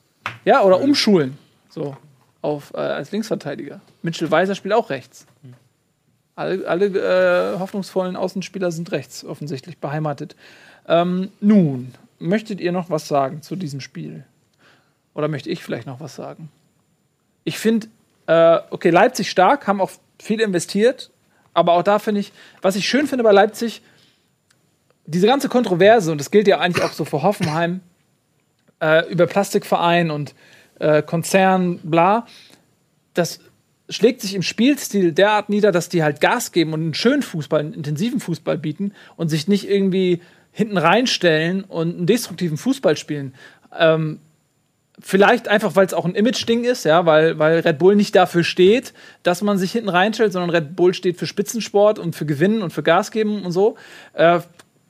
[0.46, 1.38] Ja, oder umschulen.
[1.70, 1.96] So,
[2.42, 3.82] auf, äh, als Linksverteidiger.
[4.02, 5.26] Mitchell Weiser spielt auch rechts.
[6.36, 6.86] Alle, alle
[7.54, 10.36] äh, hoffnungsvollen Außenspieler sind rechts offensichtlich beheimatet.
[10.88, 11.94] Ähm, nun,
[12.24, 14.26] möchtet ihr noch was sagen zu diesem Spiel?
[15.14, 16.50] Oder möchte ich vielleicht noch was sagen?
[17.44, 17.88] Ich finde,
[18.28, 21.12] äh, okay, Leipzig stark, haben auch viel investiert,
[21.54, 23.82] aber auch da finde ich, was ich schön finde bei Leipzig,
[25.06, 27.82] diese ganze Kontroverse, und das gilt ja eigentlich auch so für Hoffenheim,
[28.82, 30.34] äh, über Plastikverein und
[30.80, 32.26] äh, Konzern, bla,
[33.14, 33.40] das
[33.90, 37.60] schlägt sich im Spielstil derart nieder, dass die halt Gas geben und einen schönen Fußball,
[37.60, 40.22] einen intensiven Fußball bieten und sich nicht irgendwie
[40.54, 43.34] hinten reinstellen und einen destruktiven Fußball spielen.
[43.78, 44.20] Ähm,
[45.02, 48.44] vielleicht einfach, weil es auch ein Image-Ding ist, ja, weil, weil Red Bull nicht dafür
[48.44, 48.94] steht,
[49.24, 52.72] dass man sich hinten reinstellt, sondern Red Bull steht für Spitzensport und für Gewinnen und
[52.72, 53.76] für Gas geben und so.
[54.14, 54.40] Äh,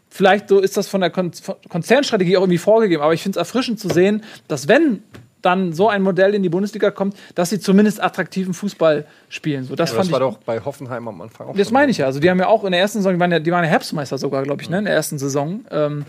[0.10, 1.32] vielleicht so ist das von der Kon
[1.70, 5.02] Konzernstrategie auch irgendwie vorgegeben, aber ich finde es erfrischend zu sehen, dass wenn
[5.44, 9.66] dann so ein Modell in die Bundesliga kommt, dass sie zumindest attraktiven Fußball spielen.
[9.66, 11.56] So, das ja, das war doch bei Hoffenheim am Anfang auch.
[11.56, 12.08] Das meine ich ja.
[12.08, 13.70] Also die haben ja auch in der ersten Saison, die waren ja, die waren ja
[13.70, 14.74] Herbstmeister sogar, glaube ich, mhm.
[14.74, 15.66] ne, in der ersten Saison.
[15.70, 16.06] Ähm,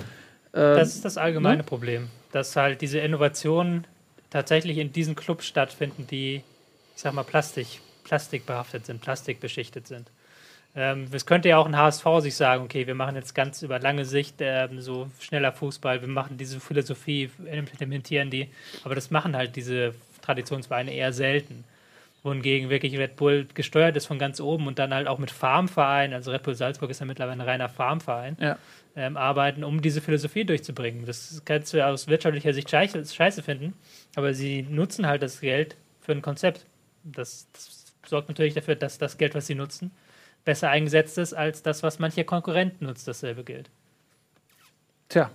[0.52, 1.62] äh, das ist das allgemeine ne?
[1.64, 3.86] Problem, dass halt diese Innovationen
[4.30, 6.36] tatsächlich in diesen Clubs stattfinden, die,
[6.96, 10.08] ich sag mal, Plastik, plastikbehaftet sind, plastikbeschichtet sind.
[10.76, 13.78] Ähm, es könnte ja auch ein HSV sich sagen, okay, wir machen jetzt ganz über
[13.78, 18.48] lange Sicht ähm, so schneller Fußball, wir machen diese Philosophie, implementieren die,
[18.82, 21.64] aber das machen halt diese Traditionsvereine eher selten.
[22.24, 26.14] Wohingegen wirklich Red Bull gesteuert ist von ganz oben und dann halt auch mit Farmvereinen,
[26.14, 28.58] also Red Bull Salzburg ist ja mittlerweile ein reiner Farmverein, ja.
[28.96, 31.04] ähm, arbeiten, um diese Philosophie durchzubringen.
[31.04, 33.74] Das kannst du aus wirtschaftlicher Sicht scheiße, scheiße finden,
[34.16, 36.64] aber sie nutzen halt das Geld für ein Konzept.
[37.04, 39.90] Das, das sorgt natürlich dafür, dass das Geld, was sie nutzen,
[40.44, 43.70] besser eingesetzt ist als das, was manche Konkurrenten nutzt, dasselbe gilt.
[45.08, 45.30] Tja.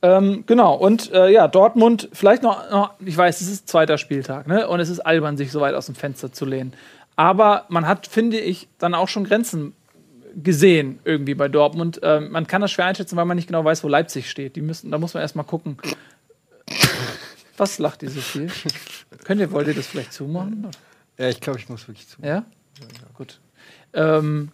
[0.00, 4.46] Ähm, genau, und äh, ja, Dortmund, vielleicht noch, noch, ich weiß, es ist zweiter Spieltag,
[4.46, 4.68] ne?
[4.68, 6.72] Und es ist albern, sich so weit aus dem Fenster zu lehnen.
[7.16, 9.74] Aber man hat, finde ich, dann auch schon Grenzen
[10.36, 11.98] gesehen, irgendwie bei Dortmund.
[12.04, 14.54] Ähm, man kann das schwer einschätzen, weil man nicht genau weiß, wo Leipzig steht.
[14.54, 15.78] Die müssen, da muss man erstmal gucken.
[17.56, 18.48] Was lacht ihr so viel?
[19.24, 20.70] Könnt ihr, wollt ihr das vielleicht zumachen?
[21.18, 22.28] Ja, ich glaube, ich muss wirklich zumachen.
[22.28, 22.44] Ja?
[22.78, 23.08] ja, ja.
[23.14, 23.40] Gut.
[23.92, 24.50] Ähm,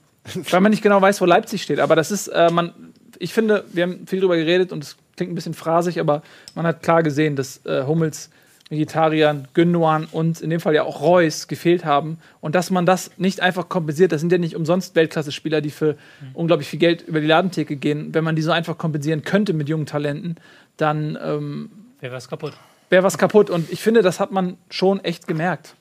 [0.51, 1.81] weil man nicht genau weiß, wo Leipzig steht.
[1.81, 2.73] Aber das ist, äh, man,
[3.19, 6.23] ich finde, wir haben viel drüber geredet und es klingt ein bisschen phrasig, aber
[6.55, 8.31] man hat klar gesehen, dass äh, Hummels,
[8.71, 12.19] Vegetarian, Gündogan und in dem Fall ja auch Reus gefehlt haben.
[12.41, 15.93] Und dass man das nicht einfach kompensiert, das sind ja nicht umsonst Weltklasse-Spieler, die für
[15.93, 16.31] mhm.
[16.33, 18.15] unglaublich viel Geld über die Ladentheke gehen.
[18.15, 20.37] Wenn man die so einfach kompensieren könnte mit jungen Talenten,
[20.77, 21.71] dann ähm,
[22.01, 22.55] wäre was kaputt.
[22.89, 23.51] Wäre was kaputt.
[23.51, 25.75] Und ich finde, das hat man schon echt gemerkt.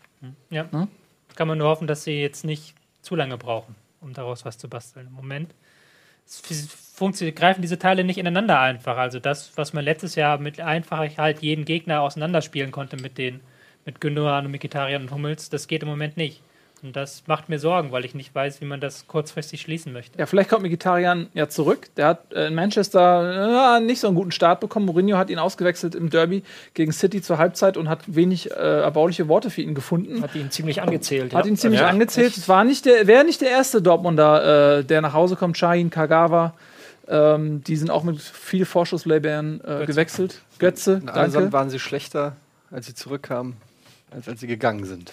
[0.49, 0.65] Ja.
[0.71, 0.87] Ne?
[1.35, 4.67] Kann man nur hoffen, dass sie jetzt nicht zu lange brauchen, um daraus was zu
[4.67, 5.07] basteln.
[5.07, 5.53] Im Moment
[7.35, 8.97] greifen diese Teile nicht ineinander einfach.
[8.97, 13.41] Also das, was man letztes Jahr mit einfach halt jeden Gegner auseinanderspielen konnte mit den
[13.85, 16.41] mit Gündogan und Mikitarian und Hummels, das geht im Moment nicht.
[16.83, 20.19] Und das macht mir Sorgen, weil ich nicht weiß, wie man das kurzfristig schließen möchte.
[20.19, 21.87] Ja, vielleicht kommt Mkhitaryan ja zurück.
[21.95, 24.85] Der hat äh, in Manchester äh, nicht so einen guten Start bekommen.
[24.85, 29.29] Mourinho hat ihn ausgewechselt im Derby gegen City zur Halbzeit und hat wenig äh, erbauliche
[29.29, 30.21] Worte für ihn gefunden.
[30.21, 31.33] Hat ihn ziemlich angezählt.
[31.33, 31.51] Hat ja.
[31.51, 32.35] ihn ziemlich Ja, angezählt.
[32.35, 35.57] Es war nicht der, wäre nicht der erste Dortmunder, äh, der nach Hause kommt.
[35.57, 36.53] Shahin, Kagawa.
[37.07, 40.41] Ähm, die sind auch mit viel Vorschusslorbeeren äh, gewechselt.
[40.59, 41.53] Götze, In Allesamt danke.
[41.53, 42.35] waren sie schlechter,
[42.71, 43.55] als sie zurückkamen,
[44.11, 45.11] als als sie gegangen sind.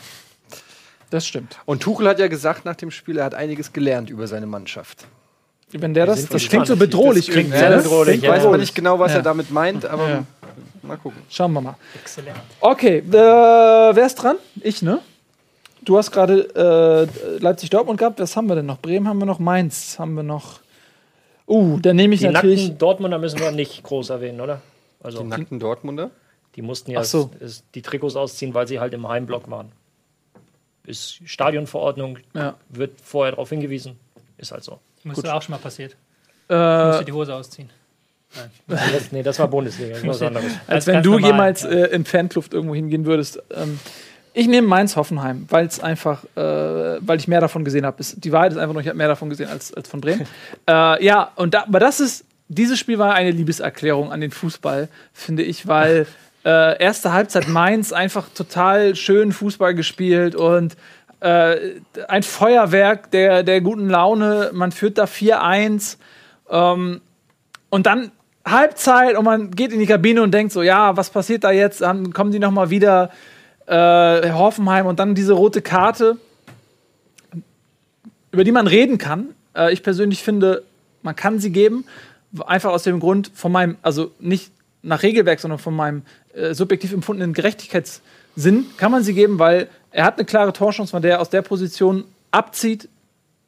[1.11, 1.58] Das stimmt.
[1.66, 5.06] Und Tuchel hat ja gesagt nach dem Spiel, er hat einiges gelernt über seine Mannschaft.
[5.72, 7.26] Wenn der das, das klingt so bedrohlich.
[7.26, 7.82] Das klingt irgendwie, sehr ne?
[7.82, 9.18] bedrohlich, Ich weiß aber nicht genau, was Ja.
[9.18, 10.24] er damit meint, aber Ja.
[10.82, 11.20] mal gucken.
[11.28, 11.76] Schauen wir mal.
[12.00, 12.36] Exzellent.
[12.61, 14.36] Okay, äh, wer ist dran?
[14.62, 15.00] Ich, ne?
[15.82, 18.20] Du hast gerade äh, Leipzig-Dortmund gehabt.
[18.20, 18.78] Was haben wir denn noch?
[18.78, 20.61] Bremen haben wir noch, Mainz haben wir noch.
[21.48, 22.61] Uh, dann nehme ich Die natürlich.
[22.62, 24.61] nackten Dortmunder müssen wir nicht groß erwähnen, oder?
[25.02, 26.11] Also, Die nackten Dortmunder.
[26.54, 27.30] die mussten ja so.
[27.74, 29.72] die Trikots ausziehen, weil sie halt im Heimblock waren.
[30.87, 32.55] Ist Stadionverordnung, Ja.
[32.68, 33.99] wird vorher darauf hingewiesen.
[34.39, 34.78] Ist halt so.
[35.05, 35.97] Musste auch schon mal passiert.
[36.49, 37.70] Äh, Musste die Hose ausziehen.
[38.66, 40.53] Das, nee, das war Bundesliga, das war was anderes.
[40.66, 41.70] als Als wenn du normal, jemals ja.
[41.70, 43.43] äh, in Fankluft irgendwo hingehen würdest.
[43.55, 43.81] Ähm,
[44.33, 48.03] ich nehme Mainz-Hoffenheim, weil es einfach, äh, weil ich mehr davon gesehen habe.
[48.03, 50.26] Die Wahrheit ist einfach nur, ich habe mehr davon gesehen als, als von Bremen.
[50.68, 54.89] äh, ja, und da, aber das ist, dieses Spiel war eine Liebeserklärung an den Fußball,
[55.12, 56.07] finde ich, weil
[56.45, 60.76] äh, erste Halbzeit Mainz einfach total schön Fußball gespielt und
[61.20, 64.51] äh, ein Feuerwerk der, der guten Laune.
[64.55, 65.99] Man führt da 4-1.
[66.49, 67.01] Ähm,
[67.68, 68.11] und dann
[68.45, 71.82] Halbzeit und man geht in die Kabine und denkt so, ja, was passiert da jetzt?
[71.82, 73.11] Dann kommen die noch mal wieder
[73.66, 76.16] äh, Hoffenheim und dann diese rote Karte,
[78.32, 79.34] über die man reden kann.
[79.55, 80.64] Äh, ich persönlich finde,
[81.03, 81.84] man kann sie geben,
[82.47, 84.53] einfach aus dem Grund von meinem, also nicht
[84.83, 86.03] nach Regelwerk, sondern von meinem
[86.35, 91.03] äh, subjektiv empfundenen Gerechtigkeitssinn kann man sie geben, weil er hat eine klare Torchance, wenn
[91.03, 92.89] der aus der Position abzieht,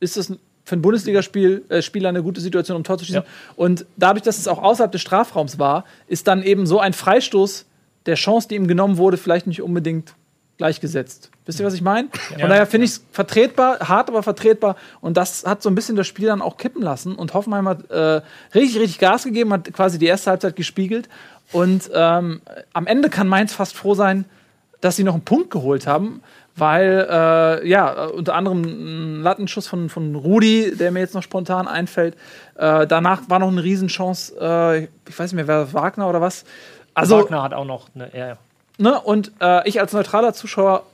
[0.01, 0.33] ist es
[0.65, 3.23] für ein Bundesligaspiel äh, Spieler eine gute Situation, um Tor zu schießen.
[3.23, 3.29] Ja.
[3.57, 7.67] Und dadurch, dass es auch außerhalb des Strafraums war, ist dann eben so ein Freistoß
[8.07, 10.15] der Chance, die ihm genommen wurde, vielleicht nicht unbedingt
[10.63, 11.29] gleichgesetzt.
[11.45, 12.09] Wisst ihr, was ich meine?
[12.39, 14.77] Von daher finde ich es vertretbar, hart, aber vertretbar.
[15.01, 17.17] Und das hat so ein bisschen das Spiel dann auch kippen lassen.
[17.17, 18.23] Und Hoffenheim hat äh,
[18.55, 21.09] richtig, richtig Gas gegeben, hat quasi die erste Halbzeit gespiegelt.
[21.51, 22.43] Und ähm,
[22.73, 24.25] am Ende kann Mainz fast froh sein,
[24.81, 26.23] dass sie noch einen Punkt geholt haben,
[26.55, 31.67] weil äh, ja, unter anderem ein Lattenschuss von, von Rudi, der mir jetzt noch spontan
[31.67, 32.15] einfällt.
[32.55, 36.45] Äh, danach war noch eine Riesenchance, äh, ich weiß nicht mehr, wer Wagner oder was.
[36.95, 38.11] Also, Wagner hat auch noch eine.
[38.17, 38.37] Ja, ja.
[38.79, 40.85] Ne, und äh, ich als neutraler Zuschauer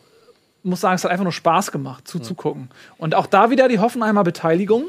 [0.63, 2.71] muss sagen, es hat einfach nur Spaß gemacht, zuzugucken.
[2.99, 4.85] Und auch da wieder die Hoffenheimer Beteiligung,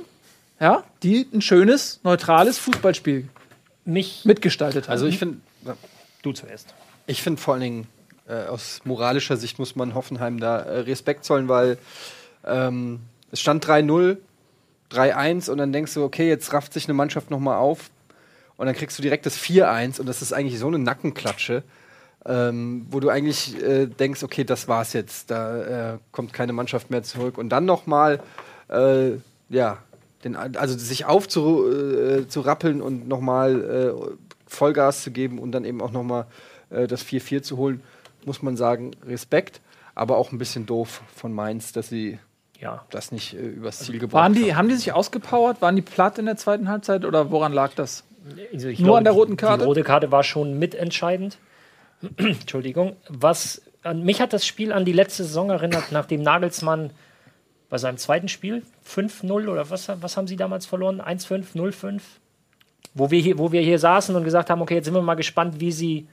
[0.59, 3.29] ja, die ein schönes, neutrales Fußballspiel
[3.85, 4.91] Mich, mitgestaltet hat.
[4.91, 5.37] Also ich finde,
[6.21, 6.73] du zuerst.
[7.07, 7.87] ich finde vor allen Dingen
[8.27, 11.77] äh, aus moralischer Sicht muss man Hoffenheim da äh, Respekt zollen, weil
[12.45, 12.99] ähm,
[13.31, 14.17] es stand 3-0,
[14.91, 17.89] 3-1 und dann denkst du, okay, jetzt rafft sich eine Mannschaft noch mal auf
[18.57, 21.63] und dann kriegst du direkt das 4-1 und das ist eigentlich so eine Nackenklatsche,
[22.25, 26.89] ähm, wo du eigentlich äh, denkst, okay, das war's jetzt, da äh, kommt keine Mannschaft
[26.89, 28.19] mehr zurück und dann noch mal,
[28.69, 29.11] äh,
[29.49, 29.77] ja,
[30.23, 34.15] den, also sich aufzurappeln äh, zu rappeln und noch mal äh,
[34.47, 36.25] Vollgas zu geben und dann eben auch noch mal
[36.71, 37.81] äh, das 4-4 zu holen,
[38.25, 39.61] muss man sagen, Respekt,
[39.95, 42.19] aber auch ein bisschen doof von Mainz, dass sie
[42.59, 42.83] Ja.
[42.89, 44.57] das nicht äh, übers Ziel gebracht waren die, haben.
[44.57, 45.61] haben die sich ausgepowert?
[45.61, 48.03] Waren die platt in der zweiten Halbzeit oder woran lag das?
[48.53, 49.59] Also ich Nur an der die- roten Karte?
[49.63, 51.37] Die rote Karte war schon mitentscheidend.
[52.17, 52.95] Entschuldigung.
[53.07, 56.91] Was, an mich hat das Spiel an die letzte Saison erinnert, nachdem Nagelsmann
[57.69, 61.01] bei seinem zweiten Spiel 5-0 oder was, was haben sie damals verloren?
[61.01, 62.01] 1-5, 0-5?
[62.95, 65.15] Wo wir, hier, wo wir hier saßen und gesagt haben, okay, jetzt sind wir mal
[65.15, 66.07] gespannt, wie sie,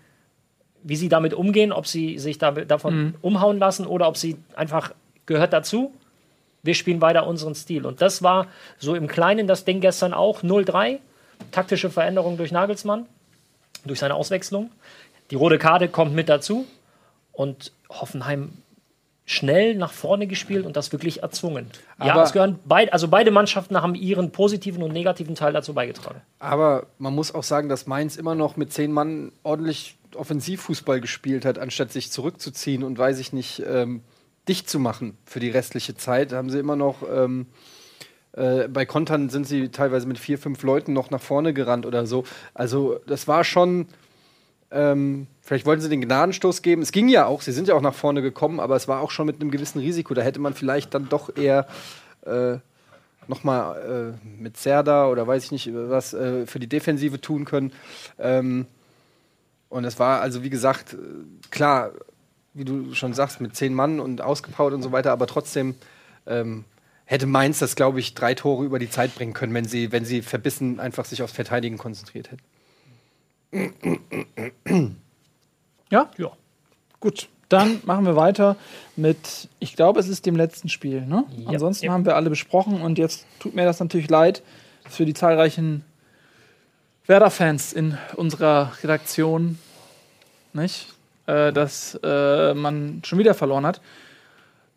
[0.83, 4.93] wie sie damit umgehen, ob sie sich damit, davon umhauen lassen oder ob sie einfach
[5.25, 5.95] gehört dazu.
[6.63, 7.87] Wir spielen weiter unseren Stil.
[7.87, 10.99] Und das war so im Kleinen das Ding gestern auch 0-3.
[11.51, 13.07] Taktische Veränderung durch Nagelsmann,
[13.85, 14.71] durch seine Auswechslung.
[15.31, 16.67] Die rote Karte kommt mit dazu
[17.33, 18.53] und Hoffenheim
[19.29, 21.67] schnell nach vorne gespielt und das wirklich erzwungen.
[21.99, 25.75] ja, Aber- es gehören beid, also beide Mannschaften haben ihren positiven und negativen Teil dazu
[25.75, 26.21] beigetragen.
[26.39, 31.45] Aber man muss auch sagen, dass Mainz immer noch mit zehn Mann ordentlich Offensivfußball gespielt
[31.45, 34.03] hat, anstatt sich zurückzuziehen und weiß ich nicht, ähm,
[34.49, 36.33] dicht zu machen für die restliche Zeit.
[36.33, 37.47] Haben sie immer noch ähm,
[38.33, 42.07] äh, bei Kontern sind sie teilweise mit vier, fünf Leuten noch nach vorne gerannt oder
[42.07, 42.25] so.
[42.55, 43.89] Also das war schon.
[44.71, 46.83] Ähm, vielleicht wollten sie den Gnadenstoß geben.
[46.83, 49.11] Es ging ja auch, sie sind ja auch nach vorne gekommen, aber es war auch
[49.11, 50.15] schon mit einem gewissen Risiko.
[50.15, 51.67] Da hätte man vielleicht dann doch eher
[52.25, 52.59] äh,
[53.29, 57.73] nochmal äh, mit Serda oder weiß ich nicht, was äh, für die Defensive tun können.
[58.19, 58.67] Ähm,
[59.69, 60.97] und es war also, wie gesagt, äh,
[61.51, 61.93] klar,
[62.55, 65.75] wie du schon sagst, mit zehn Mann und ausgepowert und so weiter, aber trotzdem
[66.27, 66.65] ähm,
[67.05, 70.05] hätte Mainz das, glaube ich, drei Tore über die Zeit bringen können, wenn sie, wenn
[70.05, 72.43] sie verbissen einfach sich aufs Verteidigen konzentriert hätten.
[75.91, 76.11] Ja?
[76.17, 76.33] Ja.
[77.01, 77.29] Gut.
[77.49, 78.57] Dann machen wir weiter
[78.97, 81.07] mit, ich glaube, es ist dem letzten Spiel.
[81.07, 81.25] Ne?
[81.37, 81.51] Ja.
[81.51, 81.93] Ansonsten ja.
[81.93, 84.43] haben wir alle besprochen und jetzt tut mir das natürlich leid
[84.89, 85.85] für die zahlreichen
[87.07, 89.59] Werder-Fans in unserer Redaktion,
[90.53, 90.93] nicht?
[91.27, 93.81] Äh, dass äh, man schon wieder verloren hat.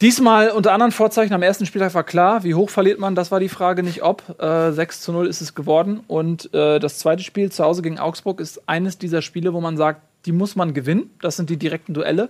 [0.01, 3.41] Diesmal unter anderen Vorzeichen am ersten Spieltag war klar, wie hoch verliert man, das war
[3.41, 4.23] die Frage, nicht ob.
[4.39, 5.99] Äh, 6 zu 0 ist es geworden.
[6.07, 9.75] Und äh, das zweite Spiel zu Hause gegen Augsburg ist eines dieser Spiele, wo man
[9.75, 11.09] sagt, die muss man gewinnen.
[11.21, 12.29] Das sind die direkten Duelle.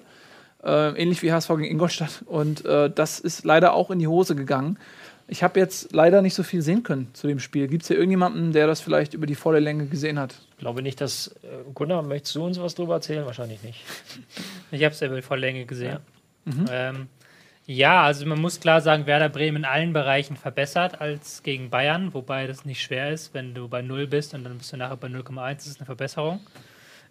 [0.64, 2.24] Äh, ähnlich wie HSV gegen Ingolstadt.
[2.26, 4.80] Und äh, das ist leider auch in die Hose gegangen.
[5.28, 7.68] Ich habe jetzt leider nicht so viel sehen können zu dem Spiel.
[7.68, 10.34] Gibt es hier irgendjemanden, der das vielleicht über die volle Länge gesehen hat?
[10.54, 11.28] Ich glaube nicht, dass.
[11.44, 13.28] Äh, Gunnar, möchtest du uns was drüber erzählen?
[13.28, 13.86] Wahrscheinlich nicht.
[14.72, 16.00] Ich habe es über die volle Länge gesehen.
[16.46, 16.54] Ja.
[16.54, 16.66] Mhm.
[16.70, 17.08] Ähm,
[17.70, 22.16] ja, also man muss klar sagen, Werder Bremen in allen Bereichen verbessert als gegen Bayern,
[22.16, 24.98] wobei das nicht schwer ist, wenn du bei 0 bist und dann bist du nachher
[24.98, 26.40] bei 0,1, das ist eine Verbesserung.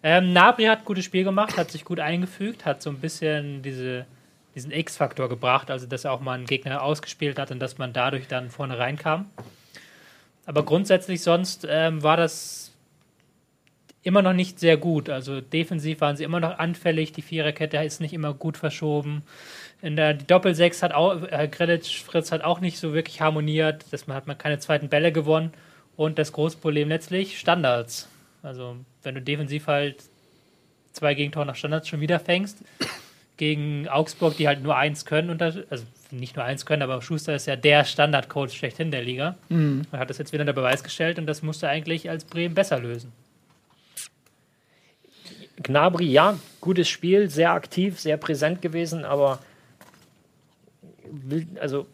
[0.03, 3.61] Ähm, Nabri hat ein gutes Spiel gemacht, hat sich gut eingefügt, hat so ein bisschen
[3.61, 4.05] diese,
[4.53, 7.93] diesen X-Faktor gebracht, also dass er auch mal einen Gegner ausgespielt hat und dass man
[7.93, 9.29] dadurch dann vorne reinkam.
[10.45, 12.73] Aber grundsätzlich sonst ähm, war das
[14.01, 15.09] immer noch nicht sehr gut.
[15.09, 19.23] Also defensiv waren sie immer noch anfällig, die Viererkette ist nicht immer gut verschoben.
[19.81, 23.85] In der die Doppel-6 hat auch, äh, Grilic Fritz hat auch nicht so wirklich harmoniert.
[23.91, 25.53] Das hat man keine zweiten Bälle gewonnen.
[25.95, 28.07] Und das große Problem letztlich, Standards.
[28.43, 30.03] Also, wenn du defensiv halt
[30.91, 32.59] zwei Gegentore nach Standards schon wieder fängst,
[33.37, 35.63] gegen Augsburg, die halt nur eins können, und also
[36.11, 39.37] nicht nur eins können, aber Schuster ist ja der Standardcoach schlechthin der Liga.
[39.49, 39.83] Mhm.
[39.91, 42.79] Er hat das jetzt wieder unter Beweis gestellt und das musste eigentlich als Bremen besser
[42.79, 43.11] lösen.
[45.61, 49.39] Gnabry, ja, gutes Spiel, sehr aktiv, sehr präsent gewesen, aber
[51.11, 51.85] will, also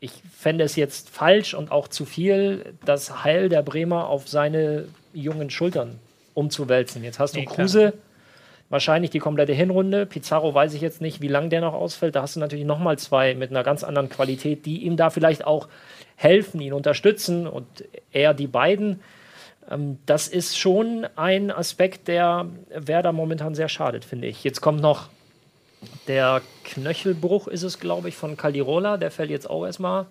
[0.00, 4.88] ich fände es jetzt falsch und auch zu viel, das Heil der Bremer auf seine
[5.12, 5.98] jungen Schultern
[6.34, 7.02] umzuwälzen.
[7.02, 7.94] Jetzt hast du nee, Kruse,
[8.68, 10.06] wahrscheinlich die komplette Hinrunde.
[10.06, 12.14] Pizarro weiß ich jetzt nicht, wie lange der noch ausfällt.
[12.14, 15.46] Da hast du natürlich nochmal zwei mit einer ganz anderen Qualität, die ihm da vielleicht
[15.46, 15.68] auch
[16.16, 17.66] helfen, ihn unterstützen und
[18.12, 19.00] er die beiden.
[19.70, 24.44] Ähm, das ist schon ein Aspekt, der Werder momentan sehr schadet, finde ich.
[24.44, 25.08] Jetzt kommt noch
[26.06, 28.96] der Knöchelbruch ist es, glaube ich, von Caldirola.
[28.96, 30.06] Der fällt jetzt auch erstmal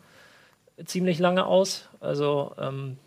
[0.86, 1.88] ziemlich lange aus.
[2.00, 2.98] Also, ähm,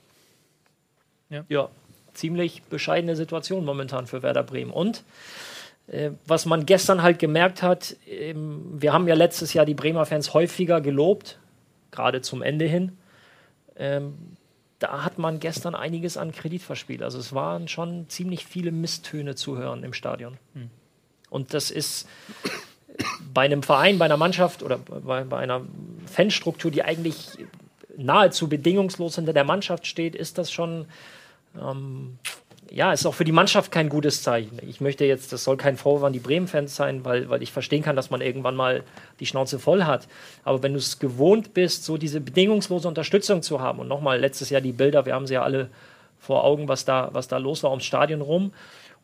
[1.30, 1.44] ja.
[1.48, 1.68] ja.
[2.14, 4.70] ziemlich bescheidene Situation momentan für Werder Bremen.
[4.70, 5.04] Und
[5.86, 10.06] äh, was man gestern halt gemerkt hat, ähm, wir haben ja letztes Jahr die Bremer
[10.06, 11.38] Fans häufiger gelobt,
[11.90, 12.96] gerade zum Ende hin.
[13.76, 14.14] Ähm,
[14.78, 17.02] da hat man gestern einiges an Kredit verspielt.
[17.02, 20.36] Also es waren schon ziemlich viele Misstöne zu hören im Stadion.
[20.54, 20.70] Hm.
[21.30, 22.08] Und das ist
[23.32, 25.62] bei einem Verein, bei einer Mannschaft oder bei, bei einer
[26.06, 27.30] Fanstruktur, die eigentlich
[27.96, 30.86] nahezu bedingungslos hinter der Mannschaft steht, ist das schon,
[31.60, 32.18] ähm,
[32.70, 34.58] ja, ist auch für die Mannschaft kein gutes Zeichen.
[34.66, 37.82] Ich möchte jetzt, das soll kein Vorwurf an die Bremen-Fans sein, weil, weil ich verstehen
[37.82, 38.84] kann, dass man irgendwann mal
[39.20, 40.06] die Schnauze voll hat.
[40.44, 44.50] Aber wenn du es gewohnt bist, so diese bedingungslose Unterstützung zu haben, und nochmal letztes
[44.50, 45.68] Jahr die Bilder, wir haben sie ja alle
[46.20, 48.52] vor Augen, was da, was da los war ums Stadion rum.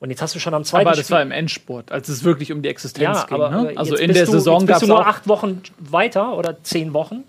[0.05, 2.25] Und jetzt hast du schon am zweiten Aber das Spiel war im Endspurt, als es
[2.25, 3.41] wirklich um die Existenz ja, ging.
[3.41, 3.73] Aber, ne?
[3.75, 4.83] Also in der du, Saison gab es.
[4.83, 7.25] du nur acht Wochen weiter oder zehn Wochen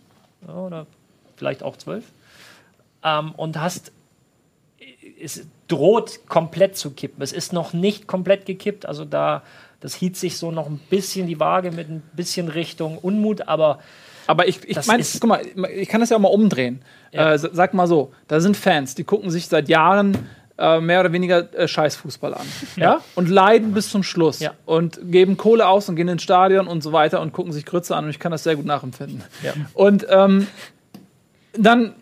[0.46, 0.86] ja, oder
[1.38, 2.04] vielleicht auch zwölf
[3.02, 3.94] ähm, und hast
[5.22, 7.24] es droht komplett zu kippen.
[7.24, 9.44] Es ist noch nicht komplett gekippt, also da
[9.80, 13.80] das hielt sich so noch ein bisschen die Waage mit ein bisschen Richtung Unmut, aber
[14.28, 15.42] aber ich, ich meine, guck mal,
[15.74, 16.82] ich kann das ja auch mal umdrehen.
[17.14, 17.36] Ja.
[17.36, 21.12] Äh, sag mal so, da sind Fans, die gucken sich seit Jahren äh, mehr oder
[21.12, 22.46] weniger äh, Scheißfußball an.
[22.76, 22.84] Ja.
[22.84, 23.02] ja.
[23.16, 24.40] Und leiden bis zum Schluss.
[24.40, 24.54] Ja.
[24.66, 27.96] Und geben Kohle aus und gehen ins Stadion und so weiter und gucken sich Grütze
[27.96, 29.24] an und ich kann das sehr gut nachempfinden.
[29.44, 29.54] Ja.
[29.74, 30.48] Und ähm,
[31.54, 31.94] dann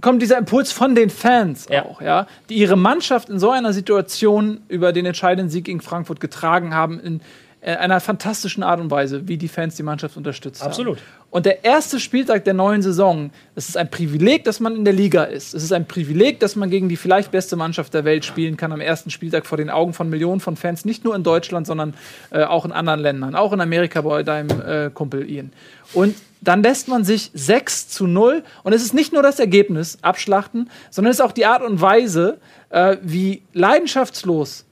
[0.00, 1.84] kommt dieser Impuls von den Fans ja.
[1.84, 6.20] auch, ja, die ihre Mannschaft in so einer Situation über den entscheidenden Sieg gegen Frankfurt
[6.20, 7.20] getragen haben, in
[7.60, 10.98] einer fantastischen Art und Weise, wie die Fans die Mannschaft unterstützt Absolut.
[10.98, 11.04] haben.
[11.30, 14.94] Und der erste Spieltag der neuen Saison, es ist ein Privileg, dass man in der
[14.94, 15.54] Liga ist.
[15.54, 18.72] Es ist ein Privileg, dass man gegen die vielleicht beste Mannschaft der Welt spielen kann
[18.72, 21.94] am ersten Spieltag vor den Augen von Millionen von Fans, nicht nur in Deutschland, sondern
[22.30, 25.52] äh, auch in anderen Ländern, auch in Amerika bei deinem äh, Kumpel Ian.
[25.92, 29.98] Und dann lässt man sich 6 zu 0, und es ist nicht nur das Ergebnis,
[30.02, 32.38] abschlachten, sondern es ist auch die Art und Weise,
[32.70, 34.64] äh, wie leidenschaftslos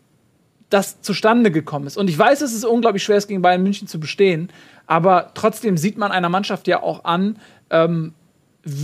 [0.70, 1.96] das zustande gekommen ist.
[1.96, 4.50] Und ich weiß, es ist unglaublich schwer, es gegen Bayern München zu bestehen,
[4.86, 7.38] aber trotzdem sieht man einer Mannschaft ja auch an,
[7.70, 8.14] ähm,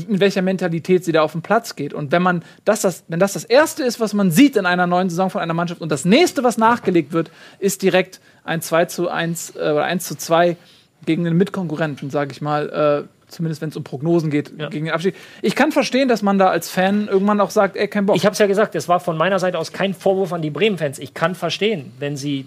[0.09, 1.93] mit welcher Mentalität sie da auf den Platz geht.
[1.93, 4.87] Und wenn man das, das, wenn das das Erste ist, was man sieht in einer
[4.87, 8.85] neuen Saison von einer Mannschaft und das nächste, was nachgelegt wird, ist direkt ein 2
[8.85, 10.57] zu 1 äh, oder 1 zu 2
[11.05, 14.69] gegen den Mitkonkurrenten, sage ich mal, äh, zumindest wenn es um Prognosen geht ja.
[14.69, 15.15] gegen den Abstieg.
[15.41, 18.17] Ich kann verstehen, dass man da als Fan irgendwann auch sagt, ey, kein Bock.
[18.17, 20.51] Ich habe es ja gesagt, es war von meiner Seite aus kein Vorwurf an die
[20.51, 20.99] Bremen-Fans.
[20.99, 22.47] Ich kann verstehen, wenn sie,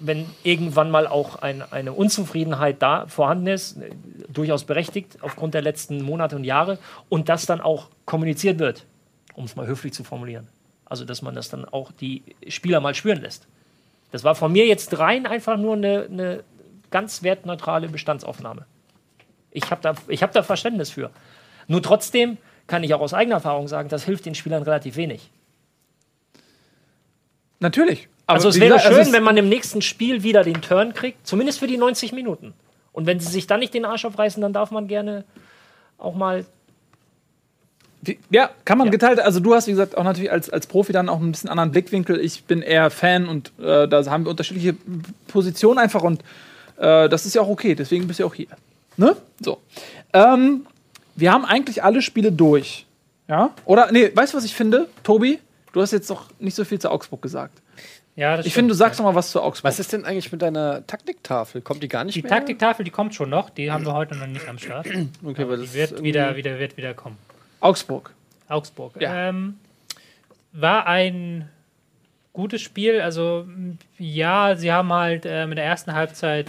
[0.00, 3.78] wenn irgendwann mal auch ein, eine Unzufriedenheit da vorhanden ist,
[4.28, 8.86] durchaus berechtigt aufgrund der letzten Monate und Jahre, und das dann auch kommuniziert wird,
[9.34, 10.46] um es mal höflich zu formulieren.
[10.84, 13.46] Also, dass man das dann auch die Spieler mal spüren lässt.
[14.10, 16.44] Das war von mir jetzt rein einfach nur eine, eine
[16.90, 18.66] ganz wertneutrale Bestandsaufnahme.
[19.50, 21.10] Ich habe da, hab da Verständnis für.
[21.66, 25.30] Nur trotzdem kann ich auch aus eigener Erfahrung sagen, das hilft den Spielern relativ wenig.
[27.58, 28.08] Natürlich.
[28.26, 31.58] also es wäre schön, also wenn man im nächsten Spiel wieder den Turn kriegt, zumindest
[31.58, 32.54] für die 90 Minuten.
[32.92, 35.24] Und wenn sie sich dann nicht den Arsch aufreißen, dann darf man gerne
[35.98, 36.44] auch mal
[38.30, 38.92] ja, kann man ja.
[38.92, 39.20] geteilt.
[39.20, 41.70] Also du hast, wie gesagt, auch natürlich als, als Profi dann auch ein bisschen anderen
[41.70, 42.18] Blickwinkel.
[42.18, 44.74] Ich bin eher Fan und äh, da haben wir unterschiedliche
[45.28, 46.22] Positionen einfach und
[46.78, 47.74] äh, das ist ja auch okay.
[47.74, 48.48] Deswegen bist du auch hier.
[49.00, 49.16] Ne?
[49.40, 49.62] So.
[50.12, 50.66] Ähm,
[51.16, 52.84] wir haben eigentlich alle Spiele durch.
[53.28, 53.54] Ja?
[53.64, 55.38] Oder, nee, weißt du, was ich finde, Tobi?
[55.72, 57.62] Du hast jetzt doch nicht so viel zu Augsburg gesagt.
[58.14, 59.04] Ja, das ich finde, du sagst ja.
[59.04, 59.70] noch mal was zu Augsburg.
[59.70, 61.62] Was ist denn eigentlich mit deiner Taktiktafel?
[61.62, 62.30] Kommt die gar nicht die mehr?
[62.30, 63.48] Die Taktiktafel, die kommt schon noch.
[63.48, 64.86] Die haben wir heute noch nicht am Start.
[65.24, 67.16] okay, aber die wird wieder, wieder, wird wieder kommen.
[67.60, 68.12] Augsburg.
[68.48, 69.00] Augsburg.
[69.00, 69.30] Ja.
[69.30, 69.58] Ähm,
[70.52, 71.48] war ein
[72.34, 73.00] gutes Spiel.
[73.00, 73.46] Also,
[73.96, 76.48] ja, sie haben halt äh, mit der ersten Halbzeit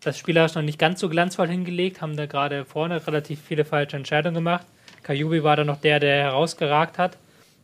[0.00, 3.96] das spielerisch noch nicht ganz so glanzvoll hingelegt, haben da gerade vorne relativ viele falsche
[3.96, 4.66] Entscheidungen gemacht.
[5.02, 7.16] Kajubi war da noch der, der herausgeragt hat.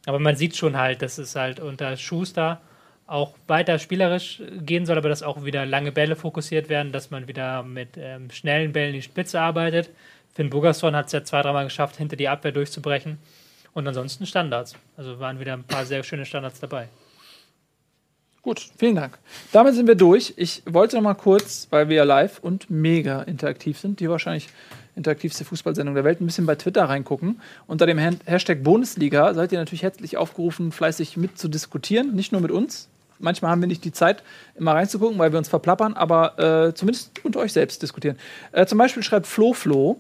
[0.07, 2.61] Aber man sieht schon halt, dass es halt unter Schuster
[3.07, 7.29] auch weiter spielerisch gehen soll, aber dass auch wieder lange Bälle fokussiert werden, dass man
[7.29, 9.91] wieder mit ähm, schnellen Bällen die Spitze arbeitet.
[10.35, 13.19] Finn Burgerson hat es ja zwei, dreimal geschafft, hinter die Abwehr durchzubrechen.
[13.75, 14.77] Und ansonsten Standards.
[14.97, 16.89] Also waren wieder ein paar sehr schöne Standards dabei.
[18.47, 19.19] Gut, vielen Dank.
[19.51, 20.35] Damit sind wir durch.
[20.37, 24.51] Ich wollte noch mal kurz, weil wir live und mega interaktiv sind, die wahrscheinlich
[24.95, 27.41] interaktivste Fußballsendung der Welt, ein bisschen bei Twitter reingucken.
[27.67, 32.41] Unter dem Hashtag Bundesliga seid ihr natürlich herzlich aufgerufen, fleißig mit zu diskutieren, nicht nur
[32.41, 32.87] mit uns.
[33.19, 34.23] Manchmal haben wir nicht die Zeit,
[34.55, 38.17] immer reinzugucken, weil wir uns verplappern, aber äh, zumindest unter euch selbst diskutieren.
[38.53, 39.99] Äh, zum Beispiel schreibt Flo Flo,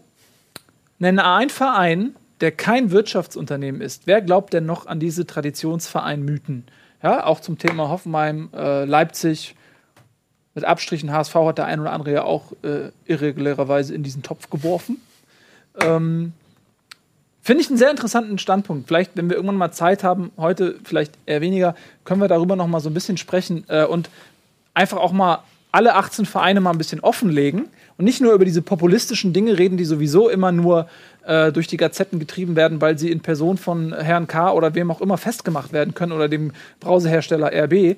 [1.00, 4.06] nenne einen Verein, der kein Wirtschaftsunternehmen ist.
[4.06, 6.68] Wer glaubt denn noch an diese Traditionsverein-Mythen?
[7.02, 9.54] Ja, auch zum Thema Hoffenheim, äh, Leipzig.
[10.54, 14.48] Mit Abstrichen HSV hat der ein oder andere ja auch äh, irregulärerweise in diesen Topf
[14.48, 15.02] geworfen.
[15.80, 16.32] Ähm,
[17.42, 18.88] Finde ich einen sehr interessanten Standpunkt.
[18.88, 22.66] Vielleicht, wenn wir irgendwann mal Zeit haben, heute vielleicht eher weniger, können wir darüber noch
[22.66, 24.10] mal so ein bisschen sprechen äh, und
[24.74, 27.68] einfach auch mal alle 18 Vereine mal ein bisschen offenlegen
[27.98, 30.88] und nicht nur über diese populistischen Dinge reden, die sowieso immer nur
[31.26, 34.52] äh, durch die Gazetten getrieben werden, weil sie in Person von Herrn K.
[34.52, 37.96] oder wem auch immer festgemacht werden können oder dem Browserhersteller RB, äh,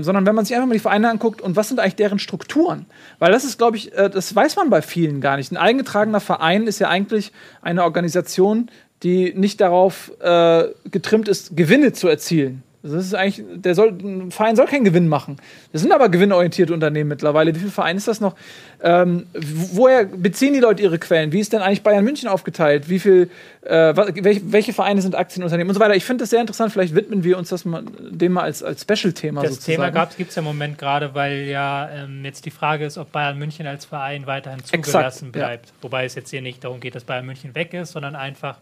[0.00, 2.86] sondern wenn man sich einfach mal die Vereine anguckt und was sind eigentlich deren Strukturen?
[3.18, 5.52] Weil das ist, glaube ich, äh, das weiß man bei vielen gar nicht.
[5.52, 8.70] Ein eingetragener Verein ist ja eigentlich eine Organisation,
[9.02, 12.62] die nicht darauf äh, getrimmt ist, Gewinne zu erzielen.
[12.82, 15.36] Das ist eigentlich, der soll, ein Verein soll keinen Gewinn machen.
[15.72, 17.54] Das sind aber gewinnorientierte Unternehmen mittlerweile.
[17.54, 18.34] Wie viele Vereine ist das noch?
[18.82, 21.30] Ähm, woher beziehen die Leute ihre Quellen?
[21.30, 22.88] Wie ist denn eigentlich Bayern München aufgeteilt?
[22.88, 23.30] Wie viel,
[23.62, 25.94] äh, welche, welche, Vereine sind Aktienunternehmen und so weiter?
[25.94, 26.72] Ich finde das sehr interessant.
[26.72, 29.42] Vielleicht widmen wir uns das mal, dem mal als, als Special-Thema.
[29.42, 29.92] Das sozusagen.
[29.92, 33.12] Thema gibt es ja im Moment gerade, weil ja ähm, jetzt die Frage ist, ob
[33.12, 35.66] Bayern München als Verein weiterhin zugelassen Exakt, bleibt.
[35.66, 35.72] Ja.
[35.82, 38.58] Wobei es jetzt hier nicht darum geht, dass Bayern München weg ist, sondern einfach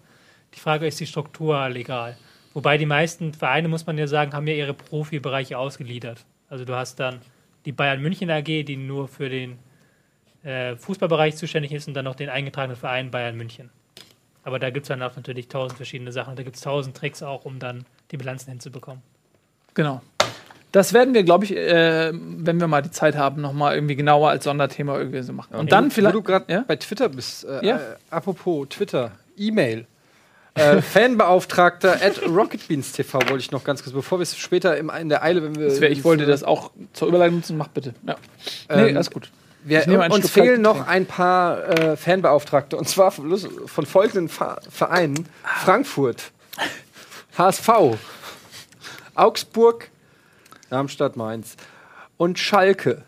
[0.55, 2.17] die Frage ist die Struktur legal.
[2.53, 6.25] Wobei die meisten Vereine, muss man ja sagen, haben ja ihre Profibereiche ausgeliefert.
[6.49, 7.21] Also du hast dann
[7.65, 9.59] die Bayern München AG, die nur für den
[10.43, 13.71] äh, Fußballbereich zuständig ist und dann noch den eingetragenen Verein Bayern München.
[14.43, 16.35] Aber da gibt es dann auch natürlich tausend verschiedene Sachen.
[16.35, 19.03] Da gibt es tausend Tricks auch, um dann die Bilanzen hinzubekommen.
[19.75, 20.01] Genau.
[20.73, 24.31] Das werden wir, glaube ich, äh, wenn wir mal die Zeit haben, nochmal irgendwie genauer
[24.31, 25.55] als Sonderthema irgendwie so machen.
[25.55, 26.15] Und ja, dann vielleicht.
[26.15, 26.65] Wo du gerade ja?
[26.67, 27.77] bei Twitter bist, äh, ja?
[27.77, 29.87] äh, apropos Twitter, E-Mail.
[30.55, 34.91] Äh, Fanbeauftragter at Rocketbeans TV wollte ich noch ganz kurz, bevor wir es später im,
[34.91, 35.81] in der Eile, wenn wir.
[35.81, 37.95] Wär, ich wollte das auch zur Überleitung nutzen, mach bitte.
[38.07, 38.17] Ja.
[38.69, 39.31] Ähm, nee, alles gut.
[39.63, 43.37] Wir, uns fehlen noch ein paar äh, Fanbeauftragte und zwar von,
[43.67, 45.29] von folgenden Vereinen:
[45.65, 46.33] Frankfurt,
[47.37, 47.69] HSV,
[49.15, 49.91] Augsburg,
[50.71, 51.57] Darmstadt, Mainz
[52.17, 53.03] und Schalke.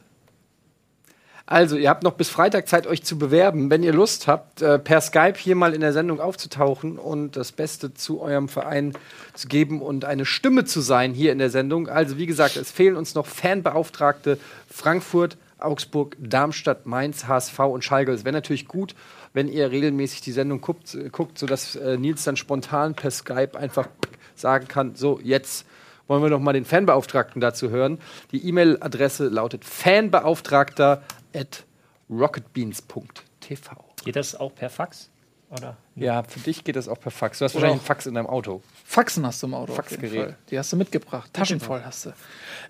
[1.46, 3.68] Also, ihr habt noch bis Freitag Zeit, euch zu bewerben.
[3.68, 7.52] Wenn ihr Lust habt, äh, per Skype hier mal in der Sendung aufzutauchen und das
[7.52, 8.92] Beste zu eurem Verein
[9.34, 11.88] zu geben und eine Stimme zu sein hier in der Sendung.
[11.88, 14.38] Also, wie gesagt, es fehlen uns noch Fanbeauftragte
[14.68, 18.12] Frankfurt, Augsburg, Darmstadt, Mainz, HSV und Schalke.
[18.12, 18.94] Es wäre natürlich gut,
[19.32, 23.88] wenn ihr regelmäßig die Sendung guckt, guckt sodass äh, Nils dann spontan per Skype einfach
[24.36, 25.66] sagen kann: So, jetzt
[26.06, 27.98] wollen wir noch mal den Fanbeauftragten dazu hören.
[28.32, 31.02] Die E-Mail-Adresse lautet fanbeauftragter
[31.34, 31.64] at
[32.10, 33.76] rocketbeans.tv.
[34.04, 35.10] Geht das auch per Fax?
[35.50, 35.76] Oder?
[35.96, 37.38] Ja, für dich geht das auch per Fax.
[37.38, 38.62] Du hast wahrscheinlich einen Fax in deinem Auto.
[38.84, 39.74] Faxen hast du im Auto.
[39.74, 40.34] Faxgerät.
[40.50, 41.30] Die hast du mitgebracht.
[41.34, 42.12] Taschen voll hast du.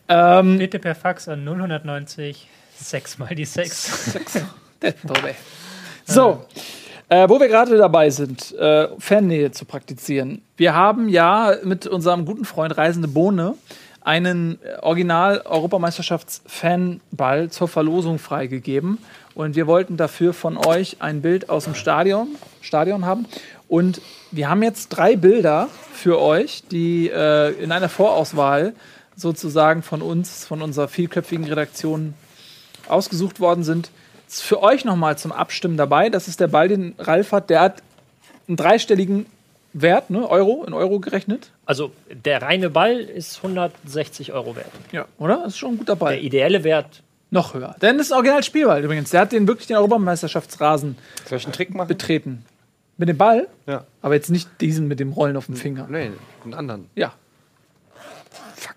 [0.08, 4.16] Ähm, Bitte per Fax an 0190 6 mal die 6.
[5.04, 5.34] Dobe.
[6.04, 6.44] So,
[7.08, 10.42] äh, wo wir gerade dabei sind, äh, Fannähe zu praktizieren.
[10.56, 13.54] Wir haben ja mit unserem guten Freund Reisende Bohne
[14.04, 18.98] einen äh, Original-Europameisterschafts-Fanball zur Verlosung freigegeben.
[19.34, 22.28] Und wir wollten dafür von euch ein Bild aus dem Stadion,
[22.60, 23.26] Stadion haben.
[23.68, 28.74] Und wir haben jetzt drei Bilder für euch, die äh, in einer Vorauswahl
[29.16, 32.14] sozusagen von uns, von unserer vielköpfigen Redaktion
[32.88, 33.90] ausgesucht worden sind.
[34.28, 36.08] Für euch nochmal zum Abstimmen dabei.
[36.08, 37.50] Das ist der Ball, den Ralf hat.
[37.50, 37.82] Der hat
[38.48, 39.26] einen dreistelligen
[39.74, 40.28] Wert, ne?
[40.28, 41.50] Euro, in Euro gerechnet.
[41.64, 44.70] Also der reine Ball ist 160 Euro wert.
[44.92, 45.06] Ja.
[45.18, 45.38] Oder?
[45.38, 46.14] Das ist schon ein guter Ball.
[46.14, 47.74] Der ideelle Wert, Noch höher.
[47.80, 49.10] Denn das ist ein Original-Spielball übrigens.
[49.10, 51.88] Der hat den wirklich den Europameisterschaftsrasen Soll ich einen Trick machen?
[51.88, 52.44] betreten.
[52.98, 53.84] Mit dem Ball, Ja.
[54.02, 55.86] aber jetzt nicht diesen mit dem Rollen auf dem Finger.
[55.88, 56.10] Nee,
[56.44, 56.90] einen anderen.
[56.94, 57.14] Ja.
[58.54, 58.76] Fuck.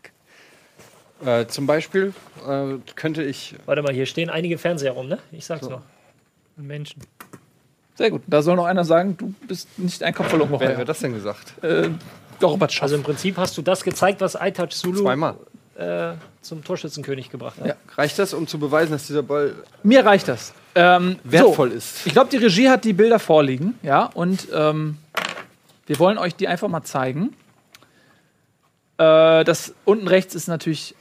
[1.27, 2.13] Äh, zum Beispiel
[2.47, 3.55] äh, könnte ich.
[3.65, 5.19] warte mal, hier stehen einige Fernseher rum, ne?
[5.33, 5.81] Ich sag's noch.
[6.55, 7.01] Menschen.
[7.95, 8.21] Sehr gut.
[8.27, 10.53] Da soll noch einer sagen, du bist nicht ein Kopf verloren.
[10.59, 11.53] Wer hat das denn gesagt?
[11.63, 11.89] Äh,
[12.39, 12.83] Gorbatschow.
[12.83, 15.35] Also im Prinzip hast du das gezeigt, was Aitaj Sulu Zweimal.
[15.77, 17.67] äh, zum Torschützenkönig gebracht hat.
[17.67, 17.75] Ja.
[17.95, 19.53] Reicht das, um zu beweisen, dass dieser Ball
[19.83, 20.53] Mir reicht das.
[20.75, 21.77] Ähm, wertvoll so.
[21.77, 22.05] ist?
[22.05, 24.97] Ich glaube, die Regie hat die Bilder vorliegen, ja, und ähm,
[25.87, 27.33] wir wollen euch die einfach mal zeigen.
[28.97, 30.95] Äh, das unten rechts ist natürlich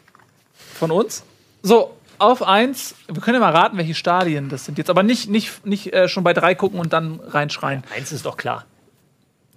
[0.56, 1.24] von uns.
[1.62, 2.95] So, auf eins.
[3.07, 6.09] Wir können ja mal raten, welche Stadien das sind jetzt, aber nicht, nicht, nicht äh,
[6.09, 7.82] schon bei drei gucken und dann reinschreien.
[7.95, 8.65] Eins ist doch klar.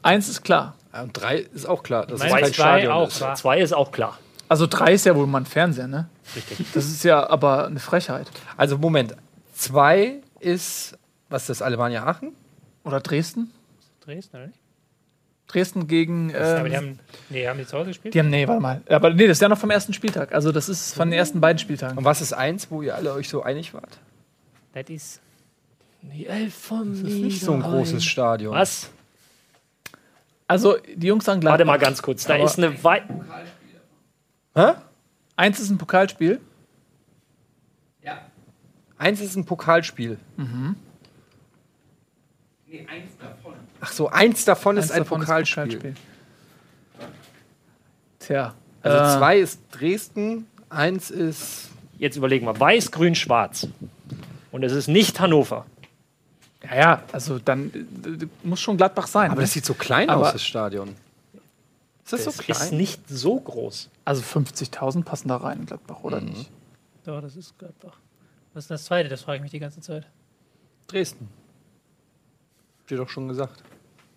[0.02, 0.76] Eins ist klar.
[0.94, 3.22] Ja, und drei ist auch klar, es Meine kein zwei Stadion auch, ist.
[3.22, 3.36] wa?
[3.36, 4.18] Zwei ist auch klar.
[4.50, 6.08] Also drei ist ja wohl mal ein Fernseher, ne?
[6.36, 6.66] Richtig.
[6.74, 8.30] Das ist ja aber eine Frechheit.
[8.56, 9.16] Also Moment,
[9.54, 10.98] zwei ist,
[11.30, 12.34] was ist das, Alemannia Aachen?
[12.84, 13.52] Oder Dresden?
[14.06, 14.60] Dresden, oder nicht?
[15.48, 16.36] Dresden gegen.
[16.36, 17.00] Aber Ähm, die haben,
[17.30, 18.14] nee, haben die zu Hause gespielt?
[18.14, 18.82] die haben, nee, warte mal.
[18.90, 20.34] Aber nee, das ist ja noch vom ersten Spieltag.
[20.34, 21.98] Also das ist von den ersten beiden Spieltagen.
[21.98, 23.98] Und was ist eins, wo ihr alle euch so einig wart?
[24.74, 25.22] Das ist
[26.02, 28.54] Die Elf vom Das ist nicht so ein großes Stadion.
[28.54, 28.90] Was?
[30.48, 31.74] Also die Jungs sagen Warte Gladbach.
[31.74, 32.26] mal ganz kurz.
[32.26, 33.04] Da Aber- ist eine weit.
[34.56, 34.74] Hä?
[35.36, 36.40] Eins ist ein Pokalspiel.
[39.00, 40.18] Eins ist ein Pokalspiel.
[43.88, 45.96] Ach so, eins davon ist Eins ein davon Pokalspiel.
[48.20, 48.54] Tja.
[48.82, 51.70] Also äh, zwei ist Dresden, eins ist.
[51.98, 52.60] Jetzt überlegen wir.
[52.60, 53.68] Weiß, grün, schwarz.
[54.52, 55.66] Und es ist nicht Hannover.
[56.64, 57.72] Ja, ja, also dann
[58.06, 59.32] äh, muss schon Gladbach sein.
[59.32, 59.44] Aber ne?
[59.44, 60.90] das sieht so klein Aber- aus, das Stadion.
[62.04, 62.78] Ist das, Es so ist klein?
[62.78, 63.90] nicht so groß.
[64.06, 66.30] also 50.000 passen da rein in Gladbach, oder Mhm.
[66.30, 66.50] nicht?
[67.06, 67.98] Doch, das ist Gladbach.
[68.54, 69.08] Was ist das zweite?
[69.10, 70.06] Das frage ich mich die ganze Zeit.
[70.88, 71.28] Dresden.
[72.80, 73.62] Hab dir doch schon gesagt.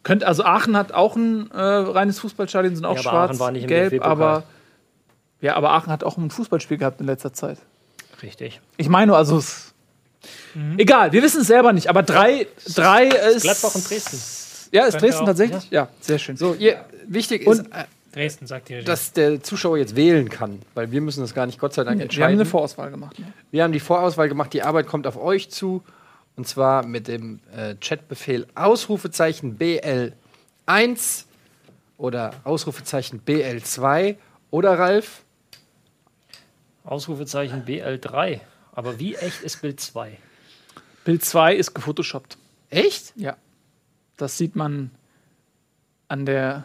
[0.03, 3.39] Könnt, also Aachen hat auch ein äh, reines Fußballstadion, sind auch Ja, aber schwarz, Aachen
[3.41, 4.45] war nicht im gelb, aber
[5.41, 7.59] ja, aber Aachen hat auch ein Fußballspiel gehabt in letzter Zeit.
[8.23, 8.61] Richtig.
[8.77, 9.73] Ich meine nur, also es,
[10.79, 14.19] egal, wir wissen es selber nicht, aber drei, drei ist Gladbach und Dresden.
[14.73, 15.71] Ja, ist Dresden auch, tatsächlich?
[15.71, 15.89] Ja.
[16.01, 16.37] sehr schön.
[16.37, 18.85] So, ihr, wichtig Und- ist, äh, Dresden, sagt Regie.
[18.85, 21.99] dass der Zuschauer jetzt wählen kann, weil wir müssen das gar nicht Gott sei Dank
[21.99, 22.35] wir haben entscheiden.
[22.41, 23.17] eine Vorauswahl gemacht.
[23.19, 23.27] Ne?
[23.53, 25.83] Wir haben die Vorauswahl gemacht, die Arbeit kommt auf euch zu.
[26.41, 31.25] Und zwar mit dem äh, Chatbefehl Ausrufezeichen BL1
[31.99, 34.17] oder Ausrufezeichen BL2
[34.51, 35.23] oder Ralf.
[36.83, 38.41] Ausrufezeichen BL3.
[38.73, 40.17] Aber wie echt ist Bild 2?
[41.05, 42.39] Bild 2 ist gefotoshoppt.
[42.71, 43.13] Echt?
[43.17, 43.37] Ja.
[44.17, 44.93] Das sieht man
[46.09, 46.65] an der.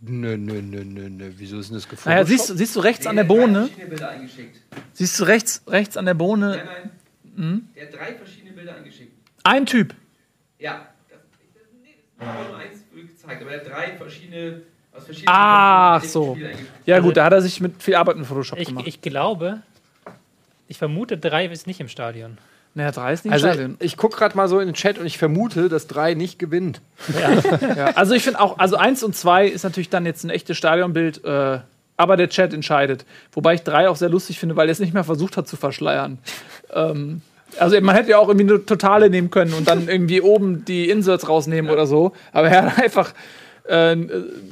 [0.00, 1.32] Nö, nö, nö, nö, nö.
[1.36, 2.10] Wieso ist denn das gefunden?
[2.16, 3.68] Naja, siehst, du- siehst du rechts an der Bohne?
[3.88, 4.56] Bilder eingeschickt.
[4.92, 6.50] Siehst du rechts, rechts an der Bohne?
[6.50, 6.90] Nein, nein.
[7.76, 9.12] Der hat drei verschiedene Bilder eingeschickt.
[9.44, 9.94] Ein Typ.
[10.58, 10.88] Ja.
[11.08, 14.62] Das, ich, das, nee, das ist nur eins gezeigt, aber er hat drei verschiedene
[14.92, 16.32] aus verschiedenen Ach Bilder so.
[16.32, 16.58] eingeschickt.
[16.86, 18.86] Ja, gut, da hat er sich mit viel Arbeit mit Photoshop ich, gemacht.
[18.88, 19.60] ich glaube,
[20.66, 22.38] ich vermute, drei ist nicht im Stadion.
[22.74, 23.76] naja, drei ist nicht Also, Stadion.
[23.78, 26.80] ich gucke gerade mal so in den Chat und ich vermute, dass drei nicht gewinnt.
[27.20, 30.56] Ja, also ich finde auch, also eins und zwei ist natürlich dann jetzt ein echtes
[30.58, 31.60] Stadionbild, äh,
[31.96, 33.04] aber der Chat entscheidet.
[33.32, 35.56] Wobei ich drei auch sehr lustig finde, weil er es nicht mehr versucht hat zu
[35.56, 36.18] verschleiern.
[36.74, 37.22] Ähm,
[37.58, 40.90] also man hätte ja auch irgendwie eine totale nehmen können und dann irgendwie oben die
[40.90, 42.12] Inserts rausnehmen oder so.
[42.32, 43.14] Aber er hat einfach
[43.64, 43.96] äh,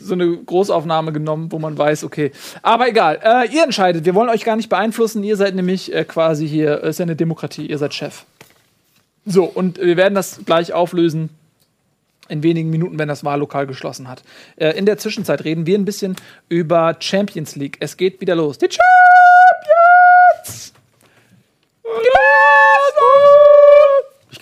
[0.01, 2.33] so eine Großaufnahme genommen, wo man weiß, okay.
[2.63, 4.05] Aber egal, äh, ihr entscheidet.
[4.05, 5.23] Wir wollen euch gar nicht beeinflussen.
[5.25, 8.25] Ihr seid nämlich äh, quasi hier, es ist ja eine Demokratie, ihr seid Chef.
[9.25, 11.31] So, und wir werden das gleich auflösen
[12.29, 14.23] in wenigen Minuten, wenn das Wahllokal geschlossen hat.
[14.57, 16.17] Äh, in der Zwischenzeit reden wir ein bisschen
[16.49, 17.77] über Champions League.
[17.81, 18.59] Es geht wieder los.
[18.59, 20.73] Die Champions!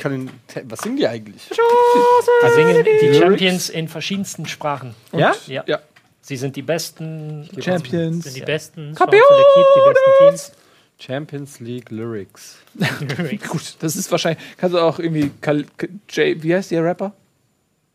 [0.04, 0.30] Kann den.
[0.70, 1.48] Was singen die eigentlich?
[1.48, 4.94] Die singen die Champions in verschiedensten Sprachen.
[5.12, 5.34] Ja?
[5.46, 5.64] Ja.
[5.66, 5.78] Ja.
[6.20, 7.48] Sie sind die besten.
[7.58, 8.24] Champions.
[8.24, 9.24] sind die besten Champions!
[9.24, 10.52] Die die besten Teams.
[10.98, 12.58] Champions League Lyrics.
[13.48, 14.42] Gut, das ist wahrscheinlich.
[14.58, 15.30] Kannst du auch irgendwie.
[15.40, 17.12] Kal K- Jay, wie heißt der Rapper?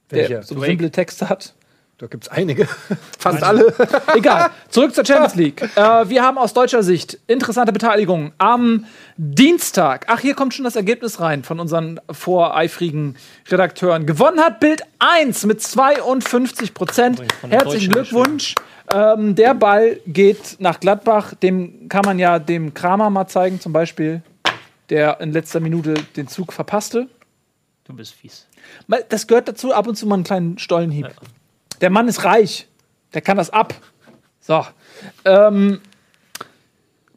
[0.09, 0.41] Der Welcher?
[0.43, 1.53] so simple Texte hat.
[1.99, 2.65] Da gibt es einige.
[3.19, 3.73] Fast alle.
[4.15, 4.51] Egal.
[4.69, 5.61] Zurück zur Champions League.
[5.75, 8.85] Äh, wir haben aus deutscher Sicht interessante Beteiligung am
[9.17, 10.05] Dienstag.
[10.07, 13.17] Ach, hier kommt schon das Ergebnis rein von unseren voreifrigen
[13.49, 14.05] Redakteuren.
[14.05, 17.21] Gewonnen hat Bild 1 mit 52 Prozent.
[17.49, 18.55] Herzlichen Glückwunsch.
[18.93, 21.33] Ähm, der Ball geht nach Gladbach.
[21.35, 24.21] Dem kann man ja dem Kramer mal zeigen, zum Beispiel,
[24.89, 27.09] der in letzter Minute den Zug verpasste.
[27.83, 28.47] Du bist fies.
[29.09, 31.09] Das gehört dazu, ab und zu mal einen kleinen Stollenhieb.
[31.81, 32.67] Der Mann ist reich.
[33.13, 33.73] Der kann das ab.
[34.39, 34.65] So.
[35.25, 35.81] Ähm,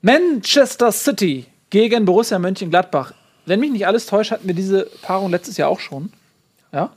[0.01, 3.15] Manchester City gegen Borussia Mönchengladbach.
[3.47, 6.13] Wenn mich nicht alles täuscht, hatten wir diese Paarung letztes Jahr auch schon.
[6.73, 6.91] Ja.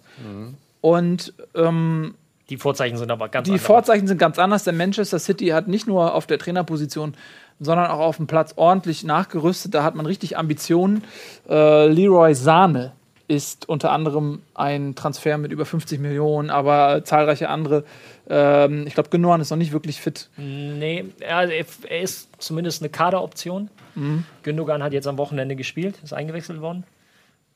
[0.81, 2.15] Und ähm,
[2.49, 3.65] Die Vorzeichen sind aber ganz die andere.
[3.65, 7.15] Vorzeichen sind ganz anders, denn Manchester City hat nicht nur auf der Trainerposition,
[7.59, 9.73] sondern auch auf dem Platz ordentlich nachgerüstet.
[9.73, 11.03] Da hat man richtig Ambitionen.
[11.49, 12.91] Äh, Leroy Sahne
[13.27, 17.83] ist unter anderem ein Transfer mit über 50 Millionen, aber zahlreiche andere.
[18.29, 20.29] Ähm, ich glaube, Gündogan ist noch nicht wirklich fit.
[20.37, 23.69] Nee, er, er ist zumindest eine Kaderoption.
[23.95, 24.25] Mhm.
[24.43, 26.83] Gündogan hat jetzt am Wochenende gespielt, ist eingewechselt worden.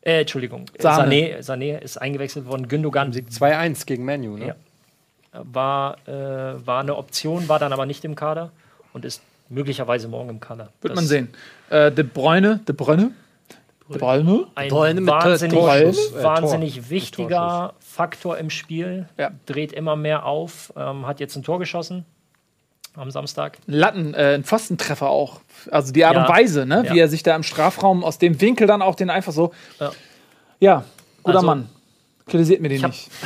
[0.02, 1.14] Äh, Entschuldigung, Sahne.
[1.14, 2.68] Sané, Sané ist eingewechselt worden.
[2.68, 4.48] Gündogan 2-1 gegen Manu, ne?
[4.48, 4.56] Ja.
[5.34, 8.52] war, äh, war eine Option, war dann aber nicht im Kader
[8.94, 10.70] und ist möglicherweise morgen im Kader.
[10.82, 11.28] Wird Das man sehen.
[11.70, 13.12] Äh, De Bruyne, De Bruyne,
[13.90, 14.45] De Bruyne.
[14.56, 16.90] Ein Bräune mit wahnsinnig, äh, wahnsinnig Tor.
[16.90, 19.07] wichtiger Faktor im Spiel.
[19.18, 19.32] Ja.
[19.45, 20.72] Dreht immer mehr auf.
[20.78, 22.06] Ähm, hat jetzt ein Tor geschossen
[22.95, 23.57] am Samstag.
[23.66, 25.41] Latten, äh, ein Pfostentreffer auch.
[25.72, 26.22] Also die Art Ja.
[26.24, 26.84] und Weise, ne?
[26.86, 26.94] Ja.
[26.94, 29.53] wie er sich da im Strafraum aus dem Winkel dann auch den einfach so.
[29.80, 29.91] Ja.
[30.60, 30.84] Ja,
[31.24, 31.70] guter Also, Mann.
[32.28, 33.10] Kritisiert mir den ich hab- nicht.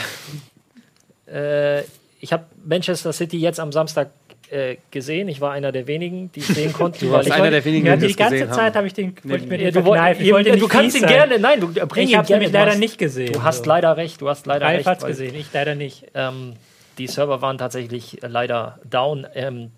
[1.28, 1.82] Äh,
[2.20, 4.12] ich habe Manchester City jetzt am Samstag
[4.54, 5.28] äh, gesehen.
[5.28, 7.06] Ich war einer der wenigen, die es sehen konnten.
[7.08, 8.76] weil warst einer wollte- der wenigen, Ja, die die ganze gesehen Zeit haben.
[8.76, 9.80] habe ich den, wollte ich mir den du.
[10.20, 12.72] Ich wollte du kannst ihn gerne, nein, du bring Ich ihn habe nämlich Du leider
[12.72, 13.34] hast, nicht gesehen.
[13.34, 13.70] Du hast so.
[13.70, 14.86] leider recht, du hast leider recht.
[14.86, 16.06] hat's gesehen, ich leider nicht.
[16.14, 16.54] Ähm,
[16.98, 19.26] die Server waren tatsächlich äh, leider down.
[19.34, 19.72] Ähm,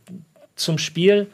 [0.56, 1.28] zum Spiel.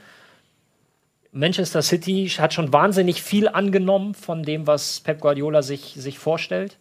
[1.34, 6.77] Manchester City hat schon wahnsinnig viel angenommen von dem, was Pep Guardiola sich, sich vorstellt.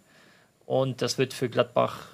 [0.67, 2.09] Und das wird für Gladbach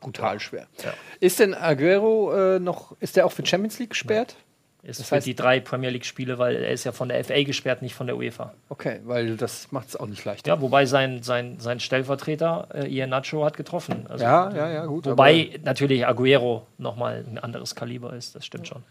[0.00, 0.66] Brutal schwer.
[0.84, 0.92] Ja.
[1.20, 4.36] Ist denn Aguero äh, noch, ist der auch für Champions League gesperrt?
[4.84, 7.42] ist Das für heißt- die drei Premier League-Spiele, weil er ist ja von der FA
[7.42, 8.54] gesperrt, nicht von der UEFA.
[8.68, 10.46] Okay, weil das macht es auch nicht leicht.
[10.46, 14.06] Ja, wobei sein, sein, sein Stellvertreter, äh, Ian Nacho, hat getroffen.
[14.08, 15.04] Also, ja, ja, ja, gut.
[15.06, 18.82] Wobei natürlich Aguero nochmal ein anderes Kaliber ist, das stimmt schon.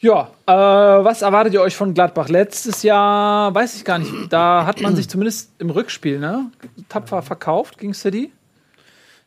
[0.00, 2.28] Ja, äh, was erwartet ihr euch von Gladbach?
[2.28, 6.50] Letztes Jahr, weiß ich gar nicht, da hat man sich zumindest im Rückspiel ne,
[6.90, 8.32] tapfer verkauft gegen City.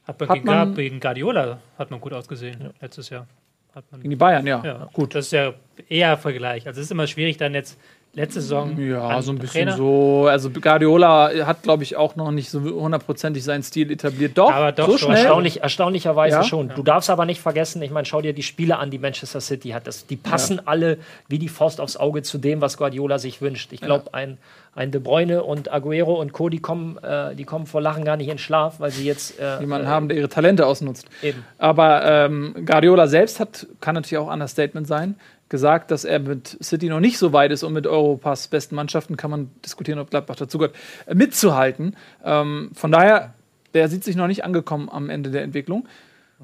[0.08, 3.28] Hat man, Hat gegen, man- gegen Guardiola hat man gut ausgesehen letztes Jahr.
[3.76, 4.64] Hat man, Gegen die Bayern, ja.
[4.64, 5.14] ja, gut.
[5.14, 5.54] Das ist ja
[5.90, 6.66] eher Vergleich.
[6.66, 7.78] Also es ist immer schwierig, dann jetzt
[8.14, 8.78] letzte Saison.
[8.80, 9.78] Ja, so ein bisschen Trainer.
[9.78, 10.28] so.
[10.28, 14.38] Also Guardiola hat, glaube ich, auch noch nicht so hundertprozentig seinen Stil etabliert.
[14.38, 15.10] Doch, Aber doch so schon.
[15.12, 15.18] schnell.
[15.26, 16.44] Erstaunlich, erstaunlicherweise Ja.
[16.44, 16.70] schon.
[16.76, 19.70] Du darfst aber nicht vergessen, ich meine, schau dir die Spiele an, die Manchester City
[19.70, 19.86] hat.
[19.86, 20.98] Das, die passen alle
[21.28, 23.72] wie die Faust aufs Auge zu dem, was Guardiola sich wünscht.
[23.72, 24.38] Ich glaube, ein,
[24.74, 28.18] ein De Bruyne und Aguero und Co., die kommen, äh, die kommen vor Lachen gar
[28.18, 31.06] nicht in Schlaf, weil sie jetzt äh, Jemanden äh, haben, der ihre Talente ausnutzt.
[31.22, 31.44] eben.
[31.60, 35.16] Aber ähm, Guardiola selbst hat, kann natürlich auch ein Understatement sein,
[35.50, 39.18] gesagt, dass er mit City noch nicht so weit ist und mit Europas besten Mannschaften
[39.18, 40.76] kann man diskutieren, ob Gladbach dazu gehört,
[41.06, 41.96] äh, mitzuhalten.
[42.24, 43.34] Ähm, von daher,
[43.74, 45.88] der sieht sich noch nicht angekommen am Ende der Entwicklung.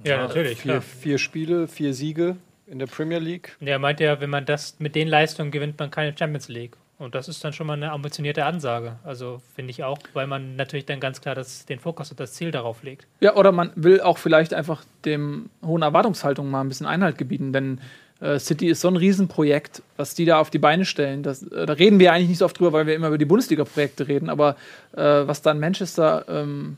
[0.04, 0.60] Ja, natürlich.
[0.60, 3.56] vier, vier Spiele, vier Siege in der Premier League.
[3.60, 6.78] Der meinte ja, wenn man das mit den Leistungen gewinnt, man keine Champions League.
[7.00, 8.98] Und das ist dann schon mal eine ambitionierte Ansage.
[9.04, 12.34] Also finde ich auch, weil man natürlich dann ganz klar das, den Fokus und das
[12.34, 13.08] Ziel darauf legt.
[13.20, 17.52] Ja, oder man will auch vielleicht einfach dem hohen Erwartungshaltung mal ein bisschen Einhalt gebieten,
[17.52, 17.82] denn
[18.24, 21.24] äh, City ist so ein Riesenprojekt, was die da auf die Beine stellen.
[21.24, 23.26] Das, äh, da reden wir eigentlich nicht so oft drüber, weil wir immer über die
[23.26, 24.56] Bundesliga-Projekte reden, aber
[24.96, 26.78] äh, was da in Manchester ähm,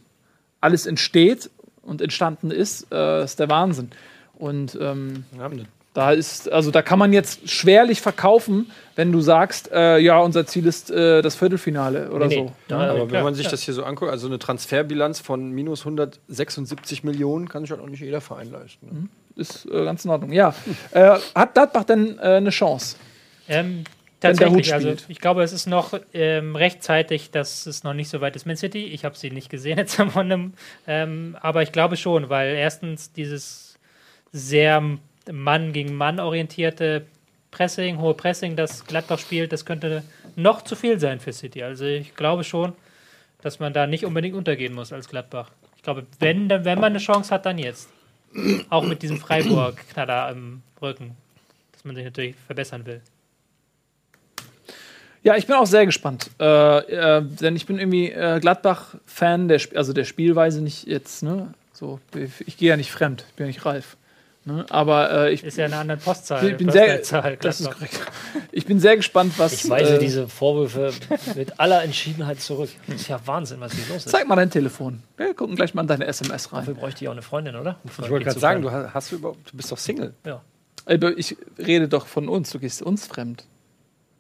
[0.62, 1.50] alles entsteht
[1.84, 3.92] und entstanden ist, äh, ist der Wahnsinn.
[4.38, 5.50] Und ähm, Ja,
[5.94, 10.46] da ist, also da kann man jetzt schwerlich verkaufen, wenn du sagst, äh, ja, unser
[10.46, 12.44] Ziel ist äh, das Viertelfinale oder Nee, so.
[12.46, 13.52] nee, da- Aber wenn klar, man sich ja.
[13.52, 17.88] das hier so anguckt, also eine Transferbilanz von minus 176 Millionen kann sich halt auch
[17.88, 18.88] nicht jeder Verein leisten.
[18.88, 19.08] Ne?
[19.36, 20.32] Ist äh, ganz in Ordnung.
[20.32, 20.54] Ja.
[20.92, 22.96] äh, hat Gladbach denn äh, eine Chance?
[23.48, 23.84] Ähm,
[24.20, 28.36] tatsächlich, also ich glaube, es ist noch ähm, rechtzeitig, dass es noch nicht so weit
[28.36, 28.46] ist.
[28.46, 30.52] Man City, ich habe sie nicht gesehen jetzt am Wochenende,
[30.88, 33.78] ähm, aber ich glaube schon, weil erstens dieses
[34.32, 34.82] sehr
[35.32, 37.06] Mann gegen Mann orientierte
[37.52, 40.04] Pressing, hohe Pressing, das Gladbach spielt, das könnte
[40.36, 41.64] noch zu viel sein für City.
[41.64, 42.74] Also ich glaube schon,
[43.42, 45.52] dass man da nicht unbedingt untergehen muss als Gladbach.
[45.78, 47.90] Ich glaube, wenn, wenn man eine Chance hat, dann jetzt.
[48.70, 51.16] Auch mit diesem Freiburg-Knaller im Rücken,
[51.72, 53.02] dass man sich natürlich verbessern will.
[55.24, 56.30] Ja, ich bin auch sehr gespannt.
[56.40, 61.54] Äh, äh, denn ich bin irgendwie äh, Gladbach-Fan, der, also der Spielweise nicht jetzt, ne?
[61.74, 63.98] So, ich, ich gehe ja nicht fremd, ich bin ja nicht Ralf.
[64.48, 64.64] Ne?
[64.70, 66.48] Aber äh, ich, Ist ja eine andere Postzahl.
[66.48, 68.00] ich bin sehr, Postleitzahl, das ist korrekt.
[68.52, 69.54] Ich bin sehr gespannt, was.
[69.54, 70.94] Ich weise äh, diese Vorwürfe
[71.36, 72.70] mit aller Entschiedenheit zurück.
[72.86, 74.12] Das ist ja Wahnsinn, was hier los ist.
[74.12, 75.02] Zeig mal dein Telefon.
[75.18, 76.60] Wir gucken gleich mal in deine SMS rein.
[76.60, 77.80] Dafür bräuchte ich auch eine Freundin, oder?
[77.84, 80.14] Um Ich wollte gerade sagen, du hast, hast du überhaupt, du bist doch Single.
[80.24, 80.42] Ja.
[80.86, 83.46] Aber Ich rede doch von uns, du gehst uns fremd.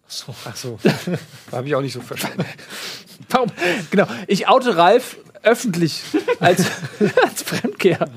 [0.08, 0.34] So.
[0.46, 0.80] Ach so.
[1.52, 2.46] Habe ich auch nicht so verstanden.
[3.30, 3.52] Warum?
[3.92, 4.08] Genau.
[4.28, 6.02] Ich oute Ralf öffentlich
[6.40, 6.66] als,
[7.24, 8.08] als Fremdgeher.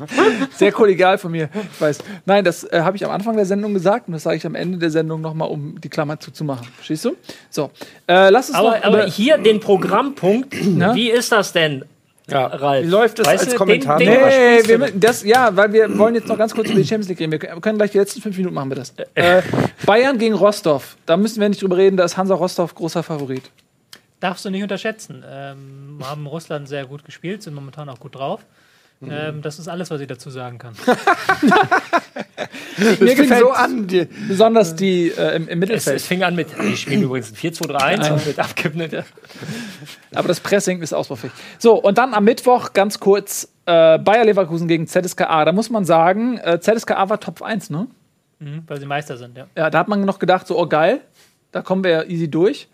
[0.57, 1.49] Sehr kollegial von mir.
[1.75, 1.99] Ich weiß.
[2.27, 4.55] Nein, das äh, habe ich am Anfang der Sendung gesagt und das sage ich am
[4.55, 6.67] Ende der Sendung nochmal, um die Klammer zuzumachen.
[6.77, 7.17] Verstehst du?
[7.51, 7.71] So.
[8.09, 10.95] Äh, lass uns Aber, aber hier den Programmpunkt, Na?
[10.95, 11.85] wie ist das denn,
[12.29, 12.47] Ja.
[12.47, 12.85] Ralf?
[12.85, 13.99] Wie läuft es Weißt als du, Kommentator?
[13.99, 16.87] den- den- Nee, wir, das, ja, weil wir wollen jetzt noch ganz kurz über die
[16.87, 17.33] Champions League reden.
[17.33, 18.93] Wir können wir können gleich die letzten fünf Minuten machen wir das.
[19.15, 19.43] Äh,
[19.87, 20.97] Bayern gegen Rostov.
[21.07, 23.43] Da müssen wir nicht drüber reden, da ist Hansa Rostov großer Favorit.
[24.21, 25.25] Darfst du nicht unterschätzen.
[25.29, 28.45] Ähm, haben Russland sehr gut gespielt, sind momentan auch gut drauf.
[29.01, 29.11] Mhm.
[29.13, 30.75] Ähm, das ist alles, was ich dazu sagen kann.
[32.79, 33.87] Mir fing gefällt so an.
[33.87, 35.97] Die, besonders die äh, im, im Es, Mittelfeld.
[35.97, 39.05] es fing an mit, die spielen übrigens ein 4-2-3-1 und mit abkippenden.
[40.15, 41.33] Aber das Pressing ist ausbaufähig.
[41.59, 45.45] So, und dann am Mittwoch ganz kurz äh, Bayer Leverkusen gegen ZSKA.
[45.45, 47.87] Da muss man sagen, äh, ZSKA war Top 1, ne?
[48.41, 49.47] Mhm, weil sie Meister sind, ja.
[49.57, 51.01] Ja, da hat man noch gedacht, so, oh geil,
[51.53, 52.69] da kommen wir ja easy durch.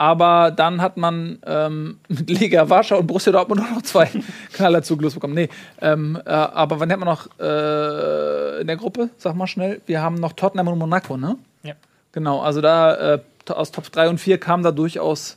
[0.00, 4.08] Aber dann hat man ähm, mit Lega Warschau und Borussia Dortmund auch noch zwei
[4.50, 5.34] Knaller zugelost bekommen.
[5.34, 5.50] Nee,
[5.82, 9.10] ähm, äh, aber wann hat man noch äh, in der Gruppe?
[9.18, 9.82] Sag mal schnell.
[9.84, 11.36] Wir haben noch Tottenham und Monaco, ne?
[11.62, 11.74] Ja.
[12.12, 13.18] Genau, also da äh,
[13.50, 15.36] aus Top 3 und 4 kamen da durchaus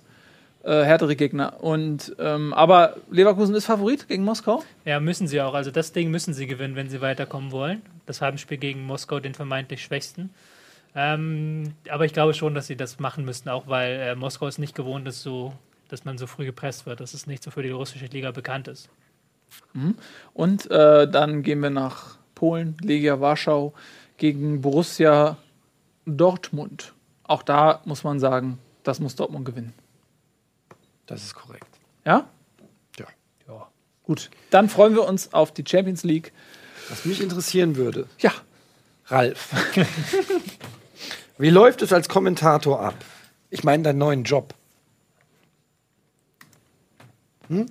[0.64, 1.61] äh, härtere Gegner.
[1.61, 4.64] Und, ähm, aber Leverkusen ist Favorit gegen Moskau?
[4.85, 5.56] Ja, müssen sie auch.
[5.56, 7.81] Also das Ding müssen sie gewinnen, wenn sie weiterkommen wollen.
[8.06, 10.30] Das Heimspiel gegen Moskau, den vermeintlich schwächsten.
[10.95, 14.57] Ähm, aber ich glaube schon, dass sie das machen müssten, auch weil äh, Moskau es
[14.57, 15.53] nicht gewohnt ist, so,
[15.90, 16.99] dass man so früh gepresst wird.
[16.99, 18.90] Das ist nicht so für die russische Liga bekannt ist.
[20.34, 23.74] Und äh, dann gehen wir nach Polen, Legia Warschau
[24.18, 25.38] gegen Borussia
[26.06, 26.94] Dortmund.
[27.24, 29.74] Auch da muss man sagen, das muss Dortmund gewinnen.
[31.06, 31.68] das ist korrekt.
[32.06, 32.28] Ja?
[32.99, 33.06] Ja.
[33.48, 33.68] Ja.
[34.03, 36.34] Gut, dann freuen wir uns auf die Champions League.
[36.90, 38.32] Was mich interessieren würde, Ja,
[39.06, 39.49] Ralf.
[41.38, 42.95] Wie läuft es als Kommentator ab?
[43.49, 44.53] Ich meine deinen neuen Job.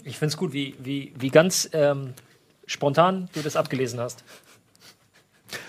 [0.05, 2.14] Ich finde es gut, wie, wie, wie ganz ähm,
[2.66, 4.22] spontan du das abgelesen hast.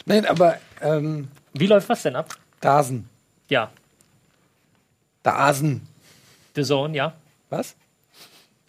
[0.05, 2.35] Nein, aber ähm, Wie läuft was denn ab?
[2.59, 3.09] Dasen.
[3.49, 3.71] Ja,
[5.23, 5.87] Dasen.
[6.55, 7.13] The Zone, ja.
[7.49, 7.75] Was?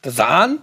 [0.01, 0.61] Dasan?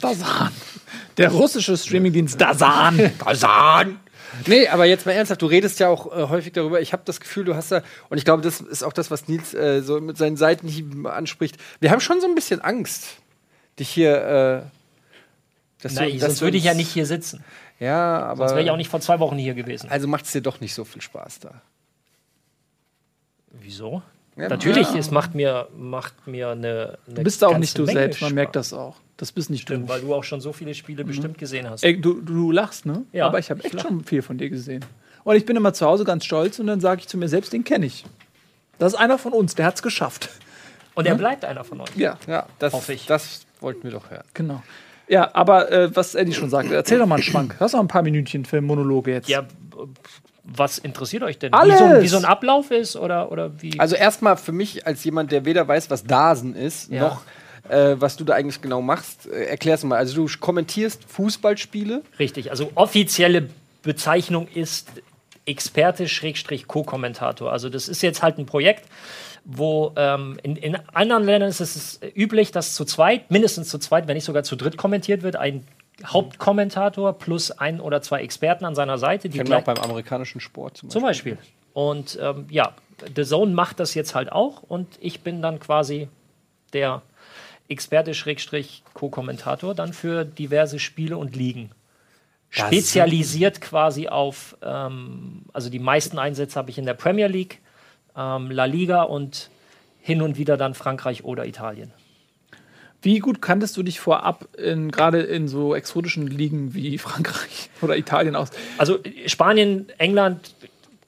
[0.00, 0.50] Dazan.
[1.18, 3.12] Der russische Streamingdienst Dazan.
[3.18, 4.00] Dasan.
[4.46, 6.80] Nee, aber jetzt mal ernsthaft, du redest ja auch äh, häufig darüber.
[6.80, 9.28] Ich habe das Gefühl, du hast da, und ich glaube, das ist auch das, was
[9.28, 11.56] Nils äh, so mit seinen Seitenhieben anspricht.
[11.80, 13.16] Wir haben schon so ein bisschen Angst,
[13.78, 14.64] dich hier.
[14.66, 17.44] Äh, dass Nein, du, sonst du würde ich ja nicht hier sitzen.
[17.78, 18.48] Ja, aber.
[18.48, 19.90] Sonst wäre ich auch nicht vor zwei Wochen hier gewesen.
[19.90, 21.62] Also macht es dir doch nicht so viel Spaß da.
[23.50, 24.02] Wieso?
[24.36, 24.98] Ja, Natürlich, ja.
[24.98, 28.34] es macht mir, macht mir eine, eine Du bist auch nicht du Menge selbst, man
[28.34, 28.96] merkt das auch.
[29.18, 29.88] Das bist nicht Stimmt, du.
[29.88, 31.82] weil du auch schon so viele Spiele bestimmt gesehen hast.
[31.84, 33.04] Ey, du, du lachst, ne?
[33.12, 33.82] Ja, Aber ich habe echt lach.
[33.84, 34.84] schon viel von dir gesehen.
[35.24, 37.52] Und ich bin immer zu Hause ganz stolz und dann sage ich zu mir selbst,
[37.52, 38.04] den kenne ich.
[38.78, 40.28] Das ist einer von uns, der hat's geschafft.
[40.94, 41.88] Und er bleibt einer von euch.
[41.96, 43.06] Ja, Ja, das, Hoffe ich.
[43.06, 44.24] das wollten wir doch hören.
[44.34, 44.62] genau.
[45.08, 47.56] Ja, aber äh, was Eddie schon sagte, erzähl doch mal einen Schwank.
[47.60, 49.28] Hast du noch ein paar Minütchen für Monologe jetzt?
[49.28, 49.46] Ja,
[50.44, 51.52] was interessiert euch denn?
[51.52, 51.80] Alles!
[51.80, 53.78] Wie so, wie so ein Ablauf ist oder, oder wie?
[53.78, 57.02] Also erstmal für mich als jemand, der weder weiß, was Dasen ist, Ja.
[57.02, 57.22] noch
[57.70, 59.96] äh, was du da eigentlich genau machst, äh, erklär's mal.
[59.96, 62.02] Also du kommentierst Fußballspiele.
[62.18, 63.48] Richtig, also offizielle
[63.82, 64.90] Bezeichnung ist
[65.46, 67.52] Experte-Co-Kommentator.
[67.52, 68.84] Also das ist jetzt halt ein Projekt,
[69.44, 74.08] wo ähm, in, in anderen Ländern ist es üblich, dass zu zweit, mindestens zu zweit,
[74.08, 75.64] wenn nicht sogar zu dritt kommentiert wird, ein
[76.04, 80.40] Hauptkommentator plus ein oder zwei Experten an seiner Seite, die Kennen wir auch beim amerikanischen
[80.40, 81.38] Sport zum zum Beispiel.
[81.72, 82.74] Und ähm, ja,
[83.14, 86.08] The Zone macht das jetzt halt auch und ich bin dann quasi
[86.72, 87.02] der
[87.68, 91.70] Experte-Co-Kommentator dann für diverse Spiele und Ligen.
[92.50, 97.60] Spezialisiert quasi auf, ähm, also die meisten Einsätze habe ich in der Premier League,
[98.16, 99.50] ähm, La Liga und
[100.00, 101.92] hin und wieder dann Frankreich oder Italien.
[103.02, 107.96] Wie gut kanntest du dich vorab in, gerade in so exotischen Ligen wie Frankreich oder
[107.96, 108.50] Italien aus?
[108.78, 110.54] Also Spanien, England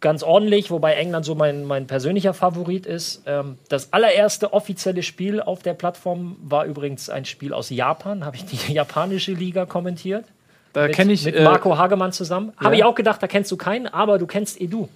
[0.00, 3.22] ganz ordentlich, wobei England so mein, mein persönlicher Favorit ist.
[3.26, 8.36] Ähm, das allererste offizielle Spiel auf der Plattform war übrigens ein Spiel aus Japan, habe
[8.36, 10.24] ich die japanische Liga kommentiert.
[10.72, 11.24] Da kenne ich.
[11.24, 12.52] Mit äh, Marco Hagemann zusammen.
[12.58, 14.88] Habe ich auch gedacht, da kennst du keinen, aber du kennst Edu.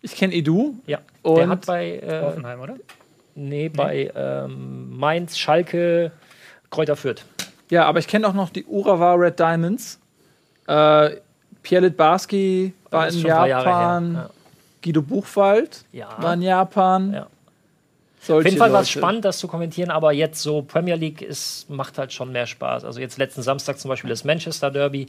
[0.00, 0.74] ich kenne Edu.
[0.86, 0.98] Ja.
[1.22, 2.76] Und- der hat bei, äh, Hoffenheim, oder?
[3.34, 6.12] nee, bei ähm, Mainz, Schalke,
[6.70, 7.24] Kräuter Fürth.
[7.70, 9.98] Ja, aber ich kenne auch noch die Urawa Red Diamonds.
[10.66, 11.16] Äh,
[11.62, 14.14] Pierre Litbarski war in Japan.
[14.14, 14.30] her.
[14.82, 16.08] Guido Buchwald Ja.
[16.20, 17.12] war in Japan.
[17.12, 17.26] Ja.
[18.36, 21.70] Auf jeden Fall war es spannend, das zu kommentieren, aber jetzt so Premier League ist,
[21.70, 22.84] macht halt schon mehr Spaß.
[22.84, 25.06] Also jetzt letzten Samstag zum Beispiel das Manchester Derby.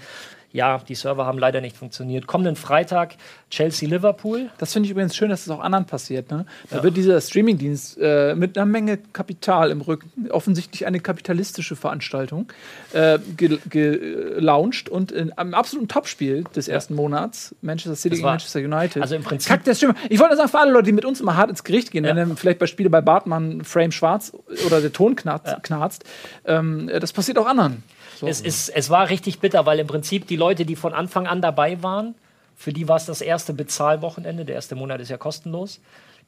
[0.51, 2.25] Ja, die Server haben leider nicht funktioniert.
[2.25, 3.15] Kommenden Freitag
[3.51, 4.49] Chelsea-Liverpool.
[4.57, 6.31] Das finde ich übrigens schön, dass es auch anderen passiert.
[6.31, 6.45] Ne?
[6.71, 12.51] Da wird dieser Streamingdienst äh, mit einer Menge Kapital im Rücken, offensichtlich eine kapitalistische Veranstaltung,
[12.93, 18.27] äh, ge- gelauncht und in einem absoluten Topspiel des ersten Monats, Manchester City Das gegen
[18.27, 19.01] Manchester United.
[19.03, 19.95] also im Prinzip- Kack der Stimme.
[20.09, 22.03] Ich wollte nur sagen, für alle Leute, die mit uns immer hart ins Gericht gehen,
[22.05, 22.09] Ja.
[22.09, 24.33] wenn dann vielleicht bei Spiele bei Bartmann Frame schwarz
[24.65, 26.03] oder der Ton knarzt, knarzt
[26.45, 27.83] ähm, das passiert auch anderen.
[28.19, 28.27] So.
[28.27, 31.41] Es, ist, es war richtig bitter, weil im Prinzip die Leute, die von Anfang an
[31.41, 32.15] dabei waren,
[32.57, 34.43] für die war es das erste Bezahlwochenende.
[34.43, 35.79] Der erste Monat ist ja kostenlos.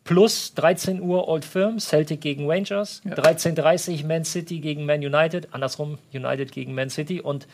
[0.06, 3.02] Plus 13 Uhr Old Firm, Celtic gegen Rangers.
[3.06, 5.50] 13.30 Uhr Man City gegen Man United.
[5.52, 7.20] Andersrum, United gegen Man City.
[7.20, 7.46] Und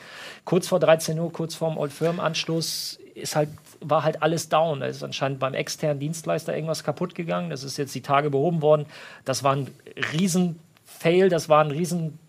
[0.46, 3.50] kurz vor 13 Uhr, kurz vorm Old Firm Anstoß, ist halt,
[3.80, 4.82] war halt alles down.
[4.82, 7.50] Da ist anscheinend beim externen Dienstleister irgendwas kaputt gegangen.
[7.50, 8.86] Das ist jetzt die Tage behoben worden.
[9.26, 9.72] Das war ein
[10.14, 12.20] riesen Fail, das war ein riesen,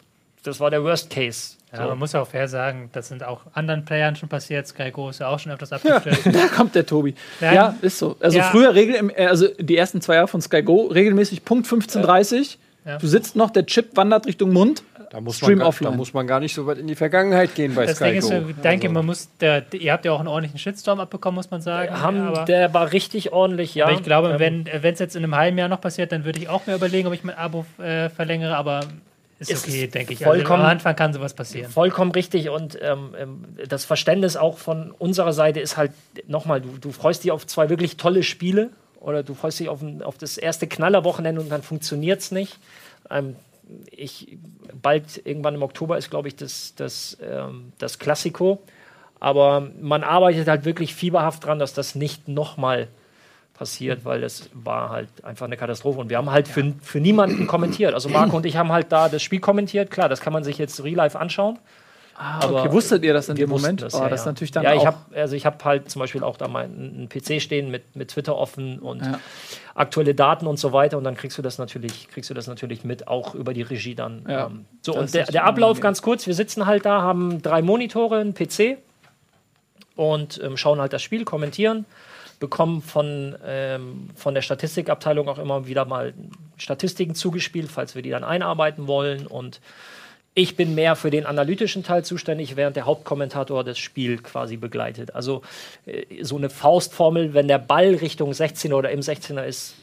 [0.42, 1.57] das war der Worst Case.
[1.72, 4.66] Ja, man muss auch fair sagen, das sind auch anderen Playern schon passiert.
[4.66, 6.26] Sky Go ist ja auch schon öfters abgestürzt.
[6.32, 7.14] Da kommt der Tobi.
[7.40, 7.54] Nein.
[7.54, 8.16] Ja, ist so.
[8.20, 8.44] Also Ja.
[8.44, 12.56] früher regel im, äh, also die ersten zwei Jahre von Sky Go regelmäßig Punkt 15:30.
[12.86, 12.96] Ja.
[12.98, 14.82] Du sitzt noch, der Chip wandert Richtung Mund.
[15.10, 15.90] Da muss, Stream man, gar- offline.
[15.90, 18.18] da muss man gar nicht so weit in die Vergangenheit gehen bei Das Sky Ding
[18.18, 18.44] ist, Go.
[18.50, 21.62] ich denke, man muss, der, ihr habt ja auch einen ordentlichen Shitstorm abbekommen, muss man
[21.62, 21.98] sagen.
[22.00, 23.86] Haben, aber, der war richtig ordentlich, ja.
[23.86, 26.38] aber ich glaube, Ähm, wenn es jetzt in einem halben Jahr noch passiert, dann würde
[26.38, 28.80] ich auch mir überlegen, ob ich mein Abo äh, verlängere, aber
[29.38, 30.18] ist Es okay, ist denke ich.
[30.20, 31.70] vollkommen- also, am Anfang kann sowas passieren.
[31.70, 35.92] Vollkommen richtig und ähm, ähm, das Verständnis auch von unserer Seite ist halt,
[36.26, 38.70] nochmal, du, du freust dich auf zwei wirklich tolle Spiele
[39.00, 42.58] oder du freust dich auf, ein, auf das erste Knallerwochenende und dann funktioniert es nicht.
[43.10, 43.36] Ähm,
[43.90, 44.38] ich,
[44.80, 48.62] bald irgendwann im Oktober ist, glaube ich, das, das, ähm, das Klassiko.
[49.20, 52.88] Aber man arbeitet halt wirklich fieberhaft dran, dass das nicht nochmal
[53.58, 55.98] passiert, weil es war halt einfach eine Katastrophe.
[55.98, 57.92] Und wir haben halt für, für niemanden kommentiert.
[57.92, 59.90] Also Marco und ich haben halt da das Spiel kommentiert.
[59.90, 61.58] Klar, das kann man sich jetzt real life anschauen.
[62.16, 63.82] aber Okay, wusstet ihr das in dem Moment?
[63.82, 66.22] Das, oh, ja, das natürlich dann ja, ich habe also ich habe halt zum Beispiel
[66.22, 69.18] auch da mal einen PC stehen mit, mit Twitter offen und Ja.
[69.74, 72.84] aktuelle Daten und so weiter und dann kriegst du das natürlich kriegst du das natürlich
[72.84, 74.24] mit auch über die Regie dann.
[74.28, 75.82] Ja, ähm, so das und der, der Ablauf unangenehm.
[75.82, 78.78] ganz kurz: Wir sitzen halt da, haben drei Monitore, einen PC
[79.96, 81.84] und ähm, schauen halt das Spiel, kommentieren,
[82.38, 86.14] bekommen von, ähm, von der Statistikabteilung auch immer wieder mal
[86.56, 89.26] Statistiken zugespielt, falls wir die dann einarbeiten wollen.
[89.26, 89.60] Und
[90.34, 95.14] ich bin mehr für den analytischen Teil zuständig, während der Hauptkommentator das Spiel quasi begleitet.
[95.14, 95.42] Also
[95.86, 99.74] äh, so eine Faustformel, wenn der Ball Richtung 16er oder im 16er ist,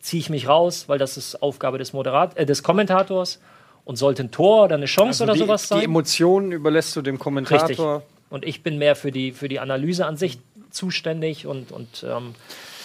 [0.00, 3.40] ziehe ich mich raus, weil das ist Aufgabe des, Moderat äh, des Kommentators.
[3.86, 5.80] Und sollte ein Tor oder eine Chance oder Also die, sowas sein.
[5.80, 8.02] die Emotionen überlässt du dem Kommentator.
[8.30, 10.38] Und ich bin mehr für die, für die Analyse an sich
[10.74, 12.34] zuständig und, und ähm,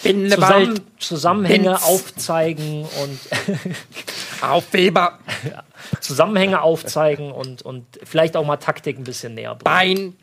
[0.02, 1.82] Bin zusammen, Zusammenhänge Binz.
[1.84, 3.20] aufzeigen und
[4.42, 5.18] Auf Weber.
[6.00, 9.64] Zusammenhänge aufzeigen und, und vielleicht auch mal Taktik ein bisschen näher bringen.
[9.64, 10.16] Bein.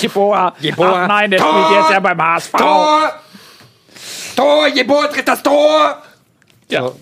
[0.00, 0.54] Jeboa.
[0.60, 1.04] Jeboa.
[1.04, 1.64] Ach nein, der Tor.
[1.64, 2.52] spielt jetzt ja beim HSV.
[2.52, 3.12] Tor!
[4.36, 4.68] Tor!
[4.68, 6.02] Jeboa tritt das Tor!
[6.68, 6.92] Ja.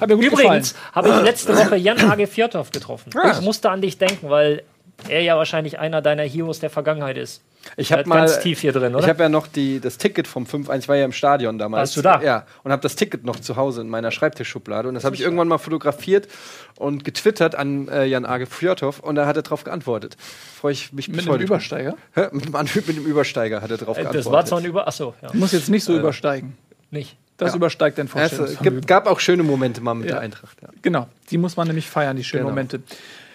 [0.00, 3.10] Hat mir gut Übrigens habe ich letzte Woche Jan Age Fjordhoff getroffen.
[3.14, 3.32] Ja.
[3.32, 4.64] Ich musste an dich denken, weil
[5.08, 7.42] er ja wahrscheinlich einer deiner Heroes der Vergangenheit ist.
[7.76, 8.16] Ich habe mal.
[8.16, 9.04] ganz tief hier drin, oder?
[9.04, 11.80] Ich habe ja noch die, das Ticket vom 5-1, ich war ja im Stadion damals.
[11.80, 12.20] Warst du da?
[12.22, 14.88] Ja, und habe das Ticket noch zu Hause in meiner Schreibtischschublade.
[14.88, 16.28] Und das habe ich irgendwann mal fotografiert
[16.76, 20.16] und getwittert an äh, Jan Age Fjordhoff und da hat er drauf geantwortet.
[20.60, 21.34] Freue ich mich Mit dem.
[21.40, 21.94] Übersteiger.
[22.14, 22.26] Hä?
[22.32, 24.26] Mit dem, mit dem Übersteiger hat er drauf Äh, geantwortet.
[24.26, 24.88] das war zwar ein Über.
[24.88, 25.28] Achso, ja.
[25.30, 26.56] Du musst jetzt nicht so übersteigen.
[26.90, 27.16] Nicht.
[27.38, 27.56] Das Ja.
[27.56, 28.76] übersteigt dein es Vorstellungsvermögen.
[28.80, 30.14] gibt, gab auch schöne Momente mal mit Ja.
[30.16, 30.56] der Eintracht.
[30.62, 30.68] Ja.
[30.82, 32.50] Genau, die muss man nämlich feiern, die schönen Genau.
[32.50, 32.80] Momente.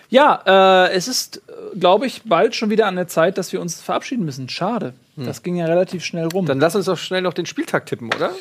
[0.10, 3.62] Ja, äh, es ist, äh, glaube ich, bald schon wieder an der Zeit, dass wir
[3.62, 4.50] uns verabschieden müssen.
[4.50, 4.94] Schade.
[5.16, 6.46] Das ging ja relativ schnell rum.
[6.46, 8.32] Dann lass uns doch schnell noch den Spieltag tippen, oder?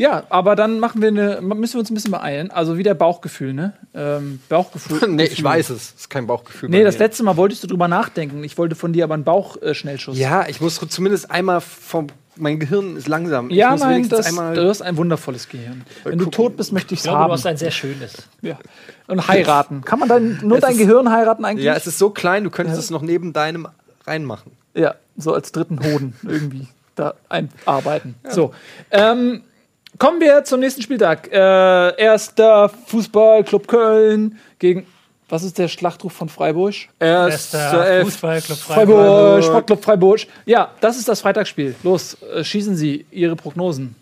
[0.00, 2.50] ja, aber dann machen wir eine, müssen wir uns ein bisschen beeilen.
[2.50, 3.74] Also wieder Bauchgefühl, ne?
[3.94, 5.08] Ähm, Bauchgefühl.
[5.08, 5.92] nee, ich weiß es.
[5.92, 6.70] Das ist kein Bauchgefühl.
[6.70, 8.42] Nee, das letzte Mal wolltest du drüber nachdenken.
[8.42, 10.18] Ich wollte von dir aber einen Bauchschnellschuss.
[10.18, 12.08] Ja, ich muss zumindest einmal vom.
[12.36, 13.50] Mein Gehirn ist langsam.
[13.50, 14.54] ja ich muss nein, das, einmal.
[14.54, 15.84] du hast ein wundervolles Gehirn.
[16.04, 17.32] Wenn du tot bist, möchte ich es glaube, du haben.
[17.32, 18.12] hast ein sehr schönes.
[18.40, 18.58] Ja.
[19.08, 19.82] Und heiraten.
[19.82, 21.64] Kann man dann nur Es dein ist- Gehirn heiraten eigentlich?
[21.66, 23.68] ja, es ist so klein, du könntest es noch neben deinem
[24.06, 24.52] reinmachen.
[24.74, 26.68] Ja, so als dritten Hoden irgendwie.
[26.96, 28.14] Charakter einarbeiten.
[28.28, 28.52] So.
[28.90, 29.42] Ähm,
[29.98, 31.32] kommen wir zum nächsten Spieltag.
[31.32, 34.86] Äh, erster Fußballclub Köln gegen.
[35.30, 36.74] Was ist der Schlachtruf von Freiburg?
[36.98, 39.44] Bester Erster Fußballclub Freiburg, Freiburg.
[39.44, 40.20] Sportclub Freiburg.
[40.44, 41.76] Ja, das ist das Freitagsspiel.
[41.84, 43.94] Los, äh, schießen Sie Ihre Prognosen.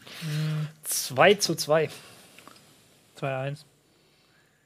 [0.85, 1.91] 2 zu 2.
[3.21, 3.59] 2-1.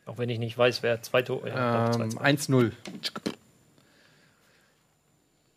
[0.07, 1.49] Auch wenn ich nicht weiß, wer zwei Tore.
[1.49, 2.21] Ja, Ähm, 2-2.
[2.49, 2.73] 1-0.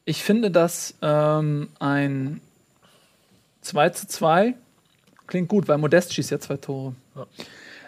[0.06, 2.42] Ich finde, dass ähm, ein
[3.62, 4.54] 2 zu 2
[5.28, 6.94] klingt gut, weil Modest schießt ja zwei Tore.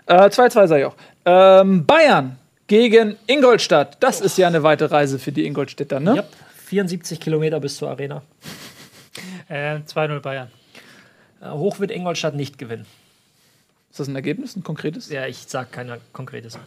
[0.07, 0.95] Äh, 2-2 sage ich auch.
[1.25, 2.37] Ähm, Bayern
[2.67, 3.97] gegen Ingolstadt.
[4.01, 6.17] Das ist ja eine weite Reise für die Ingolstädter, ne?
[6.17, 6.23] Ja,
[6.65, 8.21] 74 Kilometer bis zur Arena.
[9.49, 10.51] Äh, 2-0 Bayern.
[11.41, 12.85] Äh, Hoch wird Ingolstadt nicht gewinnen.
[13.89, 15.09] Ist das ein Ergebnis, ein konkretes?
[15.09, 16.59] Ja, ich sag kein konkretes.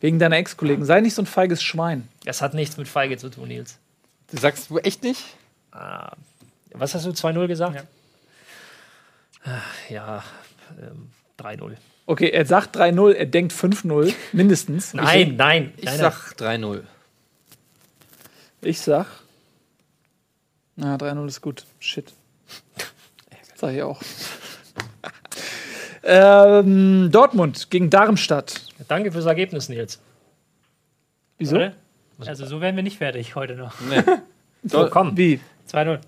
[0.00, 0.84] Wegen deiner Ex-Kollegen.
[0.86, 2.08] Sei nicht so ein feiges Schwein.
[2.24, 3.78] Das hat nichts mit Feige zu tun, Nils.
[4.30, 5.22] Du sagst du echt nicht?
[5.70, 6.16] Ah,
[6.72, 7.84] was hast du, 2-0 gesagt?
[9.44, 10.24] Ja, ja
[10.80, 11.76] ähm, 3-0.
[12.06, 14.92] Okay, er sagt 3-0, er denkt 5-0, mindestens.
[14.94, 15.72] Nein, nein.
[15.78, 16.82] Ich nein, sag 3-0.
[18.60, 19.06] Ich sag.
[20.76, 21.64] Na, 3-0 ist gut.
[21.78, 22.12] Shit.
[23.54, 24.02] Sag ich auch.
[26.02, 28.66] ähm, Dortmund gegen Darmstadt.
[28.88, 30.00] Danke fürs Ergebnis, Nils.
[31.38, 31.70] Wieso?
[32.18, 33.74] Also so werden wir nicht fertig heute noch.
[34.64, 35.16] So, komm.
[35.16, 35.40] Wie?
[35.70, 36.00] 2-0.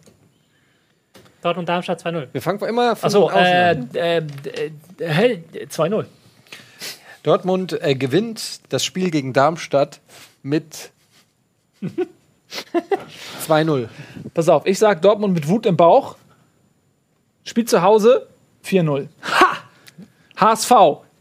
[1.46, 2.26] Dortmund Darmstadt 2-0.
[2.32, 3.90] Wir fangen immer von Achso, äh, an.
[3.94, 6.06] äh, äh, hell, 2-0.
[7.22, 10.00] Dortmund äh, gewinnt das Spiel gegen Darmstadt
[10.42, 10.90] mit
[13.46, 13.88] 2-0.
[14.34, 16.16] Pass auf, ich sag Dortmund mit Wut im Bauch.
[17.44, 18.26] Spielt zu Hause
[18.64, 19.06] 4-0.
[19.22, 19.56] Ha!
[20.36, 20.72] HSV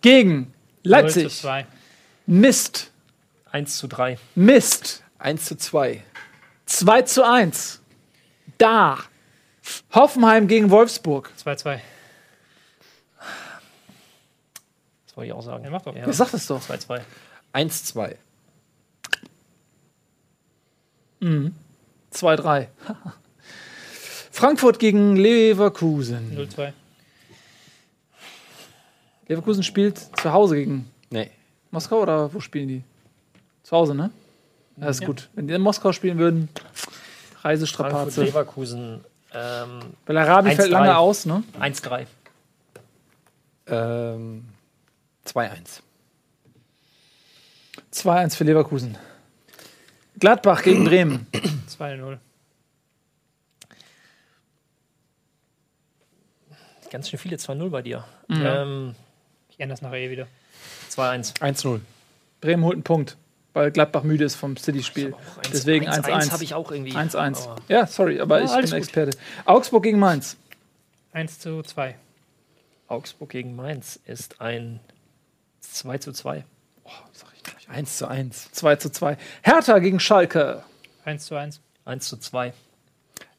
[0.02, 0.48] gegen 0
[0.84, 1.30] Leipzig.
[1.30, 1.68] zu 2.
[2.26, 2.92] Mist.
[3.52, 4.18] 1 zu 3.
[4.34, 5.04] Mist.
[5.20, 6.04] 1 zu 2.
[6.66, 7.80] 2 zu 1.
[8.58, 8.98] Da.
[9.94, 11.32] Hoffenheim gegen Wolfsburg.
[11.44, 11.80] 2-2.
[15.06, 15.64] Das wollte ich auch sagen.
[15.64, 15.96] Ja, mach doch.
[15.96, 16.62] Ja, sag das doch.
[16.62, 17.02] 2-2.
[17.54, 18.18] 1 2.
[21.22, 22.68] 2-3.
[24.32, 26.38] Frankfurt gegen Leverkusen.
[26.38, 26.74] 0-2.
[29.28, 31.32] Leverkusen spielt zu Hause gegen Nee.
[31.72, 32.84] Moskau oder wo spielen die?
[33.64, 34.12] Zu Hause, ne?
[34.78, 35.30] Ja, ist gut.
[35.34, 38.24] Wenn die in Moskau spielen würden, Frankfurt, Reisestrapaze.
[38.26, 39.04] Leverkusen
[39.36, 40.72] ähm, Weil Arabi fällt 1-3.
[40.72, 41.44] lange aus, ne?
[41.60, 42.07] 1-3.
[43.68, 44.45] Ähm,
[45.28, 45.82] 2-1.
[47.94, 48.98] 2-1 für Leverkusen.
[50.20, 51.28] Gladbach gegen Bremen.
[51.70, 52.18] 2-0.
[56.91, 58.06] Ganz schön viele 2-0 bei dir.
[58.28, 58.44] Mhm.
[58.45, 58.95] Ähm,
[59.49, 60.28] Ich ändere das nachher eh wieder.
[60.91, 61.40] 2-1.
[61.41, 61.82] 1-0.
[62.41, 63.18] Bremen holt einen Punkt,
[63.56, 65.15] weil Gladbach müde ist vom City-Spiel.
[65.52, 66.32] Deswegen 1-1 1-1.
[66.32, 66.91] habe ich auch irgendwie.
[66.91, 67.48] 1-1.
[67.48, 68.73] Aber Ja, sorry, aber Ja, ich bin gut.
[68.73, 69.18] Experte.
[69.45, 70.36] Augsburg gegen Mainz.
[71.14, 71.95] 1 zu 2.
[72.90, 74.82] Augsburg gegen Mainz ist ein
[75.61, 76.44] 2 zu 2.
[77.69, 78.52] 1 zu 1.
[78.52, 79.18] 2 zu 2.
[79.41, 80.64] Hertha gegen Schalke.
[81.06, 81.61] 1 zu 1.
[81.86, 82.53] 1 zu 2.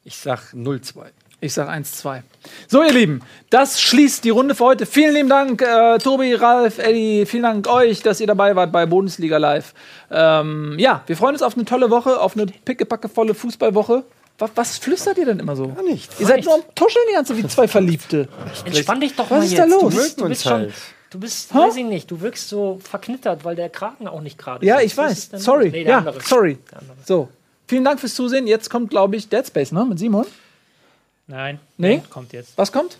[0.03, 1.11] Ich sag 0-2.
[1.39, 2.21] Ich sage 1-2.
[2.67, 4.85] So, ihr Lieben, das schließt die Runde für heute.
[4.87, 7.27] Vielen lieben Dank, äh, Tobi, Ralf, Eddie.
[7.27, 9.75] Vielen Dank euch, dass ihr dabei wart bei Bundesliga Live.
[10.09, 14.03] Ähm, ja, wir freuen uns auf eine tolle Woche, auf eine pickepackevolle Fußballwoche.
[14.39, 15.67] Was, was flüstert ihr denn immer so?
[15.67, 16.19] Gar nichts.
[16.19, 18.27] Ihr seid nur am Tuscheln die ganze Zeit wie zwei Verliebte.
[18.65, 19.59] Entspann dich doch Was mal ist jetzt.
[19.61, 19.81] da los?
[19.93, 20.51] Du bist, du bist schon.
[20.53, 20.73] halt.
[21.11, 21.57] Du bist, Hä?
[21.59, 24.91] weiß ich nicht, du wirkst so verknittert, weil der Kragen auch nicht gerade Ja, sitzt.
[24.91, 25.17] ich Was weiß.
[25.33, 25.69] ist Sorry.
[25.69, 26.19] Nee, ja, andere.
[26.21, 26.57] sorry.
[27.05, 27.29] So,
[27.67, 28.45] vielen Dank fürs Zusehen.
[28.47, 29.85] Jetzt kommt, glaube ich, Dead Space, ne?
[29.85, 30.25] Mit Simon.
[31.27, 31.59] Nein.
[31.77, 31.95] Nee?
[31.95, 32.57] Ranked kommt jetzt.
[32.57, 32.97] Was kommt?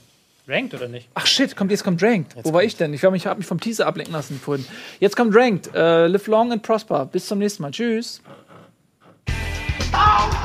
[0.47, 1.09] Ranked oder nicht?
[1.13, 2.35] Ach shit, kommt jetzt kommt Ranked.
[2.35, 2.71] Jetzt Wo war kommt.
[2.71, 2.93] ich denn?
[2.93, 4.65] Ich, habe mich vom Teaser ablenken lassen vorhin.
[4.99, 5.73] Jetzt kommt Ranked.
[5.73, 7.05] Äh, live long and prosper.
[7.05, 7.71] Bis zum nächsten Mal.
[7.71, 8.21] Tschüss.
[9.93, 10.36] Oh!